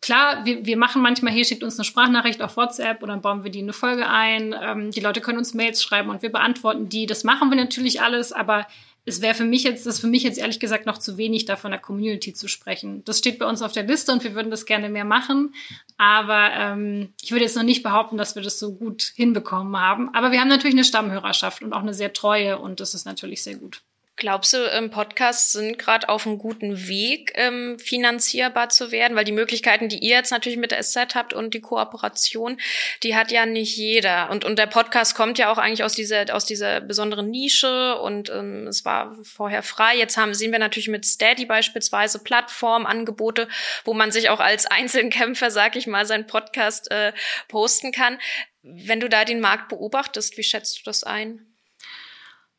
Klar, 0.00 0.44
wir, 0.44 0.66
wir 0.66 0.76
machen 0.76 1.00
manchmal, 1.00 1.32
hier 1.32 1.44
schickt 1.44 1.62
uns 1.62 1.78
eine 1.78 1.84
Sprachnachricht 1.84 2.42
auf 2.42 2.56
WhatsApp 2.56 3.02
und 3.02 3.08
dann 3.10 3.20
bauen 3.20 3.44
wir 3.44 3.52
die 3.52 3.60
in 3.60 3.66
eine 3.66 3.72
Folge 3.72 4.08
ein. 4.08 4.54
Ähm, 4.60 4.90
die 4.90 5.00
Leute 5.00 5.20
können 5.20 5.38
uns 5.38 5.54
Mails 5.54 5.80
schreiben 5.82 6.10
und 6.10 6.22
wir 6.22 6.32
beantworten 6.32 6.88
die. 6.88 7.06
Das 7.06 7.22
machen 7.22 7.50
wir 7.50 7.56
natürlich 7.56 8.00
alles, 8.00 8.32
aber 8.32 8.66
es 9.04 9.20
wäre 9.20 9.34
für 9.34 9.44
mich 9.44 9.64
jetzt, 9.64 9.84
das 9.84 9.96
ist 9.96 10.00
für 10.00 10.06
mich 10.06 10.22
jetzt 10.22 10.38
ehrlich 10.38 10.60
gesagt 10.60 10.86
noch 10.86 10.98
zu 10.98 11.16
wenig, 11.16 11.44
da 11.44 11.56
von 11.56 11.72
der 11.72 11.80
Community 11.80 12.34
zu 12.34 12.46
sprechen. 12.46 13.02
Das 13.04 13.18
steht 13.18 13.38
bei 13.38 13.46
uns 13.46 13.60
auf 13.60 13.72
der 13.72 13.82
Liste 13.82 14.12
und 14.12 14.22
wir 14.22 14.34
würden 14.34 14.50
das 14.50 14.64
gerne 14.64 14.88
mehr 14.88 15.04
machen. 15.04 15.54
Aber 15.96 16.50
ähm, 16.52 17.12
ich 17.20 17.32
würde 17.32 17.44
jetzt 17.44 17.56
noch 17.56 17.64
nicht 17.64 17.82
behaupten, 17.82 18.16
dass 18.16 18.36
wir 18.36 18.42
das 18.42 18.60
so 18.60 18.74
gut 18.74 19.12
hinbekommen 19.16 19.76
haben. 19.76 20.14
Aber 20.14 20.30
wir 20.30 20.40
haben 20.40 20.48
natürlich 20.48 20.74
eine 20.76 20.84
Stammhörerschaft 20.84 21.62
und 21.62 21.72
auch 21.72 21.82
eine 21.82 21.94
sehr 21.94 22.12
treue 22.12 22.58
und 22.58 22.78
das 22.78 22.94
ist 22.94 23.04
natürlich 23.04 23.42
sehr 23.42 23.56
gut. 23.56 23.82
Glaubst 24.16 24.52
du, 24.52 24.58
ähm, 24.70 24.90
Podcasts 24.90 25.52
sind 25.52 25.78
gerade 25.78 26.10
auf 26.10 26.26
einem 26.26 26.36
guten 26.36 26.86
Weg, 26.86 27.32
ähm, 27.34 27.78
finanzierbar 27.78 28.68
zu 28.68 28.92
werden? 28.92 29.16
Weil 29.16 29.24
die 29.24 29.32
Möglichkeiten, 29.32 29.88
die 29.88 30.00
ihr 30.00 30.16
jetzt 30.16 30.30
natürlich 30.30 30.58
mit 30.58 30.70
der 30.70 30.82
SZ 30.82 31.14
habt 31.14 31.32
und 31.32 31.54
die 31.54 31.62
Kooperation, 31.62 32.60
die 33.02 33.16
hat 33.16 33.32
ja 33.32 33.46
nicht 33.46 33.74
jeder. 33.74 34.28
Und, 34.30 34.44
und 34.44 34.58
der 34.58 34.66
Podcast 34.66 35.14
kommt 35.14 35.38
ja 35.38 35.50
auch 35.50 35.56
eigentlich 35.56 35.82
aus 35.82 35.94
dieser, 35.94 36.26
aus 36.34 36.44
dieser 36.44 36.82
besonderen 36.82 37.30
Nische 37.30 37.98
und 38.00 38.28
ähm, 38.28 38.66
es 38.66 38.84
war 38.84 39.16
vorher 39.24 39.62
frei. 39.62 39.96
Jetzt 39.96 40.18
haben, 40.18 40.34
sehen 40.34 40.52
wir 40.52 40.58
natürlich 40.58 40.88
mit 40.88 41.06
Steady 41.06 41.46
beispielsweise 41.46 42.18
Plattformangebote, 42.18 43.48
wo 43.86 43.94
man 43.94 44.12
sich 44.12 44.28
auch 44.28 44.40
als 44.40 44.66
Einzelkämpfer, 44.66 45.50
sag 45.50 45.74
ich 45.74 45.86
mal, 45.86 46.04
seinen 46.04 46.26
Podcast 46.26 46.90
äh, 46.90 47.14
posten 47.48 47.92
kann. 47.92 48.18
Wenn 48.62 49.00
du 49.00 49.08
da 49.08 49.24
den 49.24 49.40
Markt 49.40 49.70
beobachtest, 49.70 50.36
wie 50.36 50.42
schätzt 50.42 50.78
du 50.78 50.82
das 50.84 51.02
ein? 51.02 51.51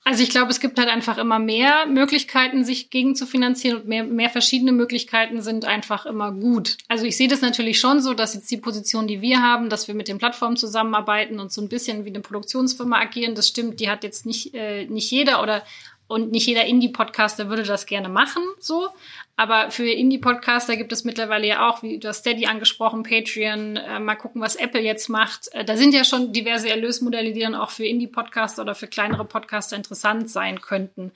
Also 0.06 0.22
ich 0.22 0.30
glaube, 0.30 0.52
es 0.52 0.60
gibt 0.60 0.78
halt 0.78 0.90
einfach 0.90 1.18
immer 1.18 1.40
mehr 1.40 1.86
Möglichkeiten, 1.86 2.66
sich 2.66 2.90
gegen 2.90 3.16
zu 3.16 3.26
finanzieren 3.26 3.78
und 3.78 3.88
mehr, 3.88 4.04
mehr 4.04 4.30
verschiedene 4.30 4.74
Möglichkeiten 4.74 5.42
sind 5.42 5.64
einfach 5.64 6.06
immer 6.06 6.34
gut. 6.34 6.78
Also 6.90 7.06
ich 7.06 7.16
sehe 7.16 7.30
das 7.30 7.42
natürlich 7.42 7.80
schon 7.80 8.02
so, 8.02 8.14
dass 8.14 8.34
jetzt 8.34 8.52
die 8.52 8.58
Position, 8.58 9.08
die 9.08 9.22
wir 9.22 9.42
haben, 9.42 9.70
dass 9.70 9.88
wir 9.88 9.96
mit 9.96 10.10
den 10.10 10.18
Plattformen 10.18 10.58
zusammenarbeiten 10.58 11.40
und 11.40 11.54
so 11.54 11.62
ein 11.62 11.70
bisschen 11.70 12.04
wie 12.04 12.10
eine 12.10 12.20
Produktionsfirma 12.20 13.00
agieren, 13.00 13.34
das 13.34 13.48
stimmt, 13.48 13.80
die 13.80 13.90
hat 13.90 14.04
jetzt 14.04 14.26
nicht, 14.26 14.54
äh, 14.54 14.86
nicht 14.88 15.10
jeder 15.10 15.42
oder 15.42 15.64
und 16.08 16.32
nicht 16.32 16.48
jeder 16.48 16.66
Indie-Podcaster 16.66 17.50
würde 17.50 17.64
das 17.64 17.86
gerne 17.86 18.10
machen, 18.10 18.44
so. 18.60 18.90
Aber 19.36 19.72
für 19.72 19.90
Indie-Podcaster 19.90 20.78
gibt 20.78 20.92
es 20.92 21.06
mittlerweile 21.06 21.48
ja 21.48 21.68
auch, 21.68 21.82
wie 21.82 21.98
du 21.98 22.08
hast 22.08 22.20
Steady 22.20 22.46
angesprochen, 22.46 23.02
Patreon, 23.02 23.78
äh, 23.78 24.00
mal 24.00 24.16
gucken, 24.16 24.42
was 24.42 24.56
Apple 24.56 24.82
jetzt 24.82 25.10
macht. 25.10 25.52
Äh, 25.54 25.66
da 25.66 25.76
sind 25.76 25.96
ja 25.96 26.04
schon 26.04 26.34
diverse 26.34 26.70
Erlösmodelle, 26.70 27.34
die 27.34 27.40
dann 27.40 27.56
auch 27.56 27.72
für 27.72 27.86
Indie-Podcaster 27.86 28.62
oder 28.62 28.76
für 28.76 28.86
kleinere 28.86 29.26
Podcaster 29.26 29.76
interessant 29.76 30.30
sein 30.30 30.62
könnten. 30.62 31.12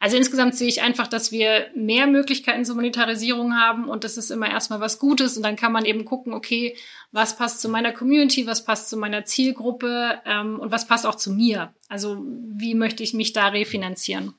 Also 0.00 0.18
insgesamt 0.18 0.54
sehe 0.54 0.68
ich 0.68 0.82
einfach, 0.82 1.06
dass 1.06 1.32
wir 1.32 1.68
mehr 1.74 2.06
Möglichkeiten 2.06 2.66
zur 2.66 2.74
Monetarisierung 2.74 3.56
haben 3.56 3.88
und 3.88 4.04
das 4.04 4.18
ist 4.18 4.30
immer 4.30 4.50
erstmal 4.50 4.80
was 4.80 4.98
Gutes 4.98 5.38
und 5.38 5.42
dann 5.42 5.56
kann 5.56 5.72
man 5.72 5.86
eben 5.86 6.04
gucken, 6.04 6.34
okay, 6.34 6.76
was 7.10 7.36
passt 7.36 7.62
zu 7.62 7.70
meiner 7.70 7.92
Community, 7.92 8.46
was 8.46 8.64
passt 8.64 8.90
zu 8.90 8.98
meiner 8.98 9.24
Zielgruppe 9.24 10.20
ähm, 10.26 10.58
und 10.58 10.72
was 10.72 10.86
passt 10.86 11.06
auch 11.06 11.14
zu 11.14 11.32
mir. 11.32 11.72
Also 11.88 12.18
wie 12.20 12.74
möchte 12.74 13.02
ich 13.02 13.14
mich 13.14 13.32
da 13.32 13.48
refinanzieren? 13.48 14.34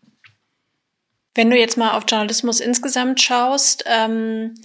Wenn 1.35 1.49
du 1.49 1.57
jetzt 1.57 1.77
mal 1.77 1.97
auf 1.97 2.05
Journalismus 2.07 2.59
insgesamt 2.59 3.21
schaust, 3.21 3.83
ähm, 3.87 4.55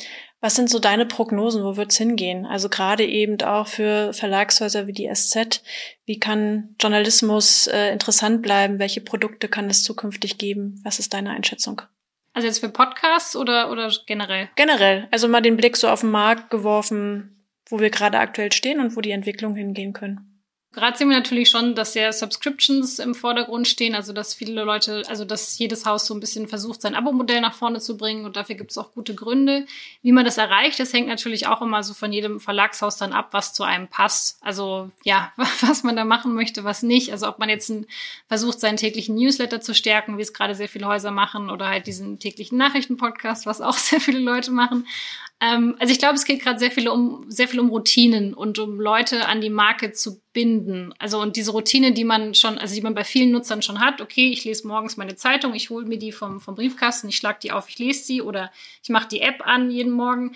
Was 0.40 0.54
sind 0.54 0.70
so 0.70 0.78
deine 0.78 1.04
Prognosen? 1.04 1.64
Wo 1.64 1.76
wird's 1.76 1.96
hingehen? 1.96 2.46
Also 2.46 2.68
gerade 2.68 3.04
eben 3.04 3.40
auch 3.42 3.66
für 3.66 4.12
Verlagshäuser 4.12 4.87
wie 4.87 4.92
die 4.92 5.11
SZ. 5.12 5.62
Wie 6.07 6.20
kann 6.20 6.76
Journalismus 6.81 7.66
äh, 7.66 7.90
interessant 7.92 8.40
bleiben? 8.40 8.78
Welche 8.78 9.00
Produkte 9.00 9.48
kann 9.48 9.68
es 9.68 9.83
zukünftig 9.83 10.38
geben? 10.38 10.81
Was 10.85 11.00
ist 11.00 11.12
deine 11.12 11.31
Einschätzung? 11.31 11.83
Also 12.35 12.46
jetzt 12.46 12.61
für 12.61 12.68
Podcasts 12.68 13.35
oder, 13.35 13.68
oder 13.72 13.92
generell? 14.07 14.48
Generell. 14.54 15.09
Also 15.11 15.26
mal 15.26 15.40
den 15.40 15.57
Blick 15.57 15.76
so 15.76 15.88
auf 15.88 16.02
den 16.02 16.12
Markt 16.12 16.50
geworfen, 16.50 17.44
wo 17.66 17.81
wir 17.81 17.90
gerade 17.90 18.20
aktuell 18.20 18.52
stehen 18.52 18.78
und 18.78 18.94
wo 18.94 19.00
die 19.00 19.11
Entwicklungen 19.11 19.57
hingehen 19.57 19.92
können. 19.92 20.38
Gerade 20.72 20.98
sehen 20.98 21.09
wir 21.09 21.16
natürlich 21.16 21.48
schon, 21.48 21.74
dass 21.74 21.94
sehr 21.94 22.12
Subscriptions 22.12 22.98
im 22.98 23.14
Vordergrund 23.14 23.66
stehen, 23.66 23.94
also 23.94 24.12
dass 24.12 24.35
viele 24.35 24.64
Leute, 24.64 25.02
also 25.09 25.24
dass 25.24 25.59
jedes 25.59 25.87
Haus 25.87 26.07
so 26.07 26.12
ein 26.12 26.20
bisschen 26.20 26.46
versucht, 26.46 26.83
sein 26.83 26.94
Abo-Modell 26.94 27.40
nach 27.40 27.54
vorne 27.54 27.81
zu 27.81 27.96
bringen 27.96 28.26
und 28.26 28.37
dafür 28.37 28.54
gibt 28.54 28.70
es 28.70 28.76
auch 28.76 28.92
gute 28.92 29.14
Gründe. 29.14 29.64
Wie 30.02 30.12
man 30.12 30.26
das 30.26 30.37
erreicht, 30.37 30.78
das 30.78 30.92
hängt 30.92 31.09
natürlich 31.09 31.46
auch 31.46 31.62
immer 31.62 31.83
so 31.83 31.94
von 31.94 32.12
jedem 32.12 32.38
Verlagshaus 32.38 32.98
dann 32.98 33.14
ab, 33.14 33.28
was 33.31 33.54
zu 33.54 33.64
einem 33.64 33.88
passt. 33.88 34.38
Also 34.42 34.90
ja, 35.04 35.33
was 35.62 35.85
man 35.85 35.96
da 35.96 36.04
machen 36.04 36.35
möchte, 36.35 36.64
was 36.64 36.83
nicht. 36.83 37.12
Also 37.12 37.28
ob 37.28 37.38
man 37.38 37.48
jetzt 37.48 37.72
versucht, 38.26 38.61
seinen 38.61 38.76
täglichen 38.76 39.14
Newsletter 39.14 39.62
zu 39.62 39.74
stärken, 39.74 40.18
wie 40.18 40.22
es 40.22 40.35
gerade 40.35 40.54
sehr 40.54 40.68
viele 40.68 40.87
Häuser 40.87 41.11
machen, 41.11 41.48
oder 41.48 41.68
halt 41.68 41.87
diesen 41.87 42.18
täglichen 42.18 42.59
Nachrichtenpodcast, 42.59 43.46
was 43.46 43.62
auch 43.62 43.72
sehr 43.78 44.00
viele 44.00 44.18
Leute 44.20 44.50
machen. 44.50 44.87
Ähm, 45.40 45.76
also 45.78 45.92
ich 45.92 45.98
glaube, 45.98 46.14
es 46.14 46.24
geht 46.24 46.42
gerade 46.42 46.59
sehr 46.59 46.70
viel 46.70 46.88
um 46.88 47.24
sehr 47.28 47.48
viel 47.48 47.61
um 47.61 47.68
Routinen 47.68 48.35
und 48.35 48.59
um 48.59 48.81
Leute 48.81 49.26
an 49.26 49.40
die 49.40 49.50
Marke 49.50 49.92
zu 49.92 50.20
binden. 50.33 50.58
Also 50.99 51.21
und 51.21 51.37
diese 51.37 51.53
Routine, 51.53 51.92
die 51.92 52.05
man 52.05 52.35
schon, 52.35 52.59
also 52.59 52.75
die 52.75 52.81
man 52.81 52.94
bei 52.94 53.05
vielen 53.05 53.31
Nutzern 53.31 53.62
schon 53.62 53.81
hat. 53.81 54.01
Okay, 54.01 54.31
ich 54.31 54.44
lese 54.44 54.66
morgens 54.66 54.97
meine 54.97 55.16
Zeitung, 55.16 55.55
ich 55.55 55.71
hole 55.71 55.87
mir 55.87 55.99
die 55.99 56.12
vom 56.12 56.40
vom 56.40 56.55
Briefkasten, 56.55 57.09
ich 57.09 57.16
schlage 57.16 57.38
die 57.42 57.53
auf, 57.53 57.68
ich 57.68 57.79
lese 57.79 58.05
sie 58.05 58.23
oder 58.23 58.51
ich 58.83 58.90
mache 58.90 59.09
die 59.09 59.21
App 59.21 59.47
an 59.47 59.71
jeden 59.71 59.92
Morgen. 59.92 60.35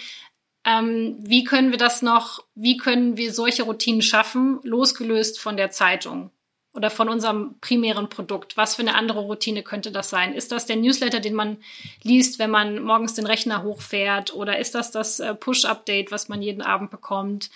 Ähm, 0.65 1.17
wie 1.21 1.45
können 1.45 1.71
wir 1.71 1.79
das 1.79 2.03
noch? 2.03 2.45
Wie 2.55 2.77
können 2.77 3.17
wir 3.17 3.33
solche 3.33 3.65
Routinen 3.65 4.03
schaffen, 4.03 4.61
losgelöst 4.63 5.41
von 5.41 5.57
der 5.57 5.71
Zeitung? 5.71 6.31
oder 6.75 6.91
von 6.91 7.09
unserem 7.09 7.59
primären 7.61 8.09
Produkt? 8.09 8.57
Was 8.57 8.77
für 8.77 8.83
eine 8.83 8.95
andere 8.95 9.21
Routine 9.21 9.63
könnte 9.63 9.93
das 9.93 10.11
sein? 10.11 10.35
Ist 10.35 10.53
das 10.53 10.67
der 10.67 10.77
Newsletter, 10.77 11.21
den 11.21 11.35
man 11.35 11.59
liest, 12.03 12.39
wenn 12.39 12.51
man 12.51 12.83
morgens 12.83 13.15
den 13.15 13.27
Rechner 13.27 13.63
hochfährt? 13.63 14.35
Oder 14.35 14.59
ist 14.59 14.75
das 14.75 14.91
das 14.91 15.21
äh, 15.21 15.35
Push-Update, 15.35 16.11
was 16.11 16.29
man 16.29 16.41
jeden 16.41 16.63
Abend 16.63 16.91
bekommt? 16.91 17.51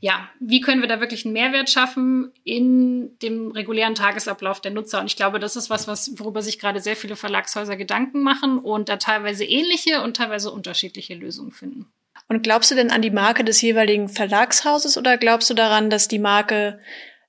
Ja, 0.00 0.28
wie 0.38 0.60
können 0.60 0.80
wir 0.80 0.88
da 0.88 1.00
wirklich 1.00 1.24
einen 1.24 1.32
Mehrwert 1.32 1.70
schaffen 1.70 2.32
in 2.44 3.18
dem 3.18 3.50
regulären 3.50 3.96
Tagesablauf 3.96 4.60
der 4.60 4.70
Nutzer? 4.70 5.00
Und 5.00 5.06
ich 5.06 5.16
glaube, 5.16 5.40
das 5.40 5.56
ist 5.56 5.70
was, 5.70 5.88
was 5.88 6.18
worüber 6.20 6.40
sich 6.40 6.60
gerade 6.60 6.80
sehr 6.80 6.94
viele 6.94 7.16
Verlagshäuser 7.16 7.76
Gedanken 7.76 8.22
machen 8.22 8.58
und 8.58 8.88
da 8.88 8.96
teilweise 8.96 9.44
ähnliche 9.44 10.02
und 10.02 10.16
teilweise 10.16 10.52
unterschiedliche 10.52 11.14
Lösungen 11.14 11.50
finden. 11.50 11.86
Und 12.28 12.42
glaubst 12.42 12.70
du 12.70 12.76
denn 12.76 12.92
an 12.92 13.02
die 13.02 13.10
Marke 13.10 13.42
des 13.42 13.60
jeweiligen 13.60 14.08
Verlagshauses 14.08 14.96
oder 14.96 15.16
glaubst 15.16 15.50
du 15.50 15.54
daran, 15.54 15.90
dass 15.90 16.06
die 16.06 16.18
Marke 16.18 16.78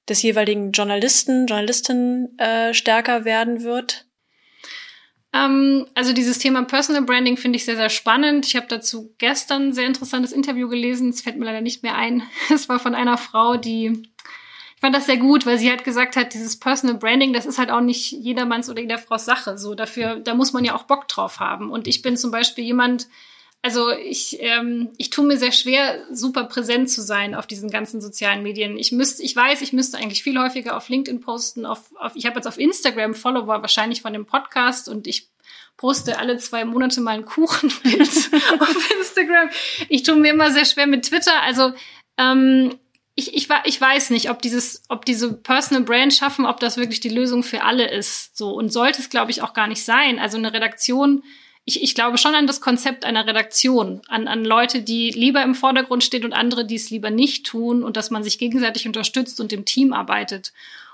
des 0.07 0.21
jeweiligen 0.21 0.71
Journalisten, 0.71 1.47
Journalistin 1.47 2.37
äh, 2.37 2.73
stärker 2.73 3.25
werden 3.25 3.63
wird? 3.63 4.08
Ähm, 5.31 5.85
also 5.93 6.13
dieses 6.13 6.39
Thema 6.39 6.63
Personal 6.63 7.03
Branding 7.03 7.37
finde 7.37 7.57
ich 7.57 7.65
sehr, 7.65 7.75
sehr 7.75 7.89
spannend. 7.89 8.47
Ich 8.47 8.55
habe 8.55 8.67
dazu 8.67 9.13
gestern 9.17 9.67
ein 9.67 9.73
sehr 9.73 9.87
interessantes 9.87 10.31
Interview 10.31 10.67
gelesen. 10.67 11.09
Es 11.09 11.21
fällt 11.21 11.37
mir 11.37 11.45
leider 11.45 11.61
nicht 11.61 11.83
mehr 11.83 11.95
ein. 11.95 12.23
Es 12.53 12.69
war 12.69 12.79
von 12.79 12.95
einer 12.95 13.17
Frau, 13.17 13.57
die 13.57 14.09
ich 14.79 14.81
fand 14.81 14.95
das 14.95 15.07
sehr 15.07 15.17
gut, 15.17 15.45
weil 15.45 15.57
sie 15.57 15.69
halt 15.69 15.83
gesagt 15.83 16.15
hat, 16.15 16.33
dieses 16.33 16.57
Personal 16.57 16.95
Branding, 16.95 17.33
das 17.33 17.45
ist 17.45 17.59
halt 17.59 17.69
auch 17.69 17.81
nicht 17.81 18.13
jedermanns 18.13 18.69
oder 18.69 18.79
jeder 18.79 18.97
Frau's 18.97 19.25
Sache. 19.25 19.57
So 19.57 19.75
dafür, 19.75 20.21
da 20.21 20.33
muss 20.33 20.53
man 20.53 20.63
ja 20.63 20.73
auch 20.73 20.83
Bock 20.83 21.09
drauf 21.09 21.41
haben. 21.41 21.69
Und 21.69 21.85
ich 21.85 22.01
bin 22.01 22.15
zum 22.15 22.31
Beispiel 22.31 22.63
jemand, 22.63 23.09
also 23.61 23.91
ich, 23.91 24.37
ähm, 24.39 24.89
ich 24.97 25.09
tue 25.09 25.25
mir 25.25 25.37
sehr 25.37 25.51
schwer, 25.51 26.05
super 26.11 26.45
präsent 26.45 26.89
zu 26.89 27.01
sein 27.01 27.35
auf 27.35 27.45
diesen 27.45 27.69
ganzen 27.69 27.99
sozialen 27.99 28.41
Medien. 28.41 28.77
Ich 28.77 28.93
müsste, 28.93 29.21
ich 29.21 29.35
weiß, 29.35 29.61
ich 29.61 29.73
müsste 29.73 29.97
eigentlich 29.97 30.23
viel 30.23 30.39
häufiger 30.39 30.77
auf 30.77 30.87
LinkedIn 30.87 31.19
posten. 31.19 31.65
Auf, 31.65 31.93
auf, 31.97 32.13
ich 32.15 32.25
habe 32.25 32.37
jetzt 32.37 32.47
auf 32.47 32.57
Instagram 32.57 33.13
Follower 33.15 33.61
wahrscheinlich 33.61 34.01
von 34.01 34.13
dem 34.13 34.25
Podcast 34.25 34.87
und 34.87 35.07
ich 35.07 35.29
poste 35.75 36.19
alle 36.19 36.37
zwei 36.37 36.63
Monate 36.63 37.01
mal 37.01 37.15
ein 37.15 37.25
Kuchenbild 37.25 38.09
auf 38.59 38.91
Instagram. 38.97 39.49
Ich 39.89 40.03
tue 40.03 40.15
mir 40.15 40.31
immer 40.31 40.51
sehr 40.51 40.65
schwer 40.65 40.87
mit 40.87 41.05
Twitter. 41.05 41.41
Also 41.41 41.73
ähm, 42.17 42.77
ich, 43.15 43.33
ich, 43.35 43.49
ich 43.65 43.81
weiß 43.81 44.11
nicht, 44.11 44.29
ob 44.29 44.41
dieses, 44.41 44.83
ob 44.87 45.03
diese 45.03 45.33
Personal 45.33 45.83
Brand 45.83 46.13
schaffen, 46.13 46.45
ob 46.45 46.61
das 46.61 46.77
wirklich 46.77 47.01
die 47.01 47.09
Lösung 47.09 47.43
für 47.43 47.63
alle 47.63 47.91
ist. 47.91 48.37
So 48.37 48.51
und 48.51 48.71
sollte 48.71 49.01
es, 49.01 49.09
glaube 49.09 49.31
ich, 49.31 49.41
auch 49.41 49.53
gar 49.53 49.67
nicht 49.67 49.83
sein. 49.83 50.17
Also 50.17 50.37
eine 50.37 50.53
Redaktion 50.53 51.23
ich, 51.69 51.83
ich 51.83 51.93
glaube 51.93 52.17
schon 52.17 52.33
an 52.33 52.47
das 52.47 52.61
Konzept 52.61 53.05
einer 53.05 53.27
Redaktion, 53.27 54.01
an, 54.07 54.27
an 54.27 54.43
Leute, 54.43 54.81
die 54.81 55.11
lieber 55.11 55.43
im 55.43 55.53
Vordergrund 55.53 56.03
stehen 56.03 56.25
und 56.25 56.33
andere, 56.33 56.65
die 56.65 56.75
es 56.75 56.89
lieber 56.89 57.11
nicht 57.11 57.45
tun 57.45 57.83
und 57.83 57.95
dass 57.95 58.09
man 58.09 58.23
sich 58.23 58.39
gegenseitig 58.39 58.87
unterstützt 58.87 59.39
und 59.39 59.53
im 59.53 59.65
Team 59.65 59.93
arbeitet. 59.93 60.51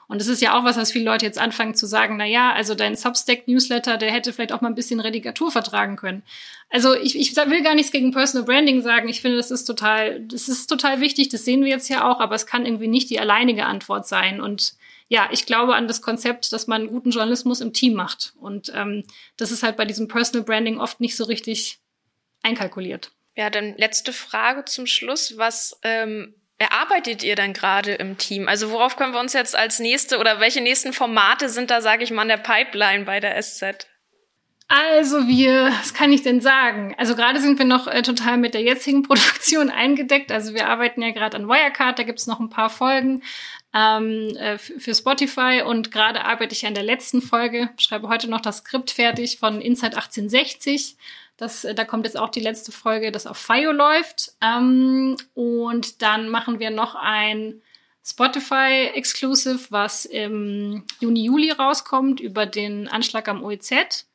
Und 0.07 0.19
das 0.19 0.27
ist 0.27 0.41
ja 0.41 0.59
auch 0.59 0.65
was, 0.65 0.75
was 0.75 0.91
viele 0.91 1.05
Leute 1.05 1.25
jetzt 1.25 1.39
anfangen 1.39 1.75
zu 1.75 1.87
sagen, 1.87 2.17
na 2.17 2.25
ja, 2.25 2.51
also 2.51 2.75
dein 2.75 2.95
Substack-Newsletter, 2.95 3.97
der 3.97 4.11
hätte 4.11 4.33
vielleicht 4.33 4.51
auch 4.51 4.61
mal 4.61 4.67
ein 4.67 4.75
bisschen 4.75 4.99
Redigatur 4.99 5.49
vertragen 5.49 5.95
können. 5.95 6.21
Also 6.69 6.93
ich, 6.93 7.17
ich 7.17 7.35
will 7.35 7.63
gar 7.63 7.73
nichts 7.73 7.91
gegen 7.91 8.11
Personal 8.11 8.45
Branding 8.45 8.81
sagen. 8.81 9.07
Ich 9.07 9.21
finde, 9.21 9.37
das 9.37 9.49
ist 9.49 9.63
total, 9.63 10.19
das 10.19 10.49
ist 10.49 10.67
total 10.67 10.99
wichtig, 10.99 11.29
das 11.29 11.45
sehen 11.45 11.63
wir 11.63 11.71
jetzt 11.71 11.89
ja 11.89 12.07
auch, 12.07 12.19
aber 12.19 12.35
es 12.35 12.45
kann 12.45 12.65
irgendwie 12.65 12.89
nicht 12.89 13.09
die 13.09 13.19
alleinige 13.19 13.65
Antwort 13.65 14.07
sein. 14.07 14.41
Und 14.41 14.73
ja, 15.07 15.29
ich 15.31 15.45
glaube 15.45 15.75
an 15.75 15.87
das 15.87 16.01
Konzept, 16.01 16.51
dass 16.51 16.67
man 16.67 16.87
guten 16.87 17.11
Journalismus 17.11 17.61
im 17.61 17.73
Team 17.73 17.93
macht. 17.93 18.33
Und 18.39 18.71
ähm, 18.73 19.03
das 19.37 19.51
ist 19.51 19.63
halt 19.63 19.77
bei 19.77 19.85
diesem 19.85 20.07
Personal 20.07 20.45
Branding 20.45 20.79
oft 20.79 20.99
nicht 20.99 21.15
so 21.15 21.25
richtig 21.25 21.79
einkalkuliert. 22.41 23.11
Ja, 23.35 23.49
dann 23.49 23.75
letzte 23.77 24.13
Frage 24.13 24.65
zum 24.65 24.87
Schluss. 24.87 25.37
Was 25.37 25.79
ähm, 25.83 26.33
erarbeitet 26.57 27.23
ihr 27.23 27.35
dann 27.35 27.53
gerade 27.53 27.93
im 27.93 28.17
Team? 28.17 28.47
Also 28.47 28.71
worauf 28.71 28.95
können 28.95 29.13
wir 29.13 29.19
uns 29.19 29.33
jetzt 29.33 29.55
als 29.55 29.79
nächste 29.79 30.17
oder 30.17 30.39
welche 30.39 30.61
nächsten 30.61 30.93
Formate 30.93 31.49
sind 31.49 31.69
da, 31.69 31.81
sage 31.81 32.03
ich 32.03 32.11
mal, 32.11 32.23
in 32.23 32.29
der 32.29 32.37
Pipeline 32.37 33.05
bei 33.05 33.19
der 33.19 33.39
SZ? 33.41 33.87
Also 34.67 35.27
wir, 35.27 35.65
was 35.79 35.93
kann 35.93 36.11
ich 36.11 36.23
denn 36.23 36.41
sagen? 36.41 36.95
Also 36.97 37.15
gerade 37.15 37.39
sind 37.39 37.59
wir 37.59 37.65
noch 37.65 37.85
äh, 37.85 38.01
total 38.01 38.37
mit 38.37 38.55
der 38.55 38.63
jetzigen 38.63 39.03
Produktion 39.07 39.69
eingedeckt. 39.69 40.31
Also 40.31 40.53
wir 40.53 40.67
arbeiten 40.67 41.03
ja 41.03 41.11
gerade 41.11 41.37
an 41.37 41.47
Wirecard, 41.47 41.99
da 41.99 42.03
gibt's 42.03 42.25
noch 42.25 42.39
ein 42.39 42.49
paar 42.49 42.71
Folgen 42.71 43.21
ähm, 43.73 44.35
äh, 44.37 44.57
für 44.57 44.95
Spotify 44.95 45.61
und 45.63 45.91
gerade 45.91 46.25
arbeite 46.25 46.53
ich 46.53 46.65
an 46.65 46.73
der 46.73 46.83
letzten 46.83 47.21
Folge, 47.21 47.69
schreibe 47.77 48.07
heute 48.07 48.27
noch 48.27 48.41
das 48.41 48.59
Skript 48.59 48.89
fertig 48.89 49.37
von 49.37 49.61
Inside 49.61 49.97
1860. 49.97 50.97
Das, 51.37 51.63
äh, 51.63 51.75
da 51.75 51.85
kommt 51.85 52.05
jetzt 52.05 52.17
auch 52.17 52.29
die 52.29 52.39
letzte 52.39 52.71
Folge, 52.71 53.11
das 53.11 53.27
auf 53.27 53.37
FIO 53.37 53.71
läuft. 53.71 54.33
Ähm, 54.41 55.15
und 55.35 56.01
dann 56.01 56.29
machen 56.29 56.59
wir 56.59 56.71
noch 56.71 56.95
ein 56.95 57.61
Spotify 58.03 58.91
Exclusive, 58.95 59.67
was 59.69 60.05
im 60.05 60.85
Juni, 61.01 61.25
Juli 61.25 61.51
rauskommt 61.51 62.19
über 62.19 62.47
den 62.47 62.87
Anschlag 62.87 63.27
am 63.27 63.43
OEZ. 63.43 64.07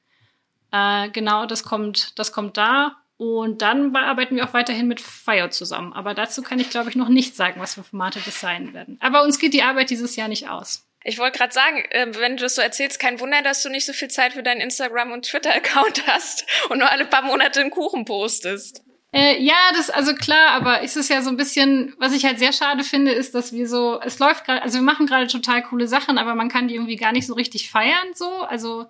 Äh, 0.73 1.11
genau, 1.11 1.47
das 1.47 1.65
kommt, 1.65 2.19
das 2.19 2.33
kommt 2.33 2.57
da. 2.57 2.97
Und 3.17 3.61
dann 3.61 3.95
arbeiten 3.95 4.37
wir 4.37 4.49
auch 4.49 4.55
weiterhin 4.55 4.89
mit 4.89 5.01
Fire 5.01 5.51
zusammen. 5.51 5.93
Aber 5.93 6.15
dazu 6.15 6.41
kann 6.43 6.59
ich, 6.59 6.71
glaube 6.71 6.89
ich, 6.89 6.97
noch 6.97 7.11
nicht 7.11 7.37
sagen, 7.37 7.61
was 7.61 7.75
für 7.75 7.83
Formate 7.83 8.19
das 8.25 8.41
sein 8.41 8.73
werden. 8.73 8.97
Aber 9.01 9.23
uns 9.25 9.39
geht 9.39 9.53
die 9.53 9.63
Arbeit 9.63 9.91
dieses 9.91 10.17
Jahr 10.17 10.29
nicht 10.29 10.49
aus. 10.49 10.87
Ich 11.05 11.19
wollte 11.19 11.39
gerade 11.39 11.53
sagen, 11.53 11.85
äh, 11.91 12.07
wenn 12.19 12.37
du 12.37 12.45
das 12.45 12.55
so 12.55 12.63
erzählst, 12.63 12.99
kein 12.99 13.21
Wunder, 13.21 13.43
dass 13.43 13.63
du 13.63 13.69
nicht 13.69 13.87
so 13.87 13.93
viel 13.93 14.09
Zeit 14.09 14.35
für 14.35 14.43
deinen 14.43 14.61
Instagram- 14.61 15.13
und 15.13 15.27
Twitter-Account 15.27 16.07
hast 16.07 16.47
und 16.71 16.79
nur 16.79 16.91
alle 16.91 17.05
paar 17.05 17.23
Monate 17.23 17.61
einen 17.61 17.71
Kuchen 17.71 18.05
postest. 18.05 18.83
Äh, 19.13 19.43
ja, 19.43 19.57
das 19.75 19.91
also 19.91 20.15
klar, 20.15 20.53
aber 20.53 20.83
ist 20.83 20.97
es 20.97 21.09
ja 21.09 21.21
so 21.21 21.31
ein 21.31 21.37
bisschen, 21.37 21.95
was 21.99 22.15
ich 22.15 22.25
halt 22.25 22.39
sehr 22.39 22.53
schade 22.53 22.85
finde, 22.85 23.11
ist, 23.11 23.35
dass 23.35 23.53
wir 23.53 23.69
so, 23.69 24.01
es 24.01 24.19
läuft 24.19 24.45
gerade, 24.45 24.63
also 24.63 24.79
wir 24.79 24.83
machen 24.83 25.07
gerade 25.07 25.27
total 25.27 25.63
coole 25.63 25.89
Sachen, 25.89 26.17
aber 26.17 26.35
man 26.35 26.49
kann 26.49 26.69
die 26.69 26.75
irgendwie 26.75 26.97
gar 26.97 27.13
nicht 27.13 27.27
so 27.27 27.35
richtig 27.35 27.71
feiern, 27.71 28.15
so. 28.15 28.43
Also 28.43 28.87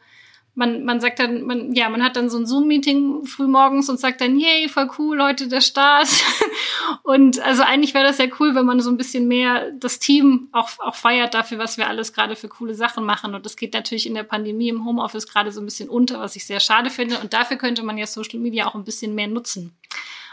man, 0.54 0.84
man 0.84 1.00
sagt 1.00 1.18
dann, 1.20 1.42
man, 1.42 1.72
ja, 1.74 1.88
man 1.88 2.02
hat 2.02 2.16
dann 2.16 2.28
so 2.28 2.38
ein 2.38 2.46
Zoom-Meeting 2.46 3.24
frühmorgens 3.24 3.88
und 3.88 4.00
sagt 4.00 4.20
dann, 4.20 4.38
yay, 4.38 4.68
voll 4.68 4.90
cool, 4.98 5.22
heute 5.22 5.48
der 5.48 5.60
Start. 5.60 6.08
und 7.02 7.40
also 7.40 7.62
eigentlich 7.62 7.94
wäre 7.94 8.04
das 8.04 8.18
ja 8.18 8.26
cool, 8.38 8.54
wenn 8.54 8.66
man 8.66 8.80
so 8.80 8.90
ein 8.90 8.96
bisschen 8.96 9.28
mehr 9.28 9.70
das 9.72 9.98
Team 9.98 10.48
auch, 10.52 10.70
auch 10.80 10.96
feiert 10.96 11.34
dafür, 11.34 11.58
was 11.58 11.78
wir 11.78 11.88
alles 11.88 12.12
gerade 12.12 12.36
für 12.36 12.48
coole 12.48 12.74
Sachen 12.74 13.04
machen. 13.04 13.34
Und 13.34 13.46
das 13.46 13.56
geht 13.56 13.74
natürlich 13.74 14.06
in 14.06 14.14
der 14.14 14.24
Pandemie 14.24 14.68
im 14.68 14.84
Homeoffice 14.84 15.28
gerade 15.28 15.52
so 15.52 15.60
ein 15.60 15.66
bisschen 15.66 15.88
unter, 15.88 16.20
was 16.20 16.36
ich 16.36 16.44
sehr 16.44 16.60
schade 16.60 16.90
finde. 16.90 17.18
Und 17.18 17.32
dafür 17.32 17.56
könnte 17.56 17.82
man 17.82 17.96
ja 17.96 18.06
Social 18.06 18.40
Media 18.40 18.66
auch 18.66 18.74
ein 18.74 18.84
bisschen 18.84 19.14
mehr 19.14 19.28
nutzen. 19.28 19.76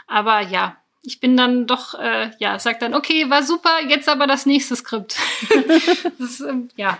Aber 0.08 0.40
ja, 0.40 0.76
ich 1.02 1.20
bin 1.20 1.36
dann 1.36 1.66
doch, 1.66 1.94
äh, 1.94 2.32
ja, 2.38 2.58
sag 2.58 2.80
dann, 2.80 2.94
okay, 2.94 3.30
war 3.30 3.42
super, 3.42 3.80
jetzt 3.88 4.08
aber 4.08 4.26
das 4.26 4.46
nächste 4.46 4.74
Skript. 4.74 5.16
das, 6.18 6.40
äh, 6.40 6.54
ja, 6.76 6.98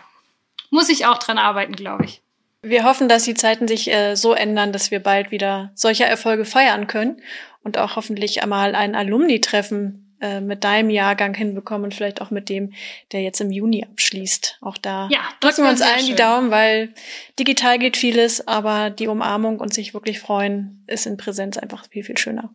muss 0.70 0.88
ich 0.88 1.06
auch 1.06 1.18
dran 1.18 1.38
arbeiten, 1.38 1.74
glaube 1.74 2.04
ich. 2.04 2.22
Wir 2.62 2.84
hoffen, 2.84 3.08
dass 3.08 3.24
die 3.24 3.34
Zeiten 3.34 3.68
sich 3.68 3.90
äh, 3.90 4.16
so 4.16 4.34
ändern, 4.34 4.72
dass 4.72 4.90
wir 4.90 5.00
bald 5.00 5.30
wieder 5.30 5.70
solche 5.74 6.04
Erfolge 6.04 6.44
feiern 6.44 6.86
können 6.88 7.22
und 7.62 7.78
auch 7.78 7.96
hoffentlich 7.96 8.42
einmal 8.42 8.74
ein 8.74 8.96
Alumni-Treffen 8.96 10.16
äh, 10.20 10.40
mit 10.40 10.64
deinem 10.64 10.90
Jahrgang 10.90 11.34
hinbekommen 11.34 11.84
und 11.84 11.94
vielleicht 11.94 12.20
auch 12.20 12.30
mit 12.30 12.48
dem, 12.48 12.72
der 13.12 13.22
jetzt 13.22 13.40
im 13.40 13.52
Juni 13.52 13.84
abschließt. 13.84 14.58
Auch 14.60 14.76
da 14.76 15.08
ja, 15.12 15.20
drücken 15.38 15.62
wir 15.62 15.70
uns 15.70 15.82
allen 15.82 16.00
schön. 16.00 16.06
die 16.08 16.14
Daumen, 16.16 16.50
weil 16.50 16.92
digital 17.38 17.78
geht 17.78 17.96
vieles, 17.96 18.46
aber 18.48 18.90
die 18.90 19.06
Umarmung 19.06 19.60
und 19.60 19.72
sich 19.72 19.94
wirklich 19.94 20.18
freuen 20.18 20.82
ist 20.88 21.06
in 21.06 21.16
Präsenz 21.16 21.56
einfach 21.56 21.88
viel, 21.88 22.02
viel 22.02 22.18
schöner. 22.18 22.50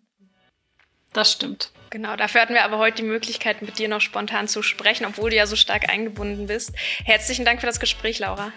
Das 1.13 1.31
stimmt. 1.31 1.71
Genau, 1.91 2.17
dafür 2.17 2.41
hatten 2.41 2.55
wir 2.55 2.65
aber 2.65 2.79
heute 2.79 2.97
die 2.97 3.07
Möglichkeit, 3.07 3.61
mit 3.61 3.79
dir 3.79 3.87
noch 3.87 4.01
spontan 4.01 4.49
zu 4.49 4.63
sprechen, 4.63 5.05
obwohl 5.05 5.29
du 5.29 5.37
ja 5.37 5.45
so 5.45 5.55
stark 5.55 5.89
eingebunden 5.89 6.47
bist. 6.47 6.73
Herzlichen 7.05 7.45
Dank 7.45 7.61
für 7.61 7.67
das 7.67 7.79
Gespräch, 7.79 8.19
Laura. 8.19 8.51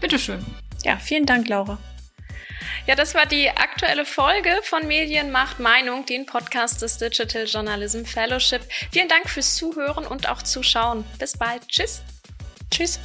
Bitteschön. 0.00 0.44
Ja, 0.84 0.96
vielen 0.96 1.26
Dank, 1.26 1.48
Laura. 1.48 1.78
Ja, 2.86 2.94
das 2.94 3.14
war 3.14 3.26
die 3.26 3.50
aktuelle 3.50 4.06
Folge 4.06 4.50
von 4.62 4.86
Medien 4.86 5.30
macht 5.30 5.60
Meinung, 5.60 6.06
den 6.06 6.24
Podcast 6.24 6.80
des 6.80 6.96
Digital 6.96 7.44
Journalism 7.44 8.04
Fellowship. 8.04 8.62
Vielen 8.90 9.08
Dank 9.08 9.28
fürs 9.28 9.56
Zuhören 9.56 10.06
und 10.06 10.28
auch 10.28 10.42
Zuschauen. 10.42 11.04
Bis 11.18 11.36
bald. 11.36 11.68
Tschüss. 11.68 12.02
Tschüss. 12.70 12.98